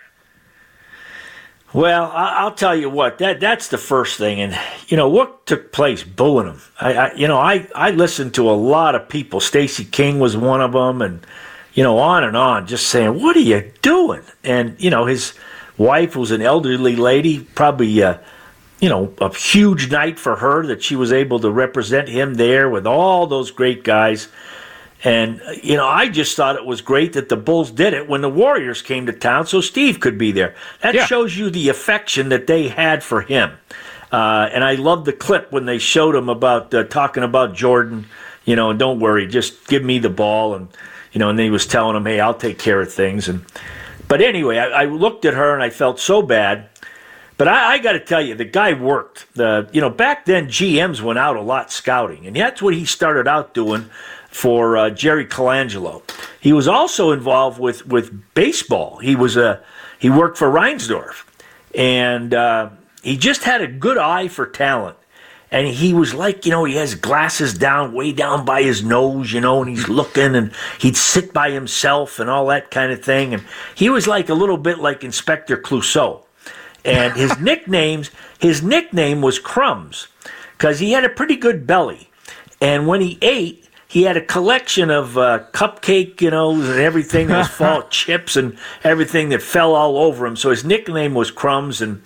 Well, 1.73 2.11
I'll 2.13 2.53
tell 2.53 2.75
you 2.75 2.87
what 2.87 3.17
that 3.17 3.39
that's 3.39 3.69
the 3.69 3.79
first 3.79 4.19
thing, 4.19 4.39
and 4.39 4.55
you 4.89 4.95
know 4.95 5.09
what 5.09 5.47
took 5.47 5.71
place 5.71 6.03
booing 6.03 6.45
him. 6.45 6.61
I, 6.79 6.93
I 6.93 7.13
you 7.15 7.27
know 7.27 7.39
I 7.39 7.67
I 7.73 7.89
listened 7.89 8.35
to 8.35 8.47
a 8.47 8.53
lot 8.53 8.93
of 8.93 9.09
people. 9.09 9.39
Stacey 9.39 9.83
King 9.83 10.19
was 10.19 10.37
one 10.37 10.61
of 10.61 10.73
them, 10.73 11.01
and 11.01 11.25
you 11.73 11.83
know 11.83 11.97
on 11.99 12.23
and 12.23 12.37
on, 12.37 12.67
just 12.67 12.87
saying, 12.87 13.21
"What 13.21 13.35
are 13.35 13.41
you 13.41 13.71
doing?" 13.81 14.21
And 14.43 14.75
you 14.79 14.89
know 14.89 15.05
his 15.05 15.33
wife 15.77 16.15
was 16.15 16.31
an 16.31 16.41
elderly 16.41 16.95
lady, 16.95 17.39
probably 17.55 18.01
uh, 18.03 18.17
you 18.79 18.89
know 18.89 19.13
a 19.19 19.33
huge 19.33 19.91
night 19.91 20.19
for 20.19 20.35
her 20.37 20.65
that 20.67 20.83
she 20.83 20.95
was 20.95 21.11
able 21.11 21.39
to 21.39 21.51
represent 21.51 22.07
him 22.09 22.35
there 22.35 22.69
with 22.69 22.85
all 22.87 23.27
those 23.27 23.51
great 23.51 23.83
guys. 23.83 24.27
And, 25.05 25.41
uh, 25.41 25.51
you 25.61 25.75
know, 25.75 25.85
I 25.85 26.07
just 26.07 26.37
thought 26.37 26.55
it 26.55 26.65
was 26.65 26.79
great 26.79 27.11
that 27.11 27.27
the 27.27 27.35
Bulls 27.35 27.71
did 27.71 27.93
it 27.93 28.07
when 28.07 28.21
the 28.21 28.29
Warriors 28.29 28.81
came 28.81 29.05
to 29.07 29.11
town 29.11 29.45
so 29.45 29.59
Steve 29.59 29.99
could 29.99 30.17
be 30.17 30.31
there. 30.31 30.55
That 30.81 30.95
Yeah. 30.95 31.05
shows 31.07 31.37
you 31.37 31.49
the 31.49 31.67
affection 31.67 32.29
that 32.29 32.47
they 32.47 32.69
had 32.69 33.03
for 33.03 33.19
him. 33.19 33.51
Uh, 34.13 34.47
and 34.53 34.63
I 34.63 34.75
love 34.75 35.03
the 35.03 35.11
clip 35.11 35.51
when 35.51 35.65
they 35.65 35.77
showed 35.77 36.15
him 36.15 36.29
about 36.29 36.73
uh, 36.73 36.83
talking 36.85 37.21
about 37.21 37.53
Jordan, 37.53 38.05
you 38.45 38.55
know, 38.55 38.69
and 38.69 38.79
don't 38.79 39.01
worry, 39.01 39.27
just 39.27 39.67
give 39.67 39.83
me 39.83 39.99
the 39.99 40.09
ball. 40.09 40.55
And, 40.55 40.69
you 41.13 41.19
know, 41.19 41.29
and 41.29 41.39
he 41.39 41.49
was 41.49 41.65
telling 41.65 41.95
him, 41.95 42.05
hey, 42.05 42.19
I'll 42.19 42.33
take 42.33 42.59
care 42.59 42.81
of 42.81 42.91
things. 42.91 43.29
And, 43.29 43.45
but 44.07 44.21
anyway, 44.21 44.57
I, 44.57 44.83
I 44.83 44.85
looked 44.85 45.25
at 45.25 45.35
her 45.35 45.53
and 45.53 45.63
I 45.63 45.69
felt 45.69 45.99
so 45.99 46.21
bad. 46.21 46.67
But 47.37 47.47
I, 47.47 47.73
I 47.73 47.77
got 47.79 47.93
to 47.93 47.99
tell 47.99 48.21
you, 48.21 48.35
the 48.35 48.45
guy 48.45 48.73
worked. 48.73 49.27
The 49.35 49.67
you 49.73 49.81
know 49.81 49.89
back 49.89 50.25
then 50.25 50.47
GMs 50.47 51.01
went 51.01 51.17
out 51.17 51.35
a 51.35 51.41
lot 51.41 51.71
scouting, 51.71 52.27
and 52.27 52.35
that's 52.35 52.61
what 52.61 52.75
he 52.75 52.85
started 52.85 53.27
out 53.27 53.53
doing 53.53 53.89
for 54.29 54.77
uh, 54.77 54.89
Jerry 54.91 55.25
Colangelo. 55.25 56.03
He 56.39 56.53
was 56.53 56.67
also 56.67 57.11
involved 57.11 57.59
with 57.59 57.87
with 57.87 58.33
baseball. 58.35 58.97
He 58.97 59.15
was 59.15 59.35
a 59.35 59.63
he 59.97 60.09
worked 60.11 60.37
for 60.37 60.47
Reinsdorf, 60.47 61.25
and 61.73 62.33
uh, 62.33 62.69
he 63.01 63.17
just 63.17 63.43
had 63.43 63.61
a 63.61 63.67
good 63.67 63.97
eye 63.97 64.27
for 64.27 64.45
talent. 64.45 64.97
And 65.53 65.67
he 65.67 65.93
was 65.93 66.15
like, 66.15 66.47
you 66.47 66.51
know, 66.51 66.63
he 66.63 66.77
has 66.77 66.95
glasses 66.95 67.53
down, 67.53 67.93
way 67.93 68.11
down 68.11 68.43
by 68.43 68.63
his 68.63 68.83
nose, 68.83 69.31
you 69.31 69.39
know, 69.39 69.61
and 69.61 69.69
he's 69.69 69.87
looking 69.87 70.35
and 70.35 70.51
he'd 70.79 70.97
sit 70.97 71.31
by 71.31 71.51
himself 71.51 72.19
and 72.19 72.27
all 72.27 72.47
that 72.47 72.71
kind 72.71 72.91
of 72.91 73.05
thing. 73.05 73.35
And 73.35 73.45
he 73.75 73.87
was 73.87 74.07
like 74.07 74.29
a 74.29 74.33
little 74.33 74.57
bit 74.57 74.79
like 74.79 75.03
Inspector 75.03 75.55
Clouseau. 75.57 76.23
And 76.83 77.13
his 77.13 77.39
nicknames 77.39 78.09
his 78.39 78.63
nickname 78.63 79.21
was 79.21 79.37
crumbs 79.37 80.07
because 80.57 80.79
he 80.79 80.91
had 80.91 81.05
a 81.05 81.09
pretty 81.09 81.35
good 81.35 81.67
belly. 81.67 82.09
And 82.59 82.87
when 82.87 83.01
he 83.01 83.19
ate 83.21 83.69
he 83.87 84.01
had 84.01 84.17
a 84.17 84.25
collection 84.25 84.89
of 84.89 85.19
uh, 85.19 85.45
cupcake 85.51 86.19
you 86.19 86.31
know 86.31 86.49
and 86.53 86.79
everything 86.79 87.27
that 87.27 87.47
fall 87.51 87.83
chips 87.89 88.35
and 88.35 88.57
everything 88.83 89.29
that 89.29 89.43
fell 89.43 89.75
all 89.75 89.99
over 89.99 90.25
him. 90.25 90.35
So 90.35 90.49
his 90.49 90.65
nickname 90.65 91.13
was 91.13 91.29
crumbs 91.29 91.79
and 91.79 92.01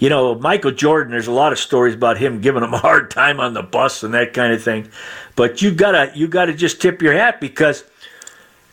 you 0.00 0.08
know 0.08 0.34
michael 0.34 0.72
jordan 0.72 1.12
there's 1.12 1.28
a 1.28 1.32
lot 1.32 1.52
of 1.52 1.58
stories 1.58 1.94
about 1.94 2.18
him 2.18 2.40
giving 2.40 2.64
him 2.64 2.74
a 2.74 2.78
hard 2.78 3.10
time 3.10 3.38
on 3.38 3.54
the 3.54 3.62
bus 3.62 4.02
and 4.02 4.14
that 4.14 4.34
kind 4.34 4.52
of 4.52 4.62
thing. 4.62 4.88
But 5.36 5.62
you 5.62 5.70
gotta 5.70 6.12
you 6.14 6.28
gotta 6.28 6.52
just 6.52 6.80
tip 6.80 7.00
your 7.00 7.12
hat 7.12 7.40
because 7.40 7.84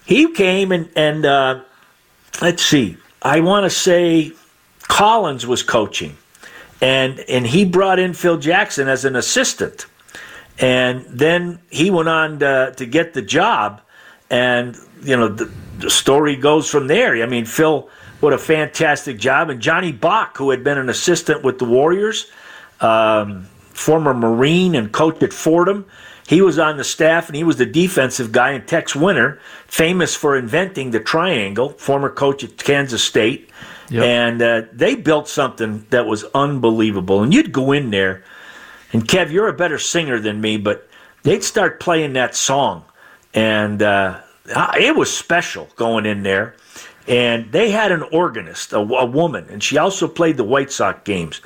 he 0.05 0.31
came 0.33 0.71
and 0.71 0.89
and 0.95 1.25
uh, 1.25 1.61
let's 2.41 2.63
see. 2.63 2.97
I 3.21 3.39
want 3.39 3.65
to 3.65 3.69
say 3.69 4.33
Collins 4.83 5.45
was 5.45 5.63
coaching, 5.63 6.17
and 6.81 7.19
and 7.21 7.45
he 7.45 7.65
brought 7.65 7.99
in 7.99 8.13
Phil 8.13 8.37
Jackson 8.37 8.87
as 8.87 9.05
an 9.05 9.15
assistant, 9.15 9.85
and 10.59 11.05
then 11.07 11.59
he 11.69 11.89
went 11.89 12.09
on 12.09 12.39
to, 12.39 12.73
to 12.75 12.85
get 12.85 13.13
the 13.13 13.21
job, 13.21 13.81
and 14.29 14.77
you 15.01 15.15
know 15.15 15.27
the, 15.27 15.51
the 15.79 15.89
story 15.89 16.35
goes 16.35 16.69
from 16.69 16.87
there. 16.87 17.21
I 17.21 17.25
mean, 17.27 17.45
Phil, 17.45 17.89
what 18.19 18.33
a 18.33 18.37
fantastic 18.37 19.17
job, 19.17 19.49
and 19.49 19.61
Johnny 19.61 19.91
Bach, 19.91 20.37
who 20.37 20.49
had 20.49 20.63
been 20.63 20.77
an 20.77 20.89
assistant 20.89 21.43
with 21.43 21.59
the 21.59 21.65
Warriors, 21.65 22.29
um, 22.81 23.43
former 23.69 24.13
Marine 24.13 24.75
and 24.75 24.91
coach 24.91 25.21
at 25.23 25.33
Fordham. 25.33 25.85
He 26.27 26.41
was 26.41 26.59
on 26.59 26.77
the 26.77 26.83
staff 26.83 27.27
and 27.27 27.35
he 27.35 27.43
was 27.43 27.55
the 27.55 27.65
defensive 27.65 28.31
guy. 28.31 28.51
And 28.51 28.67
Tex 28.67 28.95
Winter, 28.95 29.39
famous 29.67 30.13
for 30.13 30.35
inventing 30.35 30.91
the 30.91 30.99
triangle, 30.99 31.69
former 31.69 32.09
coach 32.09 32.43
at 32.43 32.57
Kansas 32.57 33.03
State. 33.03 33.49
And 34.03 34.41
uh, 34.41 34.63
they 34.73 34.95
built 34.95 35.29
something 35.29 35.85
that 35.91 36.05
was 36.05 36.25
unbelievable. 36.35 37.23
And 37.23 37.33
you'd 37.33 37.53
go 37.53 37.71
in 37.71 37.91
there, 37.91 38.23
and 38.91 39.07
Kev, 39.07 39.31
you're 39.31 39.47
a 39.47 39.53
better 39.53 39.79
singer 39.79 40.19
than 40.19 40.41
me, 40.41 40.57
but 40.57 40.89
they'd 41.23 41.43
start 41.43 41.79
playing 41.79 42.13
that 42.13 42.35
song. 42.35 42.83
And 43.33 43.81
uh, 43.81 44.19
it 44.77 44.95
was 44.95 45.15
special 45.15 45.69
going 45.77 46.05
in 46.05 46.23
there. 46.23 46.55
And 47.07 47.51
they 47.53 47.71
had 47.71 47.91
an 47.91 48.03
organist, 48.03 48.73
a, 48.73 48.79
a 48.79 49.05
woman, 49.05 49.47
and 49.49 49.63
she 49.63 49.77
also 49.77 50.07
played 50.07 50.35
the 50.35 50.43
White 50.43 50.71
Sox 50.71 50.99
games. 51.05 51.41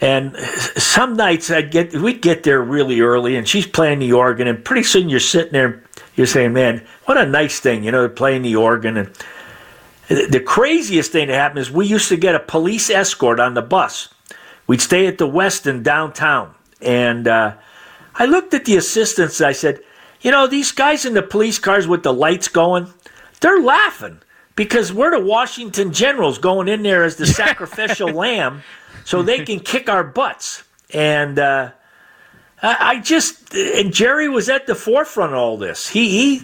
And 0.00 0.36
some 0.36 1.16
nights 1.16 1.50
I'd 1.50 1.70
get 1.70 1.92
we'd 1.94 2.20
get 2.20 2.42
there 2.42 2.60
really 2.60 3.00
early, 3.00 3.36
and 3.36 3.48
she's 3.48 3.66
playing 3.66 4.00
the 4.00 4.12
organ, 4.12 4.46
and 4.46 4.64
pretty 4.64 4.82
soon 4.82 5.08
you're 5.08 5.20
sitting 5.20 5.52
there, 5.52 5.82
you're 6.14 6.26
saying, 6.26 6.52
"Man, 6.52 6.84
what 7.06 7.16
a 7.16 7.26
nice 7.26 7.58
thing, 7.58 7.84
you 7.84 7.90
know, 7.90 8.08
playing 8.08 8.42
the 8.42 8.56
organ." 8.56 8.96
And 8.96 9.10
the 10.08 10.42
craziest 10.44 11.10
thing 11.10 11.28
that 11.28 11.34
happened 11.34 11.60
is 11.60 11.70
we 11.70 11.86
used 11.86 12.08
to 12.10 12.16
get 12.16 12.34
a 12.34 12.40
police 12.40 12.90
escort 12.90 13.40
on 13.40 13.54
the 13.54 13.62
bus. 13.62 14.12
We'd 14.66 14.82
stay 14.82 15.06
at 15.06 15.18
the 15.18 15.28
Westin 15.28 15.82
downtown, 15.82 16.54
and 16.80 17.26
uh, 17.26 17.54
I 18.16 18.26
looked 18.26 18.52
at 18.52 18.66
the 18.66 18.76
assistants. 18.76 19.40
I 19.40 19.52
said, 19.52 19.80
"You 20.20 20.30
know, 20.30 20.46
these 20.46 20.70
guys 20.70 21.04
in 21.04 21.14
the 21.14 21.22
police 21.22 21.58
cars 21.58 21.88
with 21.88 22.02
the 22.02 22.12
lights 22.12 22.48
going, 22.48 22.92
they're 23.40 23.62
laughing 23.62 24.20
because 24.56 24.92
we're 24.92 25.10
the 25.10 25.24
Washington 25.24 25.92
Generals 25.92 26.38
going 26.38 26.68
in 26.68 26.82
there 26.82 27.04
as 27.04 27.16
the 27.16 27.26
sacrificial 27.42 28.08
lamb." 28.08 28.62
so 29.04 29.22
they 29.22 29.44
can 29.44 29.60
kick 29.60 29.88
our 29.88 30.02
butts. 30.02 30.64
And 30.92 31.38
uh, 31.38 31.70
I, 32.62 32.76
I 32.80 33.00
just 33.00 33.54
and 33.54 33.92
Jerry 33.92 34.28
was 34.28 34.48
at 34.48 34.66
the 34.66 34.74
forefront 34.74 35.32
of 35.32 35.38
all 35.38 35.56
this. 35.56 35.88
He 35.88 36.08
he, 36.08 36.34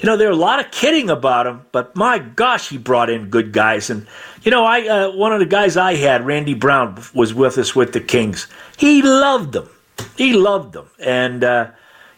you 0.00 0.06
know, 0.06 0.16
there 0.16 0.28
were 0.28 0.34
a 0.34 0.36
lot 0.36 0.64
of 0.64 0.70
kidding 0.70 1.08
about 1.10 1.46
him, 1.46 1.62
but 1.72 1.94
my 1.96 2.18
gosh, 2.18 2.68
he 2.68 2.78
brought 2.78 3.10
in 3.10 3.30
good 3.30 3.52
guys. 3.52 3.90
And 3.90 4.06
you 4.42 4.50
know, 4.50 4.64
I 4.64 4.86
uh, 4.86 5.10
one 5.12 5.32
of 5.32 5.38
the 5.38 5.46
guys 5.46 5.76
I 5.76 5.94
had, 5.94 6.26
Randy 6.26 6.54
Brown, 6.54 7.02
was 7.14 7.32
with 7.32 7.58
us 7.58 7.74
with 7.74 7.92
the 7.92 8.00
Kings. 8.00 8.46
He 8.76 9.02
loved 9.02 9.52
them. 9.52 9.68
He 10.16 10.32
loved 10.32 10.72
them, 10.72 10.86
and 10.98 11.44
uh, 11.44 11.70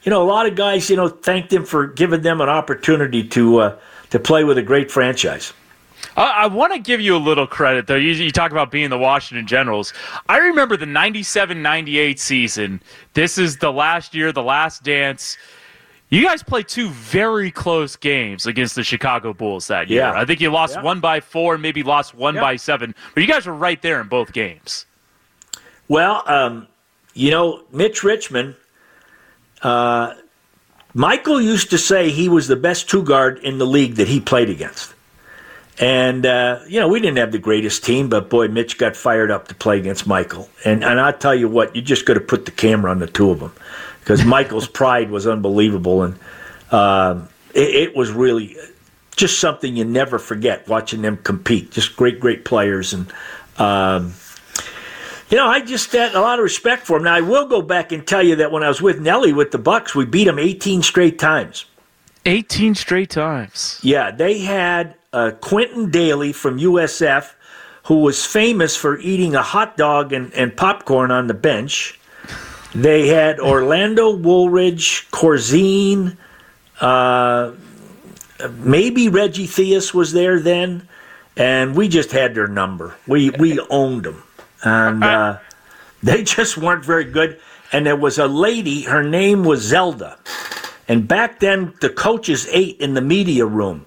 you 0.03 0.11
know, 0.11 0.23
a 0.23 0.29
lot 0.29 0.47
of 0.47 0.55
guys, 0.55 0.89
you 0.89 0.97
know, 0.97 1.09
thanked 1.09 1.53
him 1.53 1.65
for 1.65 1.87
giving 1.87 2.23
them 2.23 2.41
an 2.41 2.49
opportunity 2.49 3.27
to 3.29 3.59
uh, 3.59 3.79
to 4.13 4.19
play 4.21 4.45
with 4.45 4.59
a 4.59 4.63
great 4.63 4.91
franchise. 4.91 5.55
I, 6.19 6.43
I 6.43 6.47
want 6.47 6.75
to 6.75 6.79
give 6.79 7.01
you 7.01 7.17
a 7.17 7.19
little 7.19 7.47
credit, 7.47 7.87
though. 7.87 7.97
You, 7.97 8.13
you 8.13 8.31
talk 8.31 8.53
about 8.53 8.71
being 8.71 8.91
the 8.91 8.99
Washington 8.99 9.47
Generals. 9.47 9.95
I 10.29 10.37
remember 10.37 10.77
the 10.77 10.85
97 10.85 11.63
98 11.63 12.21
season. 12.21 12.83
This 13.15 13.39
is 13.39 13.57
the 13.57 13.73
last 13.73 14.15
year, 14.15 14.31
the 14.31 14.43
last 14.43 14.83
dance. 14.83 15.39
You 16.11 16.23
guys 16.23 16.43
played 16.43 16.69
two 16.69 16.91
very 16.91 17.51
close 17.51 17.97
games 17.97 18.45
against 18.45 18.75
the 18.75 18.85
Chicago 18.85 19.33
Bulls 19.33 19.69
that 19.69 19.89
year. 19.89 20.01
Yeah. 20.03 20.13
I 20.13 20.27
think 20.27 20.43
you 20.43 20.51
lost 20.51 20.75
Yeah. 20.75 20.83
one 20.83 21.01
by 21.01 21.21
four, 21.21 21.57
maybe 21.57 21.83
lost 21.83 22.15
one 22.15 22.35
Yeah. 22.35 22.43
by 22.43 22.57
seven, 22.57 22.95
but 23.15 23.23
you 23.23 23.27
guys 23.27 23.47
were 23.47 23.55
right 23.55 23.81
there 23.81 23.99
in 23.99 24.09
both 24.09 24.35
games. 24.35 24.85
Well, 25.89 26.23
um, 26.27 26.67
you 27.15 27.31
know, 27.31 27.63
Mitch 27.73 28.03
Richmond, 28.03 28.57
uh, 29.63 30.13
Michael 30.95 31.41
used 31.41 31.71
to 31.71 31.79
say 31.79 32.11
he 32.11 32.29
was 32.29 32.49
the 32.49 32.57
best 32.57 32.89
two 32.89 33.03
guard 33.03 33.39
in 33.39 33.59
the 33.59 33.67
league 33.67 33.95
that 33.97 34.09
he 34.09 34.21
played 34.21 34.51
against. 34.51 34.95
And, 35.81 36.27
uh, 36.27 36.61
you 36.69 36.81
know, 36.81 36.89
we 36.89 37.01
didn't 37.01 37.17
have 37.17 37.33
the 37.33 37.39
greatest 37.39 37.85
team, 37.85 38.09
but 38.09 38.29
boy, 38.29 38.49
Mitch 38.49 38.77
got 38.77 38.95
fired 38.95 39.31
up 39.31 39.49
to 39.49 39.55
play 39.55 39.79
against 39.79 40.07
Michael. 40.07 40.49
And, 40.65 40.85
and 40.85 41.01
I'll 41.01 41.17
tell 41.17 41.35
you 41.35 41.49
what, 41.49 41.75
you 41.75 41.81
just 41.81 42.05
got 42.05 42.15
to 42.15 42.21
put 42.21 42.45
the 42.45 42.51
camera 42.51 42.91
on 42.91 42.99
the 42.99 43.07
two 43.07 43.31
of 43.31 43.41
them 43.41 43.53
because 44.01 44.25
Michael's 44.27 44.69
pride 44.69 45.11
was 45.11 45.27
unbelievable. 45.27 46.03
And 46.03 46.19
um, 46.71 47.29
it, 47.55 47.89
it 47.89 47.97
was 47.97 48.11
really 48.11 48.57
just 49.17 49.41
something 49.41 49.75
you 49.75 49.85
never 49.85 50.19
forget 50.19 50.69
watching 50.69 51.03
them 51.03 51.17
compete. 51.17 51.71
Just 51.71 51.97
great, 51.97 52.21
great 52.21 52.45
players. 52.45 52.93
And, 52.93 53.11
um, 53.57 54.13
you 55.33 55.39
know, 55.39 55.47
I 55.47 55.61
just 55.61 55.91
had 55.93 56.15
a 56.15 56.21
lot 56.21 56.39
of 56.39 56.43
respect 56.43 56.87
for 56.87 56.99
him. 56.99 57.05
Now, 57.05 57.15
I 57.15 57.23
will 57.23 57.47
go 57.47 57.63
back 57.63 57.91
and 57.91 58.07
tell 58.07 58.23
you 58.23 58.37
that 58.37 58.53
when 58.53 58.63
I 58.63 58.69
was 58.69 58.83
with 58.83 59.01
Nellie 59.01 59.33
with 59.33 59.51
the 59.51 59.57
Bucks, 59.57 59.95
we 59.95 60.05
beat 60.05 60.25
them 60.25 60.39
18 60.39 60.83
straight 60.83 61.19
times. 61.19 61.65
18 62.27 62.75
straight 62.75 63.09
times. 63.09 63.81
Yeah, 63.83 64.11
they 64.11 64.41
had 64.41 64.95
uh, 65.15 65.31
Quintin 65.41 65.91
Dailey 65.91 66.35
from 66.35 66.59
USF, 66.59 67.33
who 67.85 68.01
was 68.01 68.27
famous 68.27 68.77
for 68.77 68.99
eating 68.99 69.35
a 69.35 69.41
hot 69.41 69.79
dog 69.79 70.13
and, 70.13 70.35
and 70.35 70.55
popcorn 70.55 71.11
on 71.11 71.29
the 71.29 71.35
bench. 71.35 71.99
They 72.75 73.09
had 73.09 73.41
Orlando 73.41 74.15
Woolridge, 74.15 75.11
Corzine, 75.13 76.19
uh, 76.83 77.53
maybe 78.59 79.09
Reggie 79.09 79.47
Theus 79.47 79.95
was 79.95 80.13
there 80.13 80.39
then, 80.41 80.87
and 81.39 81.75
we 81.75 81.89
just 81.89 82.13
had 82.13 82.35
their 82.35 82.49
number. 82.49 82.95
We 83.07 83.31
we 83.31 83.59
owned 83.71 84.05
them, 84.05 84.23
and 84.65 85.05
uh, 85.05 85.39
they 86.03 86.23
just 86.23 86.57
weren't 86.57 86.85
very 86.85 87.05
good. 87.05 87.41
And 87.73 87.87
there 87.87 87.97
was 87.97 88.19
a 88.19 88.27
lady, 88.27 88.83
her 88.83 89.03
name 89.03 89.45
was 89.45 89.63
Zelda, 89.63 90.19
and 90.89 91.09
back 91.09 91.41
then 91.41 91.75
the 91.81 91.89
coaches 91.89 92.47
ate 92.51 92.79
in 92.81 92.95
the 92.95 93.01
media 93.01 93.47
room. 93.47 93.87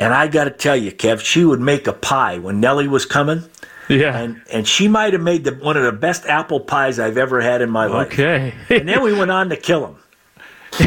And 0.00 0.12
I 0.12 0.26
got 0.26 0.44
to 0.44 0.50
tell 0.50 0.76
you, 0.76 0.90
Kev, 0.90 1.20
she 1.20 1.44
would 1.44 1.60
make 1.60 1.86
a 1.86 1.92
pie 1.92 2.38
when 2.38 2.58
Nellie 2.58 2.88
was 2.88 3.06
coming. 3.06 3.44
Yeah. 3.88 4.18
And 4.18 4.42
and 4.50 4.66
she 4.66 4.88
might 4.88 5.12
have 5.12 5.22
made 5.22 5.44
the, 5.44 5.54
one 5.54 5.76
of 5.76 5.84
the 5.84 5.92
best 5.92 6.26
apple 6.26 6.60
pies 6.60 6.98
I've 6.98 7.18
ever 7.18 7.40
had 7.40 7.62
in 7.62 7.70
my 7.70 7.86
life. 7.86 8.08
Okay. 8.08 8.54
and 8.70 8.88
then 8.88 9.02
we 9.02 9.12
went 9.12 9.30
on 9.30 9.50
to 9.50 9.56
kill 9.56 9.86
him. 9.86 10.01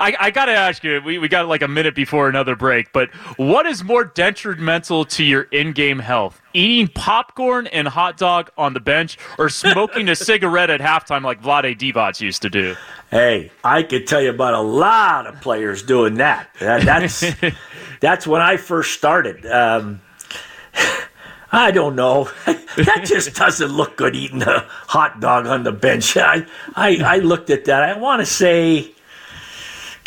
I, 0.00 0.14
I 0.20 0.30
got 0.30 0.46
to 0.46 0.52
ask 0.52 0.84
you, 0.84 1.00
we, 1.02 1.18
we 1.18 1.28
got 1.28 1.48
like 1.48 1.62
a 1.62 1.68
minute 1.68 1.94
before 1.94 2.28
another 2.28 2.54
break, 2.54 2.92
but 2.92 3.08
what 3.36 3.64
is 3.64 3.82
more 3.82 4.04
detrimental 4.04 5.06
to 5.06 5.24
your 5.24 5.42
in 5.44 5.72
game 5.72 5.98
health? 5.98 6.40
Eating 6.52 6.88
popcorn 6.88 7.66
and 7.68 7.88
hot 7.88 8.18
dog 8.18 8.50
on 8.58 8.74
the 8.74 8.80
bench 8.80 9.16
or 9.38 9.48
smoking 9.48 10.10
a 10.10 10.16
cigarette 10.16 10.68
at 10.68 10.80
halftime 10.80 11.22
like 11.22 11.42
Vlade 11.42 11.78
Divac 11.78 12.20
used 12.20 12.42
to 12.42 12.50
do? 12.50 12.76
Hey, 13.10 13.50
I 13.64 13.82
could 13.82 14.06
tell 14.06 14.20
you 14.20 14.30
about 14.30 14.52
a 14.52 14.60
lot 14.60 15.26
of 15.26 15.40
players 15.40 15.82
doing 15.82 16.14
that. 16.14 16.50
that 16.60 16.84
that's 16.84 17.24
that's 18.00 18.26
when 18.26 18.42
I 18.42 18.58
first 18.58 18.92
started. 18.92 19.46
Um, 19.46 20.02
I 21.50 21.70
don't 21.70 21.96
know. 21.96 22.28
that 22.44 23.04
just 23.06 23.34
doesn't 23.34 23.70
look 23.70 23.96
good 23.96 24.14
eating 24.14 24.42
a 24.42 24.66
hot 24.68 25.20
dog 25.20 25.46
on 25.46 25.62
the 25.62 25.72
bench. 25.72 26.14
I 26.18 26.44
I, 26.76 26.98
I 27.02 27.18
looked 27.20 27.48
at 27.48 27.64
that. 27.64 27.82
I 27.82 27.96
want 27.96 28.20
to 28.20 28.26
say 28.26 28.92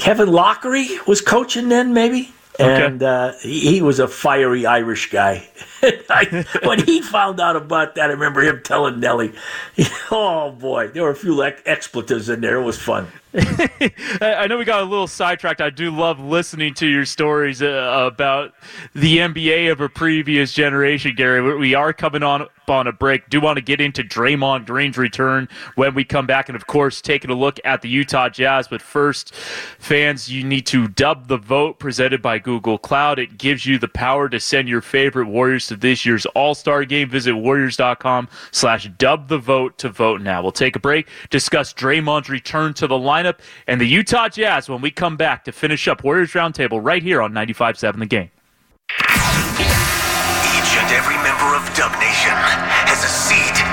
Kevin 0.02 0.30
Loughery 0.30 1.06
was 1.06 1.22
coaching 1.22 1.70
then, 1.70 1.94
maybe. 1.94 2.34
Okay. 2.60 2.86
And 2.86 3.04
uh, 3.04 3.34
he, 3.34 3.74
he 3.74 3.82
was 3.84 4.00
a 4.00 4.08
fiery 4.08 4.66
Irish 4.66 5.12
guy. 5.12 5.48
I, 6.10 6.46
when 6.64 6.84
he 6.86 7.02
found 7.02 7.40
out 7.40 7.56
about 7.56 7.96
that, 7.96 8.10
I 8.10 8.14
remember 8.14 8.42
him 8.42 8.62
telling 8.64 9.00
Nellie, 9.00 9.34
"Oh 10.12 10.52
boy, 10.52 10.90
there 10.90 11.04
were 11.04 11.12
a 11.12 11.16
few 11.16 11.44
ex- 11.44 11.62
expletives 11.66 12.30
in 12.30 12.42
there. 12.42 12.58
It 12.58 12.64
was 12.64 12.78
fun." 12.78 13.08
I 13.34 14.46
know 14.50 14.58
we 14.58 14.66
got 14.66 14.82
a 14.82 14.86
little 14.86 15.08
sidetracked. 15.08 15.62
I 15.62 15.70
do 15.70 15.90
love 15.90 16.20
listening 16.20 16.74
to 16.76 16.88
your 16.88 17.06
stories 17.06 17.62
uh, 17.62 18.10
about 18.12 18.54
the 18.94 19.20
NBA 19.20 19.72
of 19.72 19.80
a 19.80 19.88
previous 19.88 20.52
generation, 20.54 21.14
Garry. 21.16 21.42
We- 21.42 21.56
We 21.72 21.74
are 21.76 21.94
coming 21.94 22.24
on 22.24 22.48
on 22.68 22.88
a 22.88 22.92
break. 22.94 23.28
Do 23.30 23.42
want 23.42 23.58
to 23.58 23.62
get 23.62 23.82
into 23.82 24.02
Draymond 24.02 24.66
Green's 24.66 24.98
return 24.98 25.50
when 25.76 25.94
we 25.94 26.06
come 26.06 26.26
back, 26.26 26.48
and 26.48 26.56
of 26.56 26.68
course, 26.68 27.02
taking 27.02 27.30
a 27.30 27.34
look 27.34 27.60
at 27.66 27.82
the 27.82 27.90
Utah 27.90 28.30
Jazz. 28.30 28.68
But 28.70 28.82
first, 28.82 29.34
fans, 29.36 30.32
you 30.32 30.44
need 30.46 30.66
to 30.68 30.88
dub 30.88 31.28
the 31.28 31.38
vote 31.38 31.80
presented 31.80 32.22
by 32.22 32.40
Google 32.40 32.78
Cloud. 32.78 33.20
It 33.20 33.38
gives 33.38 33.66
you 33.66 33.78
the 33.78 33.88
power 33.90 34.30
to 34.30 34.40
send 34.40 34.68
your 34.70 34.82
favorite 34.82 35.28
Warriors 35.28 35.66
this 35.76 36.06
year's 36.06 36.26
All 36.28 36.56
Star 36.56 36.86
game. 36.86 37.10
Visit 37.10 37.36
Warriors.com/slash 37.36 38.90
dub 38.98 39.28
the 39.28 39.38
vote 39.38 39.78
to 39.80 39.90
vote 39.90 40.22
now. 40.22 40.42
We'll 40.42 40.52
take 40.52 40.76
a 40.76 40.80
break, 40.80 41.08
discuss 41.30 41.74
Draymond's 41.74 42.30
return 42.30 42.74
to 42.76 42.88
the 42.88 42.96
lineup 42.96 43.40
and 43.68 43.80
the 43.80 43.86
Utah 43.86 44.30
Jazz 44.30 44.70
when 44.70 44.82
we 44.82 44.92
come 44.92 45.18
back 45.18 45.44
to 45.46 45.52
finish 45.52 45.88
up 45.88 46.04
Warriors 46.04 46.34
Roundtable 46.34 46.80
right 46.84 47.04
here 47.04 47.22
on 47.22 47.34
95.7 47.34 48.00
The 48.00 48.06
Game. 48.06 48.32
Each 48.92 50.78
and 50.78 50.92
every 50.92 51.16
member 51.24 51.56
of 51.56 51.64
Dub 51.76 51.92
Nation 52.00 52.36
has 52.88 53.04
a 53.04 53.08
seat 53.08 53.71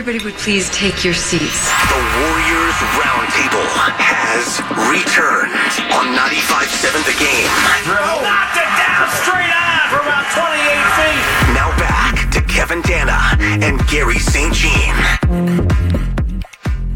everybody 0.00 0.24
would 0.24 0.40
please 0.40 0.70
take 0.70 1.04
your 1.04 1.12
seats. 1.12 1.68
The 1.92 2.00
Warriors 2.16 2.78
Roundtable 2.96 3.68
has 4.00 4.56
returned 4.88 5.52
on 5.92 6.16
95.7 6.16 7.04
The 7.04 7.12
Game. 7.20 7.44
Knocked 7.84 8.56
it 8.56 8.70
down 8.80 9.04
straight 9.20 9.52
on 9.52 9.92
for 9.92 10.00
about 10.00 10.24
28 10.32 10.56
feet. 10.96 11.52
Now 11.52 11.68
back 11.76 12.30
to 12.32 12.40
Kevin 12.40 12.80
Danna 12.80 13.38
and 13.62 13.86
Garry 13.88 14.18
St. 14.18 14.54
Jean. 14.54 15.69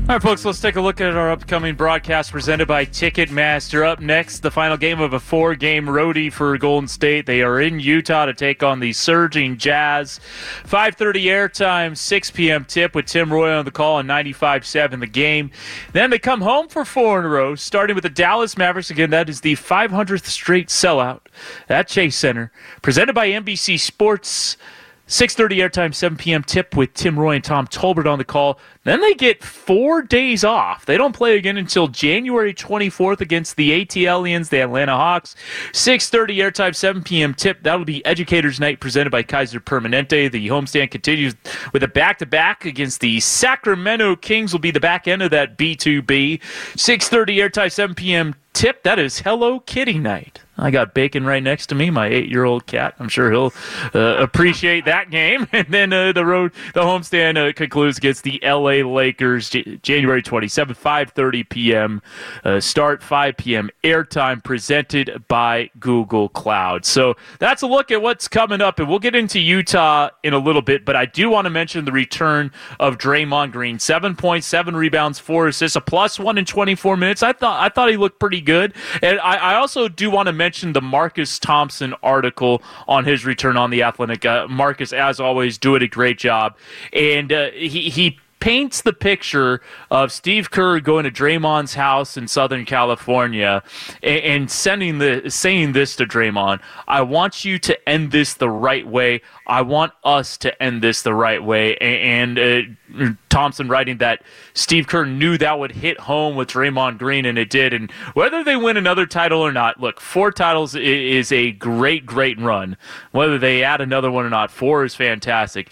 All 0.06 0.16
right, 0.16 0.22
folks, 0.22 0.44
let's 0.44 0.60
take 0.60 0.76
a 0.76 0.82
look 0.82 1.00
at 1.00 1.16
our 1.16 1.30
upcoming 1.30 1.76
broadcast 1.76 2.30
presented 2.30 2.68
by 2.68 2.84
Ticketmaster. 2.84 3.86
Up 3.86 4.00
next, 4.00 4.40
the 4.40 4.50
final 4.50 4.76
game 4.76 5.00
of 5.00 5.14
a 5.14 5.18
four 5.18 5.54
game 5.54 5.86
roadie 5.86 6.30
for 6.30 6.58
Golden 6.58 6.86
State. 6.86 7.24
They 7.24 7.40
are 7.40 7.58
in 7.58 7.80
Utah 7.80 8.26
to 8.26 8.34
take 8.34 8.62
on 8.62 8.80
the 8.80 8.92
surging 8.92 9.56
Jazz. 9.56 10.20
5.30 10.64 11.24
airtime, 11.24 11.96
6 11.96 12.30
p.m. 12.32 12.66
tip 12.66 12.94
with 12.94 13.06
Tim 13.06 13.32
Roye 13.32 13.56
on 13.56 13.64
the 13.64 13.70
call 13.70 13.96
on 13.96 14.06
95.7 14.06 15.00
the 15.00 15.06
game. 15.06 15.50
Then 15.94 16.10
they 16.10 16.18
come 16.18 16.42
home 16.42 16.68
for 16.68 16.84
four 16.84 17.20
in 17.20 17.24
a 17.24 17.28
row, 17.28 17.54
starting 17.54 17.94
with 17.94 18.02
the 18.02 18.10
Dallas 18.10 18.58
Mavericks. 18.58 18.90
Again, 18.90 19.08
that 19.08 19.30
is 19.30 19.40
the 19.40 19.54
500th 19.54 20.26
straight 20.26 20.68
sellout 20.68 21.20
at 21.66 21.88
Chase 21.88 22.16
Center. 22.16 22.52
Presented 22.82 23.14
by 23.14 23.30
NBC 23.30 23.80
Sports. 23.80 24.58
6:30 25.06 25.58
airtime, 25.58 25.94
7 25.94 26.16
p.m. 26.16 26.42
tip 26.42 26.76
with 26.76 26.94
Tim 26.94 27.18
Roye 27.18 27.36
and 27.36 27.44
Tom 27.44 27.66
Tolbert 27.66 28.10
on 28.10 28.18
the 28.18 28.24
call. 28.24 28.58
Then 28.84 29.00
they 29.00 29.14
get 29.14 29.44
four 29.44 30.02
days 30.02 30.44
off. 30.44 30.86
They 30.86 30.96
don't 30.96 31.14
play 31.14 31.36
again 31.36 31.56
until 31.56 31.88
January 31.88 32.54
24th 32.54 33.20
against 33.20 33.56
the 33.56 33.84
ATLians, 33.84 34.48
the 34.48 34.60
Atlanta 34.60 34.96
Hawks. 34.96 35.36
6:30 35.72 36.36
airtime, 36.36 36.74
7 36.74 37.02
p.m. 37.02 37.34
tip. 37.34 37.62
That'll 37.62 37.84
be 37.84 38.04
Educators 38.06 38.58
Night 38.58 38.80
presented 38.80 39.10
by 39.10 39.22
Kaiser 39.22 39.60
Permanente. 39.60 40.30
The 40.30 40.48
homestand 40.48 40.90
continues 40.90 41.34
with 41.72 41.82
a 41.82 41.88
back-to-back 41.88 42.64
against 42.64 43.00
the 43.00 43.20
Sacramento 43.20 44.16
Kings. 44.16 44.52
Will 44.52 44.60
be 44.60 44.70
the 44.70 44.80
back 44.80 45.06
end 45.06 45.22
of 45.22 45.30
that 45.32 45.58
B2B. 45.58 46.40
6:30 46.76 47.36
airtime, 47.36 47.70
7 47.70 47.94
p.m. 47.94 48.34
tip. 48.54 48.82
That 48.84 48.98
is 48.98 49.18
Hello 49.20 49.60
Kitty 49.60 49.98
Night. 49.98 50.40
I 50.56 50.70
got 50.70 50.94
Bacon 50.94 51.24
right 51.24 51.42
next 51.42 51.66
to 51.68 51.74
me, 51.74 51.90
my 51.90 52.06
eight-year-old 52.06 52.66
cat. 52.66 52.94
I'm 53.00 53.08
sure 53.08 53.30
he'll 53.30 53.52
uh, 53.94 54.16
appreciate 54.18 54.84
that 54.84 55.10
game. 55.10 55.48
And 55.54 55.68
then 55.68 55.92
uh, 55.92 56.12
the 56.12 56.26
road, 56.26 56.52
the 56.74 56.80
homestand 56.80 57.38
uh, 57.38 57.52
concludes 57.52 57.96
against 57.96 58.24
the 58.24 58.42
L.A. 58.42 58.82
Lakers, 58.82 59.50
J- 59.50 59.78
January 59.82 60.20
27th, 60.20 60.76
5:30 60.76 61.48
p.m. 61.48 62.02
Uh, 62.44 62.58
start 62.58 63.02
5 63.02 63.36
p.m. 63.36 63.70
airtime 63.84 64.42
presented 64.42 65.24
by 65.28 65.70
Google 65.78 66.28
Cloud. 66.28 66.84
So 66.84 67.14
that's 67.38 67.62
a 67.62 67.66
look 67.68 67.92
at 67.92 68.02
what's 68.02 68.26
coming 68.26 68.60
up, 68.60 68.80
and 68.80 68.88
we'll 68.88 68.98
get 68.98 69.14
into 69.14 69.38
Utah 69.38 70.10
in 70.24 70.34
a 70.34 70.38
little 70.38 70.62
bit. 70.62 70.84
But 70.84 70.96
I 70.96 71.06
do 71.06 71.30
want 71.30 71.46
to 71.46 71.50
mention 71.50 71.84
the 71.84 71.92
return 71.92 72.50
of 72.80 72.98
Draymond 72.98 73.52
Green, 73.52 73.78
seven 73.78 74.16
points, 74.16 74.46
seven 74.46 74.76
rebounds, 74.76 75.18
four 75.20 75.46
assists, 75.46 75.76
a 75.76 75.80
plus 75.80 76.18
one 76.18 76.36
in 76.36 76.44
24 76.44 76.96
minutes. 76.96 77.22
I 77.22 77.32
thought 77.32 77.62
I 77.62 77.68
thought 77.68 77.90
he 77.90 77.96
looked 77.96 78.18
pretty 78.18 78.40
good, 78.44 78.74
and 79.02 79.18
I, 79.20 79.36
I 79.36 79.54
also 79.54 79.88
do 79.88 80.10
want 80.10 80.26
to 80.26 80.32
mention 80.32 80.72
the 80.72 80.82
Marcus 80.82 81.38
Thompson 81.38 81.94
article 82.02 82.62
on 82.86 83.04
his 83.04 83.24
return 83.24 83.56
on 83.56 83.70
the 83.70 83.82
Athletic. 83.82 84.24
Uh, 84.24 84.46
Marcus, 84.48 84.92
as 84.92 85.20
always, 85.20 85.58
doing 85.58 85.82
a 85.82 85.88
great 85.88 86.18
job, 86.18 86.56
and 86.92 87.32
uh, 87.32 87.50
he 87.52 87.90
he 87.90 88.18
paints 88.44 88.82
the 88.82 88.92
picture 88.92 89.62
of 89.90 90.12
Steve 90.12 90.50
Kerr 90.50 90.78
going 90.78 91.04
to 91.04 91.10
Draymond's 91.10 91.72
house 91.72 92.18
in 92.18 92.28
Southern 92.28 92.66
California 92.66 93.62
and, 94.02 94.20
and 94.20 94.50
sending 94.50 94.98
the 94.98 95.30
saying 95.30 95.72
this 95.72 95.96
to 95.96 96.04
Draymond. 96.04 96.60
I 96.86 97.00
want 97.00 97.46
you 97.46 97.58
to 97.60 97.88
end 97.88 98.12
this 98.12 98.34
the 98.34 98.50
right 98.50 98.86
way. 98.86 99.22
I 99.46 99.62
want 99.62 99.94
us 100.04 100.36
to 100.38 100.62
end 100.62 100.82
this 100.82 101.00
the 101.00 101.14
right 101.14 101.42
way. 101.42 101.78
And, 101.78 102.38
and 102.38 102.76
uh, 102.94 103.12
Thompson 103.30 103.66
writing 103.66 103.96
that 103.98 104.22
Steve 104.52 104.88
Kerr 104.88 105.06
knew 105.06 105.38
that 105.38 105.58
would 105.58 105.72
hit 105.72 105.98
home 106.00 106.36
with 106.36 106.50
Draymond 106.50 106.98
Green, 106.98 107.24
and 107.24 107.38
it 107.38 107.48
did. 107.48 107.72
And 107.72 107.90
whether 108.12 108.44
they 108.44 108.56
win 108.56 108.76
another 108.76 109.06
title 109.06 109.40
or 109.40 109.52
not, 109.52 109.80
look, 109.80 110.02
four 110.02 110.30
titles 110.30 110.74
is 110.74 111.32
a 111.32 111.52
great, 111.52 112.04
great 112.04 112.38
run. 112.38 112.76
Whether 113.10 113.38
they 113.38 113.64
add 113.64 113.80
another 113.80 114.10
one 114.10 114.26
or 114.26 114.30
not, 114.30 114.50
four 114.50 114.84
is 114.84 114.94
fantastic 114.94 115.70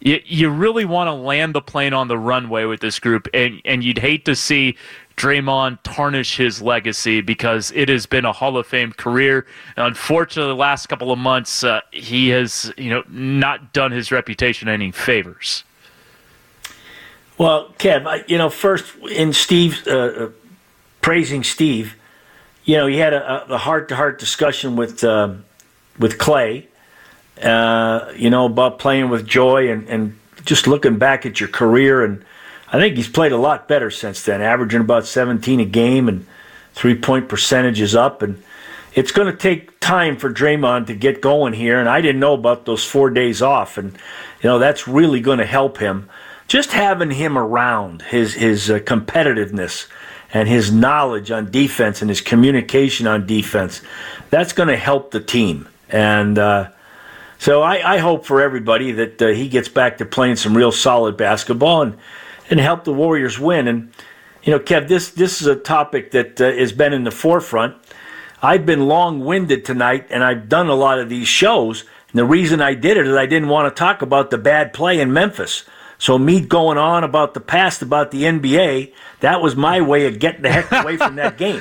you, 0.00 0.20
you 0.24 0.50
really 0.50 0.84
want 0.84 1.08
to 1.08 1.12
land 1.12 1.54
the 1.54 1.60
plane 1.60 1.92
on 1.92 2.08
the 2.08 2.18
runway 2.18 2.64
with 2.64 2.80
this 2.80 2.98
group, 2.98 3.28
and, 3.34 3.60
and 3.64 3.82
you'd 3.82 3.98
hate 3.98 4.24
to 4.26 4.36
see 4.36 4.76
Draymond 5.16 5.80
tarnish 5.82 6.36
his 6.36 6.62
legacy 6.62 7.20
because 7.20 7.72
it 7.72 7.88
has 7.88 8.06
been 8.06 8.24
a 8.24 8.32
Hall 8.32 8.56
of 8.56 8.66
Fame 8.66 8.92
career. 8.92 9.46
Unfortunately, 9.76 10.52
the 10.52 10.56
last 10.56 10.86
couple 10.86 11.10
of 11.10 11.18
months, 11.18 11.64
uh, 11.64 11.80
he 11.90 12.28
has 12.28 12.72
you 12.78 12.90
know 12.90 13.02
not 13.08 13.72
done 13.72 13.90
his 13.90 14.12
reputation 14.12 14.68
any 14.68 14.92
favors. 14.92 15.64
Well, 17.36 17.74
Kev, 17.78 18.06
I, 18.06 18.24
you 18.28 18.38
know, 18.38 18.50
first 18.50 18.96
in 19.10 19.32
Steve 19.32 19.86
uh, 19.88 19.96
uh, 19.96 20.28
praising 21.00 21.42
Steve, 21.42 21.96
you 22.64 22.76
know, 22.76 22.86
he 22.86 22.98
had 22.98 23.14
a, 23.14 23.54
a 23.54 23.58
heart-to-heart 23.58 24.18
discussion 24.18 24.76
with 24.76 25.02
uh, 25.02 25.34
with 25.98 26.18
Klay, 26.18 26.66
uh, 27.42 28.12
you 28.16 28.30
know, 28.30 28.46
about 28.46 28.78
playing 28.78 29.08
with 29.08 29.26
joy 29.26 29.70
and, 29.70 29.88
and 29.88 30.18
just 30.44 30.66
looking 30.66 30.98
back 30.98 31.26
at 31.26 31.40
your 31.40 31.48
career. 31.48 32.04
And 32.04 32.24
I 32.72 32.78
think 32.78 32.96
he's 32.96 33.08
played 33.08 33.32
a 33.32 33.36
lot 33.36 33.68
better 33.68 33.90
since 33.90 34.22
then, 34.22 34.40
averaging 34.40 34.80
about 34.80 35.06
17 35.06 35.60
a 35.60 35.64
game 35.64 36.08
and 36.08 36.26
three-point 36.74 37.28
percentage 37.28 37.80
is 37.80 37.94
up. 37.94 38.22
And 38.22 38.42
it's 38.94 39.12
going 39.12 39.30
to 39.30 39.36
take 39.36 39.78
time 39.80 40.16
for 40.16 40.32
Draymond 40.32 40.86
to 40.86 40.94
get 40.94 41.20
going 41.20 41.52
here. 41.52 41.78
And 41.78 41.88
I 41.88 42.00
didn't 42.00 42.20
know 42.20 42.34
about 42.34 42.66
those 42.66 42.84
four 42.84 43.10
days 43.10 43.42
off, 43.42 43.78
and 43.78 43.92
you 44.42 44.48
know 44.48 44.58
that's 44.58 44.88
really 44.88 45.20
going 45.20 45.38
to 45.38 45.46
help 45.46 45.78
him 45.78 46.08
just 46.48 46.72
having 46.72 47.10
him 47.10 47.38
around, 47.38 48.02
his 48.02 48.34
his 48.34 48.70
uh, 48.70 48.78
competitiveness 48.78 49.86
and 50.32 50.48
his 50.48 50.72
knowledge 50.72 51.30
on 51.30 51.50
defense 51.50 52.02
and 52.02 52.10
his 52.10 52.20
communication 52.20 53.06
on 53.06 53.26
defense, 53.26 53.80
that's 54.30 54.52
going 54.52 54.68
to 54.68 54.76
help 54.76 55.10
the 55.10 55.20
team. 55.20 55.68
And 55.88 56.38
uh, 56.38 56.70
so 57.38 57.62
I, 57.62 57.94
I, 57.94 57.98
hope 57.98 58.26
for 58.26 58.40
everybody 58.40 58.92
that 58.92 59.22
uh, 59.22 59.28
he 59.28 59.48
gets 59.48 59.68
back 59.68 59.98
to 59.98 60.04
playing 60.04 60.36
some 60.36 60.56
real 60.56 60.72
solid 60.72 61.16
basketball 61.16 61.82
and 61.82 61.96
and 62.50 62.60
help 62.60 62.84
the 62.84 62.92
Warriors 62.92 63.38
win. 63.38 63.68
And 63.68 63.92
you 64.42 64.52
know, 64.52 64.58
Kev, 64.58 64.88
this 64.88 65.10
this 65.10 65.40
is 65.40 65.46
a 65.46 65.56
topic 65.56 66.10
that 66.12 66.40
uh, 66.40 66.52
has 66.52 66.72
been 66.72 66.92
in 66.92 67.04
the 67.04 67.10
forefront. 67.10 67.76
I've 68.42 68.64
been 68.64 68.86
long 68.86 69.24
winded 69.24 69.64
tonight, 69.64 70.06
and 70.10 70.22
I've 70.22 70.48
done 70.48 70.68
a 70.68 70.74
lot 70.74 70.98
of 70.98 71.08
these 71.08 71.28
shows. 71.28 71.82
And 72.10 72.18
the 72.18 72.24
reason 72.24 72.60
I 72.60 72.74
did 72.74 72.96
it 72.96 73.06
is 73.06 73.14
I 73.16 73.26
didn't 73.26 73.48
want 73.48 73.74
to 73.74 73.78
talk 73.78 74.00
about 74.02 74.30
the 74.30 74.38
bad 74.38 74.72
play 74.72 75.00
in 75.00 75.12
Memphis. 75.12 75.64
So 75.98 76.16
me 76.16 76.40
going 76.40 76.78
on 76.78 77.02
about 77.02 77.34
the 77.34 77.40
past 77.40 77.82
about 77.82 78.12
the 78.12 78.22
NBA, 78.22 78.94
that 79.20 79.42
was 79.42 79.56
my 79.56 79.80
way 79.80 80.06
of 80.06 80.20
getting 80.20 80.42
the 80.42 80.52
heck 80.52 80.70
away 80.70 80.96
from 80.96 81.16
that 81.16 81.36
game. 81.36 81.60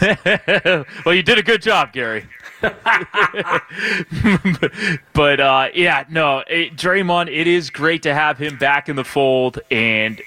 well, 1.04 1.14
you 1.14 1.22
did 1.22 1.36
a 1.36 1.42
good 1.42 1.60
job, 1.60 1.92
Garry. 1.92 2.26
but 5.12 5.40
uh, 5.40 5.68
yeah, 5.74 6.04
no, 6.08 6.42
it, 6.48 6.76
Draymond, 6.76 7.30
it 7.30 7.46
is 7.46 7.70
great 7.70 8.02
to 8.04 8.14
have 8.14 8.38
him 8.38 8.56
back 8.56 8.88
in 8.88 8.96
the 8.96 9.04
fold. 9.04 9.60
And 9.70 10.20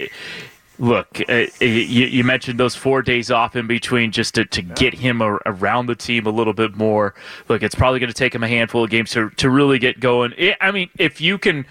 look, 0.78 1.22
uh, 1.28 1.46
you, 1.60 2.06
you, 2.06 2.24
mentioned 2.24 2.60
those 2.60 2.76
four 2.76 3.02
days 3.02 3.32
off 3.32 3.56
in 3.56 3.68
between 3.68 4.12
just 4.12 4.36
to, 4.36 4.46
to 4.46 4.62
get 4.62 4.94
him 4.94 5.22
a, 5.22 5.40
around 5.46 5.88
the 5.88 5.96
team 5.96 6.28
a 6.28 6.32
little 6.32 6.54
bit 6.54 6.76
more. 6.76 7.16
Look, 7.48 7.64
it's 7.64 7.76
probably 7.76 8.00
going 8.00 8.12
to 8.12 8.14
take 8.14 8.36
him 8.36 8.44
a 8.44 8.48
handful 8.48 8.84
of 8.84 8.90
games 8.90 9.12
to, 9.12 9.30
to 9.32 9.50
really 9.50 9.80
get 9.80 10.00
going. 10.00 10.34
It, 10.38 10.58
I 10.62 10.72
mean, 10.72 10.90
if 10.98 11.20
you 11.20 11.38
can 11.38 11.66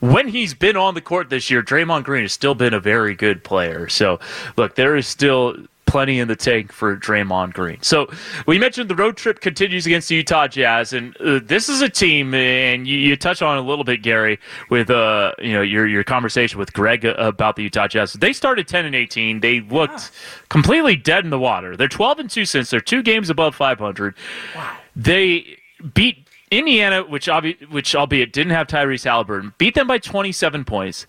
when 0.00 0.26
he's 0.26 0.52
been 0.52 0.76
on 0.76 0.94
the 0.94 1.00
court 1.00 1.30
this 1.30 1.48
year, 1.48 1.62
Draymond 1.62 2.02
Green 2.02 2.22
has 2.22 2.32
still 2.32 2.56
been 2.56 2.74
a 2.74 2.80
very 2.80 3.14
good 3.14 3.44
player. 3.44 3.88
So, 3.88 4.18
look, 4.56 4.74
there 4.74 4.96
is 4.96 5.06
still 5.06 5.54
plenty 5.92 6.18
in 6.18 6.26
the 6.26 6.34
tank 6.34 6.72
for 6.72 6.96
Draymond 6.96 7.52
Green. 7.52 7.76
So 7.82 8.10
we 8.46 8.58
mentioned 8.58 8.88
the 8.88 8.94
road 8.94 9.18
trip 9.18 9.40
continues 9.40 9.84
against 9.84 10.08
the 10.08 10.14
Utah 10.14 10.48
Jazz, 10.48 10.94
and 10.94 11.14
uh, 11.18 11.38
this 11.44 11.68
is 11.68 11.82
a 11.82 11.88
team, 11.90 12.32
and 12.32 12.88
you, 12.88 12.96
you 12.96 13.14
touch 13.14 13.42
on 13.42 13.58
it 13.58 13.60
a 13.60 13.62
little 13.62 13.84
bit, 13.84 14.00
Garry, 14.00 14.38
with 14.70 14.88
uh, 14.88 15.34
you 15.38 15.52
know 15.52 15.60
your 15.60 15.86
your 15.86 16.02
conversation 16.02 16.58
with 16.58 16.72
Greg 16.72 17.04
about 17.04 17.56
the 17.56 17.62
Utah 17.64 17.88
Jazz. 17.88 18.14
They 18.14 18.32
started 18.32 18.66
ten 18.66 18.86
and 18.86 18.94
eighteen. 18.94 19.40
They 19.40 19.60
looked 19.60 20.12
completely 20.48 20.96
dead 20.96 21.24
in 21.24 21.30
the 21.30 21.38
water. 21.38 21.76
They're 21.76 21.88
twelve 21.88 22.18
and 22.18 22.30
two 22.30 22.46
since 22.46 22.70
they're 22.70 22.80
two 22.80 23.02
games 23.02 23.28
above 23.28 23.54
five 23.54 23.78
hundred. 23.78 24.14
Wow. 24.56 24.74
They 24.96 25.58
beat 25.92 26.26
Indiana, 26.50 27.02
which 27.02 27.26
obvi- 27.26 27.68
which 27.70 27.94
albeit 27.94 28.32
didn't 28.32 28.54
have 28.54 28.66
Tyrese 28.66 29.04
Halliburton, 29.04 29.52
beat 29.58 29.74
them 29.74 29.88
by 29.88 29.98
27 29.98 30.64
points. 30.64 31.06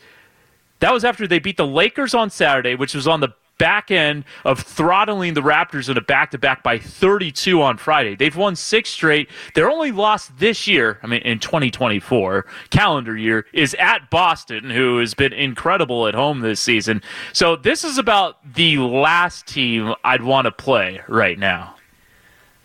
That 0.80 0.92
was 0.92 1.06
after 1.06 1.26
they 1.26 1.40
beat 1.40 1.56
the 1.56 1.66
Lakers 1.66 2.14
on 2.14 2.30
Saturday, 2.30 2.76
which 2.76 2.94
was 2.94 3.08
on 3.08 3.22
the 3.22 3.30
back 3.64 3.92
end 3.92 4.26
of 4.44 4.60
throttling 4.60 5.36
the 5.36 5.42
Raptors 5.42 5.88
in 5.88 5.98
a 5.98 6.02
back 6.02 6.32
to 6.32 6.38
back 6.38 6.64
by 6.64 6.78
32 6.78 7.62
on 7.62 7.78
Friday. 7.78 8.14
They've 8.14 8.36
won 8.36 8.58
six 8.58 8.90
straight. 8.90 9.30
Their 9.56 9.72
only 9.72 9.94
loss 9.94 10.28
this 10.38 10.68
year, 10.68 11.00
I 11.02 11.08
mean, 11.08 11.22
in 11.22 11.40
2024 11.40 12.46
calendar 12.72 13.16
year, 13.16 13.46
is 13.54 13.74
at 13.76 14.10
Boston, 14.10 14.70
who 14.70 14.98
has 14.98 15.14
been 15.14 15.32
incredible 15.32 16.10
at 16.10 16.14
home 16.14 16.42
this 16.42 16.60
season. 16.60 17.02
So 17.32 17.56
this 17.56 17.86
is 17.86 17.98
about 17.98 18.36
the 18.54 18.80
last 18.80 19.48
team 19.48 19.94
I'd 20.04 20.24
want 20.24 20.44
to 20.44 20.52
play 20.52 21.00
right 21.08 21.40
now. 21.40 21.76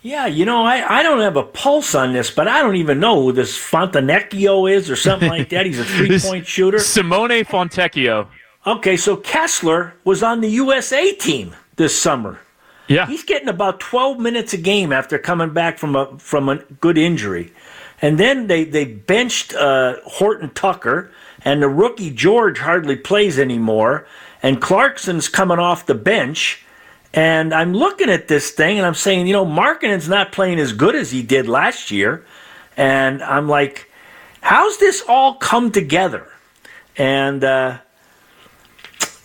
Yeah, 0.03 0.27
you 0.27 0.45
know, 0.45 0.65
I, 0.65 0.99
I 0.99 1.03
don't 1.05 1.21
have 1.21 1.37
a 1.37 1.45
pulse 1.45 1.95
on 1.95 2.13
this, 2.13 2.29
but 2.29 2.49
I 2.49 2.61
don't 2.61 2.75
even 2.75 2.99
know 2.99 3.23
who 3.23 3.33
this 3.33 3.57
Fontenecchio 3.57 4.69
is 4.69 4.91
or 4.91 4.97
something 4.97 5.29
like 5.29 5.51
that. 5.51 5.65
He's 5.65 5.79
a 5.79 5.85
three 5.97 6.19
point 6.19 6.45
shooter. 6.45 6.81
Simone 6.81 7.45
Fontecchio. 7.45 8.27
Okay, 8.67 8.97
so 8.97 9.17
Kessler 9.17 9.95
was 10.05 10.23
on 10.23 10.41
the 10.41 10.51
USA 10.51 11.13
team 11.13 11.55
this 11.77 11.99
summer. 12.01 12.41
Yeah. 12.89 13.07
He's 13.07 13.23
getting 13.23 13.49
about 13.49 13.81
12 13.81 14.19
minutes 14.19 14.53
a 14.53 14.59
game 14.59 14.93
after 14.93 15.19
coming 15.19 15.53
back 15.53 15.79
from 15.79 15.95
a 15.95 16.19
from 16.19 16.49
a 16.49 16.57
good 16.81 16.99
injury. 16.99 17.53
And 18.01 18.19
then 18.19 18.47
they, 18.47 18.65
they 18.65 18.85
benched 18.85 19.55
uh, 19.55 19.97
Horton 20.05 20.51
Tucker, 20.51 21.11
and 21.45 21.63
the 21.63 21.69
rookie 21.69 22.11
George 22.11 22.59
hardly 22.59 22.97
plays 22.97 23.39
anymore. 23.39 24.07
And 24.43 24.61
Clarkson's 24.61 25.29
coming 25.29 25.59
off 25.59 25.87
the 25.87 25.95
bench. 25.95 26.65
And 27.13 27.53
I'm 27.53 27.73
looking 27.75 28.11
at 28.11 28.29
this 28.29 28.51
thing 28.51 28.77
and 28.77 28.87
I'm 28.87 28.95
saying, 28.95 29.27
you 29.27 29.33
know, 29.33 29.47
Markkanen's 29.47 30.09
not 30.09 30.31
playing 30.31 30.61
as 30.61 30.73
good 30.73 30.95
as 30.95 31.11
he 31.11 31.23
did 31.23 31.49
last 31.49 31.91
year. 31.91 32.25
And 32.77 33.23
I'm 33.23 33.49
like, 33.49 33.91
how's 34.43 34.77
this 34.79 35.03
all 35.09 35.35
come 35.35 35.73
together? 35.73 36.29
And, 36.97 37.43
uh, 37.43 37.79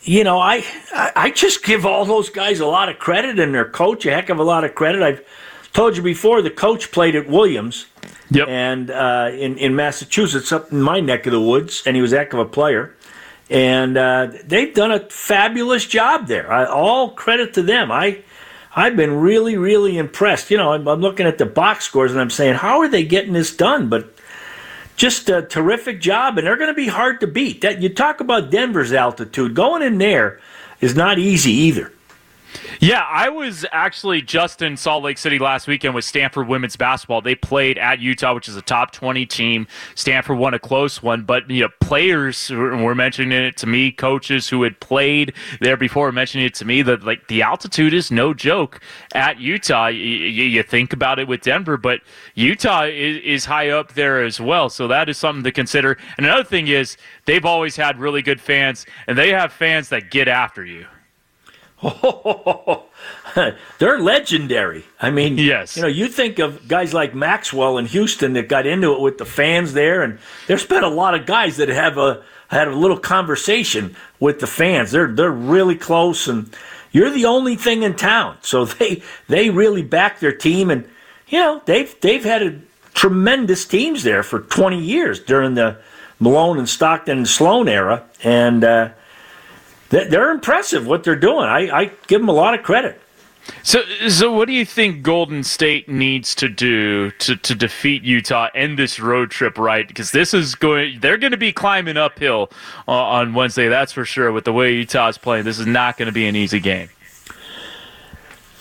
you 0.04 0.24
know, 0.24 0.40
I, 0.40 0.64
I 0.94 1.32
just 1.32 1.64
give 1.64 1.86
all 1.86 2.06
those 2.06 2.30
guys 2.30 2.60
a 2.60 2.66
lot 2.66 2.90
of 2.90 3.00
credit 3.00 3.40
and 3.40 3.54
their 3.54 3.70
coach 3.70 4.06
a 4.06 4.12
heck 4.12 4.30
of 4.30 4.40
a 4.40 4.44
lot 4.44 4.64
of 4.64 4.76
credit. 4.76 5.02
I've 5.02 5.26
told 5.74 5.98
you 5.98 6.04
before 6.04 6.42
the 6.42 6.52
coach 6.52 6.92
played 6.92 7.16
at 7.16 7.28
Williams, 7.28 7.88
yep. 8.30 8.48
and 8.48 8.92
uh, 8.92 9.32
in 9.34 9.58
in 9.58 9.76
Massachusetts, 9.76 10.52
up 10.52 10.72
in 10.72 10.82
my 10.82 11.00
neck 11.00 11.26
of 11.26 11.32
the 11.32 11.42
woods, 11.42 11.84
and 11.86 11.96
he 11.96 12.02
was 12.02 12.14
a 12.14 12.18
heck 12.18 12.34
of 12.34 12.40
a 12.40 12.46
player 12.46 12.96
and 13.50 13.98
uh, 13.98 14.32
they've 14.46 14.74
done 14.74 14.92
a 14.92 15.00
fabulous 15.10 15.86
job 15.86 16.28
there. 16.28 16.52
I, 16.52 16.66
all 16.66 17.12
credit 17.12 17.54
to 17.54 17.62
them. 17.62 17.92
I 17.92 18.22
I've 18.76 18.96
been 18.96 19.20
really 19.20 19.58
really 19.58 19.98
impressed. 19.98 20.50
You 20.50 20.58
know, 20.58 20.74
I'm, 20.74 20.88
I'm, 20.88 21.02
looking 21.02 21.28
at 21.28 21.38
the 21.38 21.46
box 21.46 21.86
scores 21.86 22.12
and 22.12 22.20
I'm 22.20 22.30
saying, 22.30 22.56
how 22.56 22.80
are 22.80 22.88
they 22.88 23.04
getting 23.04 23.34
this 23.34 23.56
done? 23.56 23.90
But 23.90 24.12
just 24.96 25.30
a 25.30 25.42
terrific 25.42 26.02
job, 26.02 26.38
and 26.38 26.46
they're 26.46 26.58
going 26.58 26.70
to 26.70 26.74
be 26.74 26.88
hard 26.88 27.20
to 27.22 27.28
beat. 27.28 27.62
That 27.62 27.82
you 27.82 27.90
talk 27.90 28.20
about 28.20 28.52
Denver's 28.52 28.94
altitude 28.94 29.56
going 29.56 29.82
in 29.82 29.98
there 29.98 30.40
is 30.82 30.96
not 30.96 31.20
easy 31.20 31.52
either. 31.52 31.92
Yeah, 32.80 33.06
I 33.10 33.30
was 33.30 33.66
actually 33.72 34.22
just 34.22 34.62
in 34.62 34.78
Salt 34.78 35.04
Lake 35.04 35.18
City 35.18 35.40
last 35.40 35.68
weekend 35.68 35.96
with 35.96 36.06
Stanford 36.06 36.48
women's 36.48 36.76
basketball. 36.76 37.22
They 37.22 37.36
played 37.36 37.78
at 37.78 38.00
Utah, 38.00 38.34
which 38.34 38.48
is 38.48 38.56
a 38.56 38.62
top 38.62 38.92
20 38.92 39.26
team. 39.26 39.68
Stanford 39.96 40.38
won 40.38 40.54
a 40.54 40.60
close 40.60 41.02
one, 41.02 41.24
but 41.24 41.50
you 41.50 41.62
know, 41.62 41.70
players 41.80 42.50
were 42.50 42.96
mentioning 42.96 43.32
it 43.32 43.58
to 43.58 43.68
me, 43.68 43.92
coaches 43.92 44.50
who 44.50 44.64
had 44.64 44.80
played 44.80 45.34
there 45.62 45.78
before 45.78 46.12
mentioning 46.12 46.46
it 46.46 46.54
to 46.56 46.66
me 46.66 46.82
that 46.82 47.04
like 47.04 47.28
the 47.28 47.42
altitude 47.42 47.94
is 47.94 48.12
no 48.12 48.34
joke 48.34 48.80
at 49.14 49.40
Utah. 49.40 49.88
You, 49.88 50.02
you 50.02 50.64
think 50.64 50.94
about 50.94 51.20
it 51.20 51.28
with 51.28 51.42
Denver, 51.42 51.78
but 51.78 52.02
Utah 52.36 52.86
is, 52.86 53.18
is 53.24 53.46
high 53.46 53.70
up 53.70 53.94
there 53.94 54.24
as 54.24 54.40
well, 54.40 54.70
so 54.70 54.88
that 54.88 55.10
is 55.10 55.18
something 55.18 55.44
to 55.44 55.52
consider. 55.52 55.98
And 56.18 56.26
another 56.26 56.44
thing 56.44 56.68
is 56.68 56.98
they've 57.26 57.46
always 57.46 57.76
had 57.76 58.00
really 58.00 58.22
good 58.22 58.42
fans, 58.42 58.86
and 59.08 59.18
they 59.18 59.30
have 59.30 59.52
fans 59.54 59.90
that 59.90 60.12
get 60.12 60.28
after 60.28 60.66
you. 60.66 60.88
Oh, 61.84 62.86
they're 63.80 64.00
legendary. 64.00 64.86
I 65.02 65.10
mean, 65.10 65.38
yes. 65.38 65.76
You 65.76 65.84
know, 65.84 65.88
you 65.88 66.08
think 66.08 66.40
of 66.40 66.68
guys 66.68 66.94
like 66.94 67.14
Maxwell 67.14 67.78
in 67.78 67.86
Houston 67.88 68.34
that 68.34 68.48
got 68.48 68.66
into 68.66 68.94
it 68.94 69.02
with 69.02 69.18
the 69.18 69.26
fans 69.26 69.74
there, 69.74 70.02
and 70.02 70.20
there's 70.48 70.66
been 70.66 70.84
a 70.84 70.90
lot 70.90 71.16
of 71.16 71.26
guys 71.26 71.58
that 71.58 71.70
have 71.70 71.98
a 71.98 72.24
had 72.48 72.68
a 72.68 72.76
little 72.76 73.00
conversation 73.00 73.96
with 74.20 74.40
the 74.40 74.48
fans. 74.48 74.92
They're 74.92 75.08
they're 75.08 75.32
really 75.32 75.76
close, 75.76 76.28
and 76.28 76.56
you're 76.92 77.10
the 77.10 77.26
only 77.26 77.56
thing 77.56 77.84
in 77.84 77.96
town, 77.96 78.38
so 78.42 78.66
they 78.66 79.02
they 79.28 79.50
really 79.50 79.82
back 79.82 80.20
their 80.20 80.36
team, 80.36 80.70
and 80.70 80.88
you 81.28 81.40
know 81.40 81.62
they've 81.66 82.00
they've 82.02 82.24
had 82.24 82.44
a 82.44 82.60
tremendous 82.94 83.66
teams 83.66 84.04
there 84.04 84.22
for 84.22 84.40
20 84.40 84.80
years 84.80 85.20
during 85.20 85.56
the 85.56 85.78
Malone 86.20 86.60
and 86.60 86.70
Stockton 86.70 87.18
and 87.20 87.28
Sloan 87.28 87.68
era, 87.68 88.04
and. 88.24 88.64
Uh, 88.64 88.90
they're 89.94 90.32
impressive 90.32 90.88
what 90.88 91.04
they're 91.04 91.16
doing. 91.16 91.46
I, 91.46 91.70
I 91.70 91.92
give 92.08 92.22
them 92.22 92.30
a 92.30 92.34
lot 92.34 92.58
of 92.58 92.64
credit. 92.64 93.00
So, 93.62 93.84
so 94.08 94.32
what 94.32 94.48
do 94.48 94.54
you 94.54 94.66
think 94.66 95.04
Golden 95.04 95.44
State 95.44 95.90
needs 95.90 96.34
to 96.36 96.48
do 96.48 97.12
to, 97.12 97.36
to 97.36 97.56
defeat 97.56 98.04
Utah 98.04 98.48
and 98.56 98.80
this 98.80 99.00
road 99.00 99.32
trip 99.32 99.58
right? 99.58 99.88
Because 99.88 100.12
this 100.12 100.34
is 100.34 100.56
going, 100.56 101.00
they're 101.02 101.18
going 101.18 101.32
to 101.32 101.38
be 101.38 101.52
climbing 101.52 101.98
uphill 101.98 102.50
uh, 102.88 102.92
on 102.92 103.34
Wednesday, 103.34 103.68
that's 103.68 103.92
for 103.92 104.06
sure. 104.06 104.32
With 104.32 104.46
the 104.46 104.54
way 104.54 104.74
Utah's 104.74 105.18
playing, 105.18 105.44
this 105.46 105.60
is 105.60 105.68
not 105.68 105.98
going 105.98 106.06
to 106.08 106.14
be 106.14 106.26
an 106.26 106.36
easy 106.36 106.60
game. 106.60 106.90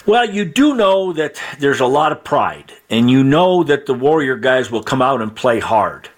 Well, 0.04 0.28
you 0.28 0.44
do 0.44 0.74
know 0.74 1.12
that 1.12 1.40
there's 1.60 1.78
a 1.78 1.86
lot 1.86 2.10
of 2.10 2.24
pride, 2.24 2.72
and 2.90 3.08
you 3.08 3.22
know 3.22 3.62
that 3.62 3.86
the 3.86 3.94
Warrior 3.94 4.36
guys 4.36 4.68
will 4.68 4.82
come 4.82 5.00
out 5.00 5.22
and 5.22 5.34
play 5.34 5.60
hard. 5.60 6.08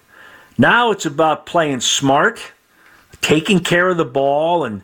Now 0.57 0.89
it's 0.89 1.05
about 1.05 1.45
playing 1.45 1.81
smart, 1.81 2.41
taking 3.21 3.59
care 3.59 3.89
of 3.89 3.97
the 3.97 4.05
ball, 4.05 4.63
and, 4.63 4.81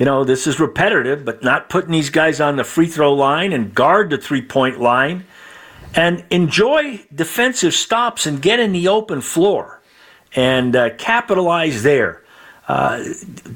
you 0.00 0.06
know, 0.06 0.24
this 0.24 0.46
is 0.46 0.58
repetitive, 0.58 1.26
but 1.26 1.42
not 1.44 1.68
putting 1.68 1.90
these 1.90 2.08
guys 2.08 2.40
on 2.40 2.56
the 2.56 2.64
free 2.64 2.86
throw 2.86 3.12
line 3.12 3.52
and 3.52 3.74
guard 3.74 4.08
the 4.08 4.16
three 4.16 4.40
point 4.40 4.80
line, 4.80 5.26
and 5.94 6.24
enjoy 6.30 7.04
defensive 7.14 7.74
stops 7.74 8.24
and 8.24 8.40
get 8.40 8.58
in 8.58 8.72
the 8.72 8.88
open 8.88 9.20
floor 9.20 9.82
and 10.34 10.74
uh, 10.74 10.88
capitalize 10.96 11.82
there. 11.82 12.22
Uh, 12.66 13.04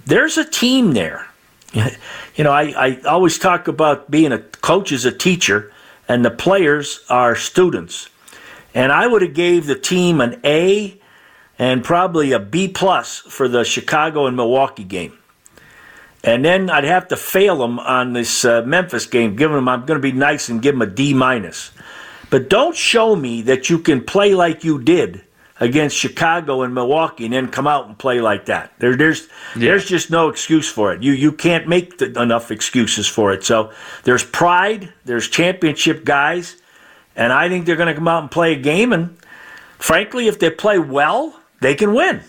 there's 0.04 0.36
a 0.36 0.44
team 0.44 0.92
there. 0.92 1.26
You 2.36 2.42
know, 2.42 2.50
I, 2.50 2.74
I 2.76 3.00
always 3.02 3.38
talk 3.38 3.68
about 3.68 4.10
being 4.10 4.32
a 4.32 4.40
coach 4.40 4.90
as 4.90 5.04
a 5.04 5.12
teacher, 5.12 5.72
and 6.08 6.24
the 6.24 6.32
players 6.32 7.04
are 7.08 7.36
students. 7.36 8.08
And 8.74 8.90
I 8.90 9.06
would 9.06 9.22
have 9.22 9.34
gave 9.34 9.66
the 9.66 9.78
team 9.78 10.20
an 10.20 10.40
A 10.44 11.00
and 11.56 11.84
probably 11.84 12.32
a 12.32 12.40
B 12.40 12.66
plus 12.66 13.20
for 13.20 13.46
the 13.46 13.62
Chicago 13.62 14.26
and 14.26 14.34
Milwaukee 14.34 14.82
game. 14.82 15.16
And 16.24 16.42
then 16.42 16.70
I'd 16.70 16.84
have 16.84 17.08
to 17.08 17.16
fail 17.16 17.58
them 17.58 17.78
on 17.78 18.14
this 18.14 18.46
uh, 18.46 18.62
Memphis 18.62 19.04
game, 19.04 19.36
giving 19.36 19.56
them 19.56 19.68
I'm 19.68 19.84
going 19.84 20.00
to 20.00 20.02
be 20.02 20.12
nice 20.12 20.48
and 20.48 20.62
give 20.62 20.74
them 20.74 20.82
a 20.82 20.86
D 20.86 21.12
minus. 21.12 21.70
But 22.30 22.48
don't 22.48 22.74
show 22.74 23.14
me 23.14 23.42
that 23.42 23.68
you 23.68 23.78
can 23.78 24.02
play 24.02 24.34
like 24.34 24.64
you 24.64 24.82
did 24.82 25.22
against 25.60 25.96
Chicago 25.96 26.62
and 26.62 26.74
Milwaukee 26.74 27.26
and 27.26 27.34
then 27.34 27.48
come 27.48 27.66
out 27.66 27.86
and 27.86 27.98
play 27.98 28.20
like 28.20 28.46
that. 28.46 28.72
There, 28.78 28.96
there's 28.96 29.28
yeah. 29.54 29.68
there's 29.68 29.86
just 29.86 30.10
no 30.10 30.28
excuse 30.28 30.68
for 30.68 30.94
it. 30.94 31.02
You 31.02 31.12
you 31.12 31.30
can't 31.30 31.68
make 31.68 31.98
the, 31.98 32.20
enough 32.20 32.50
excuses 32.50 33.06
for 33.06 33.32
it. 33.32 33.44
So 33.44 33.72
there's 34.04 34.24
pride, 34.24 34.92
there's 35.04 35.28
championship 35.28 36.04
guys, 36.04 36.56
and 37.14 37.32
I 37.32 37.50
think 37.50 37.66
they're 37.66 37.76
going 37.76 37.88
to 37.88 37.94
come 37.94 38.08
out 38.08 38.22
and 38.22 38.30
play 38.30 38.54
a 38.54 38.58
game. 38.58 38.92
And 38.94 39.16
frankly, 39.78 40.26
if 40.26 40.38
they 40.38 40.50
play 40.50 40.78
well, 40.78 41.38
they 41.60 41.74
can 41.74 41.92
win. 41.92 42.22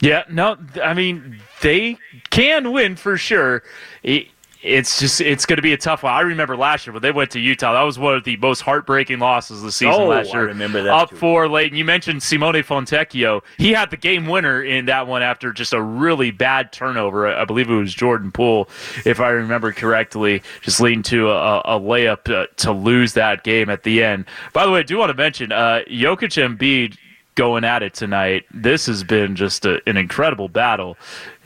Yeah, 0.00 0.24
no, 0.30 0.56
I 0.82 0.94
mean 0.94 1.40
they 1.62 1.98
can 2.30 2.72
win 2.72 2.96
for 2.96 3.16
sure. 3.16 3.62
It, 4.02 4.28
it's 4.60 4.98
just 4.98 5.20
it's 5.20 5.46
going 5.46 5.56
to 5.56 5.62
be 5.62 5.72
a 5.72 5.76
tough 5.76 6.02
one. 6.02 6.12
I 6.12 6.20
remember 6.20 6.56
last 6.56 6.86
year 6.86 6.92
when 6.92 7.02
they 7.02 7.12
went 7.12 7.30
to 7.32 7.40
Utah. 7.40 7.74
That 7.74 7.82
was 7.82 7.98
one 7.98 8.14
of 8.14 8.24
the 8.24 8.36
most 8.38 8.60
heartbreaking 8.60 9.20
losses 9.20 9.58
of 9.58 9.64
the 9.64 9.72
season 9.72 9.94
oh, 9.94 10.06
last 10.08 10.32
year. 10.32 10.42
I 10.42 10.46
remember 10.46 10.82
that. 10.82 10.92
Up 10.92 11.10
too. 11.10 11.16
for 11.16 11.48
late. 11.48 11.68
And 11.68 11.78
you 11.78 11.84
mentioned 11.84 12.22
Simone 12.24 12.54
Fontecchio. 12.54 13.42
He 13.56 13.72
had 13.72 13.90
the 13.90 13.96
game 13.96 14.26
winner 14.26 14.60
in 14.62 14.86
that 14.86 15.06
one 15.06 15.22
after 15.22 15.52
just 15.52 15.72
a 15.72 15.80
really 15.80 16.32
bad 16.32 16.72
turnover. 16.72 17.28
I 17.28 17.44
believe 17.44 17.70
it 17.70 17.74
was 17.74 17.94
Jordan 17.94 18.32
Poole, 18.32 18.68
if 19.04 19.20
I 19.20 19.28
remember 19.28 19.72
correctly, 19.72 20.42
just 20.60 20.80
leading 20.80 21.04
to 21.04 21.30
a, 21.30 21.60
a 21.60 21.80
layup 21.80 22.24
to, 22.24 22.48
to, 22.56 22.72
lose 22.72 23.14
that 23.14 23.44
game 23.44 23.70
at 23.70 23.82
the 23.82 24.02
end. 24.02 24.24
By 24.52 24.66
the 24.66 24.72
way, 24.72 24.80
I 24.80 24.82
do 24.82 24.98
want 24.98 25.10
to 25.10 25.16
mention 25.16 25.52
uh, 25.52 25.80
Jokic 25.88 26.36
Embiid 26.36 26.96
going 27.38 27.62
at 27.62 27.84
it 27.84 27.94
tonight. 27.94 28.44
This 28.52 28.86
has 28.86 29.04
been 29.04 29.36
just 29.36 29.64
a, 29.64 29.80
an 29.86 29.96
incredible 29.96 30.48
battle. 30.48 30.96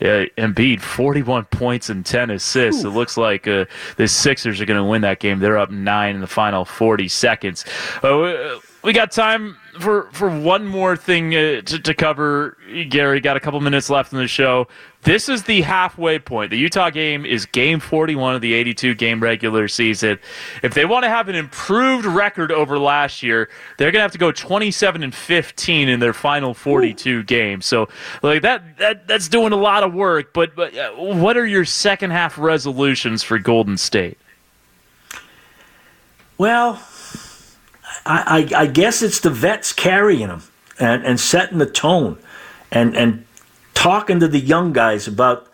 Uh, 0.01 0.25
Embiid, 0.39 0.81
41 0.81 1.45
points 1.45 1.87
and 1.87 2.03
10 2.03 2.31
assists. 2.31 2.83
Ooh. 2.83 2.87
It 2.87 2.91
looks 2.91 3.15
like 3.15 3.47
uh, 3.47 3.65
the 3.97 4.07
Sixers 4.07 4.59
are 4.59 4.65
going 4.65 4.79
to 4.79 4.83
win 4.83 5.03
that 5.03 5.19
game. 5.19 5.37
They're 5.37 5.59
up 5.59 5.69
nine 5.69 6.15
in 6.15 6.21
the 6.21 6.27
final 6.27 6.65
40 6.65 7.07
seconds. 7.07 7.63
Uh, 8.01 8.59
we 8.83 8.91
got 8.91 9.11
time 9.11 9.55
for 9.79 10.09
for 10.11 10.29
one 10.29 10.65
more 10.65 10.95
thing 10.95 11.35
uh, 11.35 11.61
to, 11.61 11.79
to 11.79 11.93
cover. 11.93 12.57
Garry, 12.89 13.19
got 13.19 13.37
a 13.37 13.39
couple 13.39 13.59
minutes 13.61 13.89
left 13.89 14.13
in 14.13 14.19
the 14.19 14.27
show. 14.27 14.67
This 15.03 15.27
is 15.27 15.43
the 15.43 15.61
halfway 15.61 16.17
point. 16.17 16.49
The 16.49 16.57
Utah 16.57 16.89
game 16.89 17.25
is 17.25 17.45
game 17.45 17.79
41 17.79 18.35
of 18.35 18.41
the 18.41 18.53
82 18.53 18.95
game 18.95 19.21
regular 19.21 19.67
season. 19.67 20.17
If 20.61 20.73
they 20.73 20.85
want 20.85 21.03
to 21.03 21.09
have 21.09 21.27
an 21.27 21.35
improved 21.35 22.05
record 22.05 22.51
over 22.51 22.79
last 22.79 23.21
year, 23.21 23.49
they're 23.77 23.91
going 23.91 23.99
to 23.99 24.03
have 24.03 24.13
to 24.13 24.17
go 24.17 24.31
27 24.31 25.03
and 25.03 25.13
15 25.13 25.89
in 25.89 25.99
their 25.99 26.13
final 26.13 26.53
42 26.53 27.09
Ooh. 27.09 27.23
games. 27.23 27.65
So, 27.65 27.89
like 28.21 28.41
that 28.43 28.77
that 28.77 29.07
that's 29.07 29.27
doing 29.27 29.51
a 29.51 29.57
lot 29.57 29.83
of 29.83 29.93
work, 29.93 30.33
but 30.33 30.55
but 30.55 30.75
uh, 30.75 30.91
what 30.93 31.35
are 31.37 31.45
your 31.45 31.65
second 31.65 32.11
half 32.11 32.37
resolutions 32.37 33.23
for 33.23 33.37
Golden 33.39 33.77
State? 33.77 34.17
Well, 36.37 36.81
I, 38.05 38.49
I, 38.55 38.67
guess 38.67 39.01
it's 39.01 39.21
the 39.21 39.29
vets 39.29 39.71
carrying 39.71 40.27
them 40.27 40.43
and, 40.79 41.05
and 41.05 41.19
setting 41.19 41.57
the 41.57 41.65
tone 41.65 42.17
and, 42.71 42.95
and 42.97 43.25
talking 43.73 44.19
to 44.19 44.27
the 44.27 44.39
young 44.39 44.73
guys 44.73 45.07
about, 45.07 45.47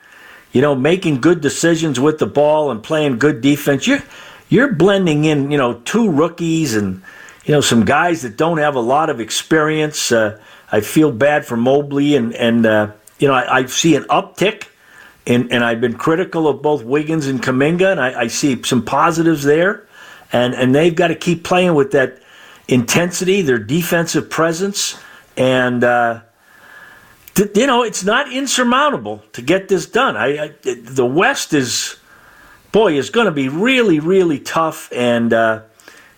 you 0.52 0.62
know, 0.62 0.74
making 0.74 1.22
good 1.22 1.41
decisions 1.41 2.00
with 2.00 2.18
the 2.18 2.26
ball 2.26 2.72
and 2.72 2.82
playing 2.82 3.20
good 3.20 3.41
defense. 3.41 3.86
You're, 3.86 4.04
you're 4.50 4.74
blending 4.74 5.26
in, 5.26 5.52
you 5.52 5.58
know, 5.58 5.76
two 5.86 6.10
rookies 6.10 6.76
and, 6.76 7.04
you 7.45 7.54
know, 7.54 7.62
some 7.62 7.86
guys 7.86 8.24
that 8.24 8.36
don't 8.36 8.58
have 8.58 8.76
a 8.76 8.82
lot 8.82 9.12
of 9.12 9.20
experience. 9.20 10.12
Uh, 10.12 10.39
I 10.72 10.82
feel 10.82 11.12
bad 11.12 11.45
for 11.45 11.56
Mobley 11.56 12.16
and, 12.16 12.34
and 12.34 12.66
uh, 12.66 12.91
you 13.20 13.28
know, 13.28 13.34
I, 13.34 13.60
I, 13.60 13.66
see 13.68 13.95
an 13.95 14.04
uptick. 14.06 14.68
And, 15.28 15.52
and 15.52 15.64
I've 15.64 15.80
been 15.80 15.93
critical 15.93 16.47
of 16.47 16.64
both 16.64 16.84
Wiggins 16.84 17.28
and 17.28 17.39
Kuminga, 17.39 17.91
and 17.91 18.00
I, 18.00 18.22
I 18.22 18.28
see 18.28 18.64
some 18.64 18.84
positives 18.84 19.43
there. 19.43 19.88
And, 20.32 20.56
and 20.56 20.74
they've 20.74 20.95
got 20.95 21.10
to 21.10 21.16
keep 21.16 21.43
playing 21.43 21.76
with 21.76 21.91
that 21.91 22.20
intensity, 22.70 23.41
their 23.41 23.57
defensive 23.57 24.30
presence, 24.30 24.97
and 25.36 25.84
uh, 25.84 26.22
th- 27.34 27.49
you 27.55 27.67
know 27.67 27.84
it's 27.84 28.03
not 28.03 28.32
insurmountable 28.32 29.24
to 29.34 29.41
get 29.41 29.67
this 29.67 29.86
done. 29.86 30.15
I, 30.15 30.43
I 30.43 30.53
the 30.63 31.05
West 31.05 31.53
is, 31.53 31.97
boy, 32.72 32.97
is 32.97 33.09
going 33.09 33.26
to 33.26 33.32
be 33.32 33.49
really, 33.49 33.99
really 33.99 34.39
tough, 34.39 34.91
and 34.93 35.34
uh, 35.34 35.63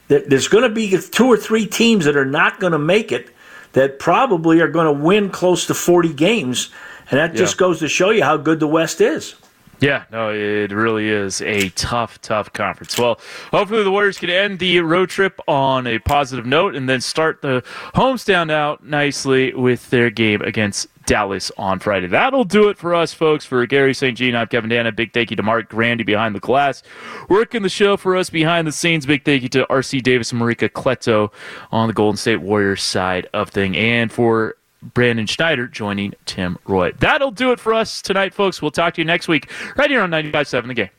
th- 0.09 0.25
there's 0.27 0.49
going 0.49 0.63
to 0.63 0.69
be 0.69 0.97
two 0.99 1.27
or 1.27 1.37
three 1.37 1.65
teams 1.65 2.05
that 2.05 2.17
are 2.17 2.25
not 2.25 2.59
going 2.59 2.73
to 2.73 2.79
make 2.79 3.11
it 3.11 3.29
that 3.73 3.97
probably 3.97 4.59
are 4.59 4.67
going 4.67 4.85
to 4.85 5.03
win 5.03 5.29
close 5.29 5.65
to 5.67 5.73
40 5.73 6.13
games, 6.13 6.69
and 7.09 7.17
that 7.17 7.31
yeah. 7.31 7.37
just 7.37 7.57
goes 7.57 7.79
to 7.79 7.87
show 7.87 8.09
you 8.09 8.23
how 8.23 8.35
good 8.35 8.59
the 8.59 8.67
West 8.67 8.99
is. 8.99 9.35
Yeah, 9.81 10.03
no, 10.11 10.29
it 10.31 10.71
really 10.71 11.09
is 11.09 11.41
a 11.41 11.69
tough, 11.69 12.21
tough 12.21 12.53
conference. 12.53 12.99
Well, 12.99 13.19
hopefully 13.49 13.83
the 13.83 13.89
Warriors 13.89 14.19
can 14.19 14.29
end 14.29 14.59
the 14.59 14.79
road 14.81 15.09
trip 15.09 15.39
on 15.47 15.87
a 15.87 15.97
positive 15.97 16.45
note 16.45 16.75
and 16.75 16.87
then 16.87 17.01
start 17.01 17.41
the 17.41 17.63
homestand 17.95 18.51
out 18.51 18.85
nicely 18.85 19.55
with 19.55 19.89
their 19.89 20.11
game 20.11 20.43
against 20.43 20.85
Dallas 21.07 21.51
on 21.57 21.79
Friday. 21.79 22.05
That'll 22.05 22.43
do 22.43 22.69
it 22.69 22.77
for 22.77 22.93
us, 22.93 23.11
folks. 23.11 23.43
For 23.43 23.65
Garry 23.65 23.95
St. 23.95 24.15
Jean, 24.15 24.35
I'm 24.35 24.45
Kevin 24.45 24.69
Danna. 24.69 24.95
Big 24.95 25.13
thank 25.13 25.31
you 25.31 25.35
to 25.35 25.41
Mark 25.41 25.69
Grandy 25.69 26.03
behind 26.03 26.35
the 26.35 26.39
glass. 26.39 26.83
Working 27.27 27.63
the 27.63 27.69
show 27.69 27.97
for 27.97 28.15
us 28.15 28.29
behind 28.29 28.67
the 28.67 28.71
scenes. 28.71 29.07
Big 29.07 29.25
thank 29.25 29.41
you 29.41 29.49
to 29.49 29.65
RC 29.65 30.03
Davis 30.03 30.31
and 30.31 30.39
Marika 30.39 30.69
Cleto 30.69 31.33
on 31.71 31.87
the 31.87 31.93
Golden 31.93 32.17
State 32.17 32.41
Warriors 32.41 32.83
side 32.83 33.27
of 33.33 33.49
thing. 33.49 33.75
And 33.75 34.11
for 34.11 34.57
Brandon 34.81 35.27
Schneider 35.27 35.67
joining 35.67 36.13
Tim 36.25 36.57
Roye. 36.65 36.91
That'll 36.99 37.31
do 37.31 37.51
it 37.51 37.59
for 37.59 37.73
us 37.73 38.01
tonight, 38.01 38.33
folks. 38.33 38.61
We'll 38.61 38.71
talk 38.71 38.95
to 38.95 39.01
you 39.01 39.05
next 39.05 39.27
week 39.27 39.49
right 39.77 39.89
here 39.89 40.01
on 40.01 40.09
95.7 40.11 40.67
The 40.67 40.73
Game. 40.73 40.89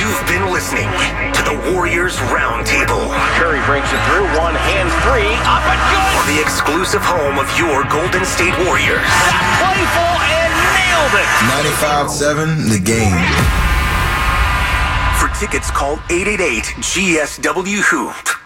You've 0.00 0.24
been 0.26 0.48
listening 0.52 0.88
to 1.36 1.42
the 1.44 1.72
Warriors 1.74 2.16
Roundtable. 2.32 3.04
Curry 3.36 3.60
brings 3.66 3.84
it 3.92 4.00
through, 4.08 4.24
one 4.40 4.54
hand 4.54 4.88
three, 5.04 5.28
up 5.44 5.60
and 5.68 5.80
good. 5.92 6.14
On 6.16 6.26
the 6.32 6.40
exclusive 6.40 7.02
home 7.04 7.36
of 7.38 7.44
your 7.58 7.84
Golden 7.92 8.24
State 8.24 8.56
Warriors. 8.64 9.04
That 9.04 9.60
playful 9.60 10.16
and 10.24 10.52
nailed 10.72 11.12
it. 11.20 11.28
95.7 12.64 12.72
The 12.72 12.80
Game. 12.80 13.20
For 15.20 15.28
tickets, 15.38 15.70
call 15.70 16.00
888 16.10 16.64
GSW 16.80 17.82
Hoop. 17.90 18.37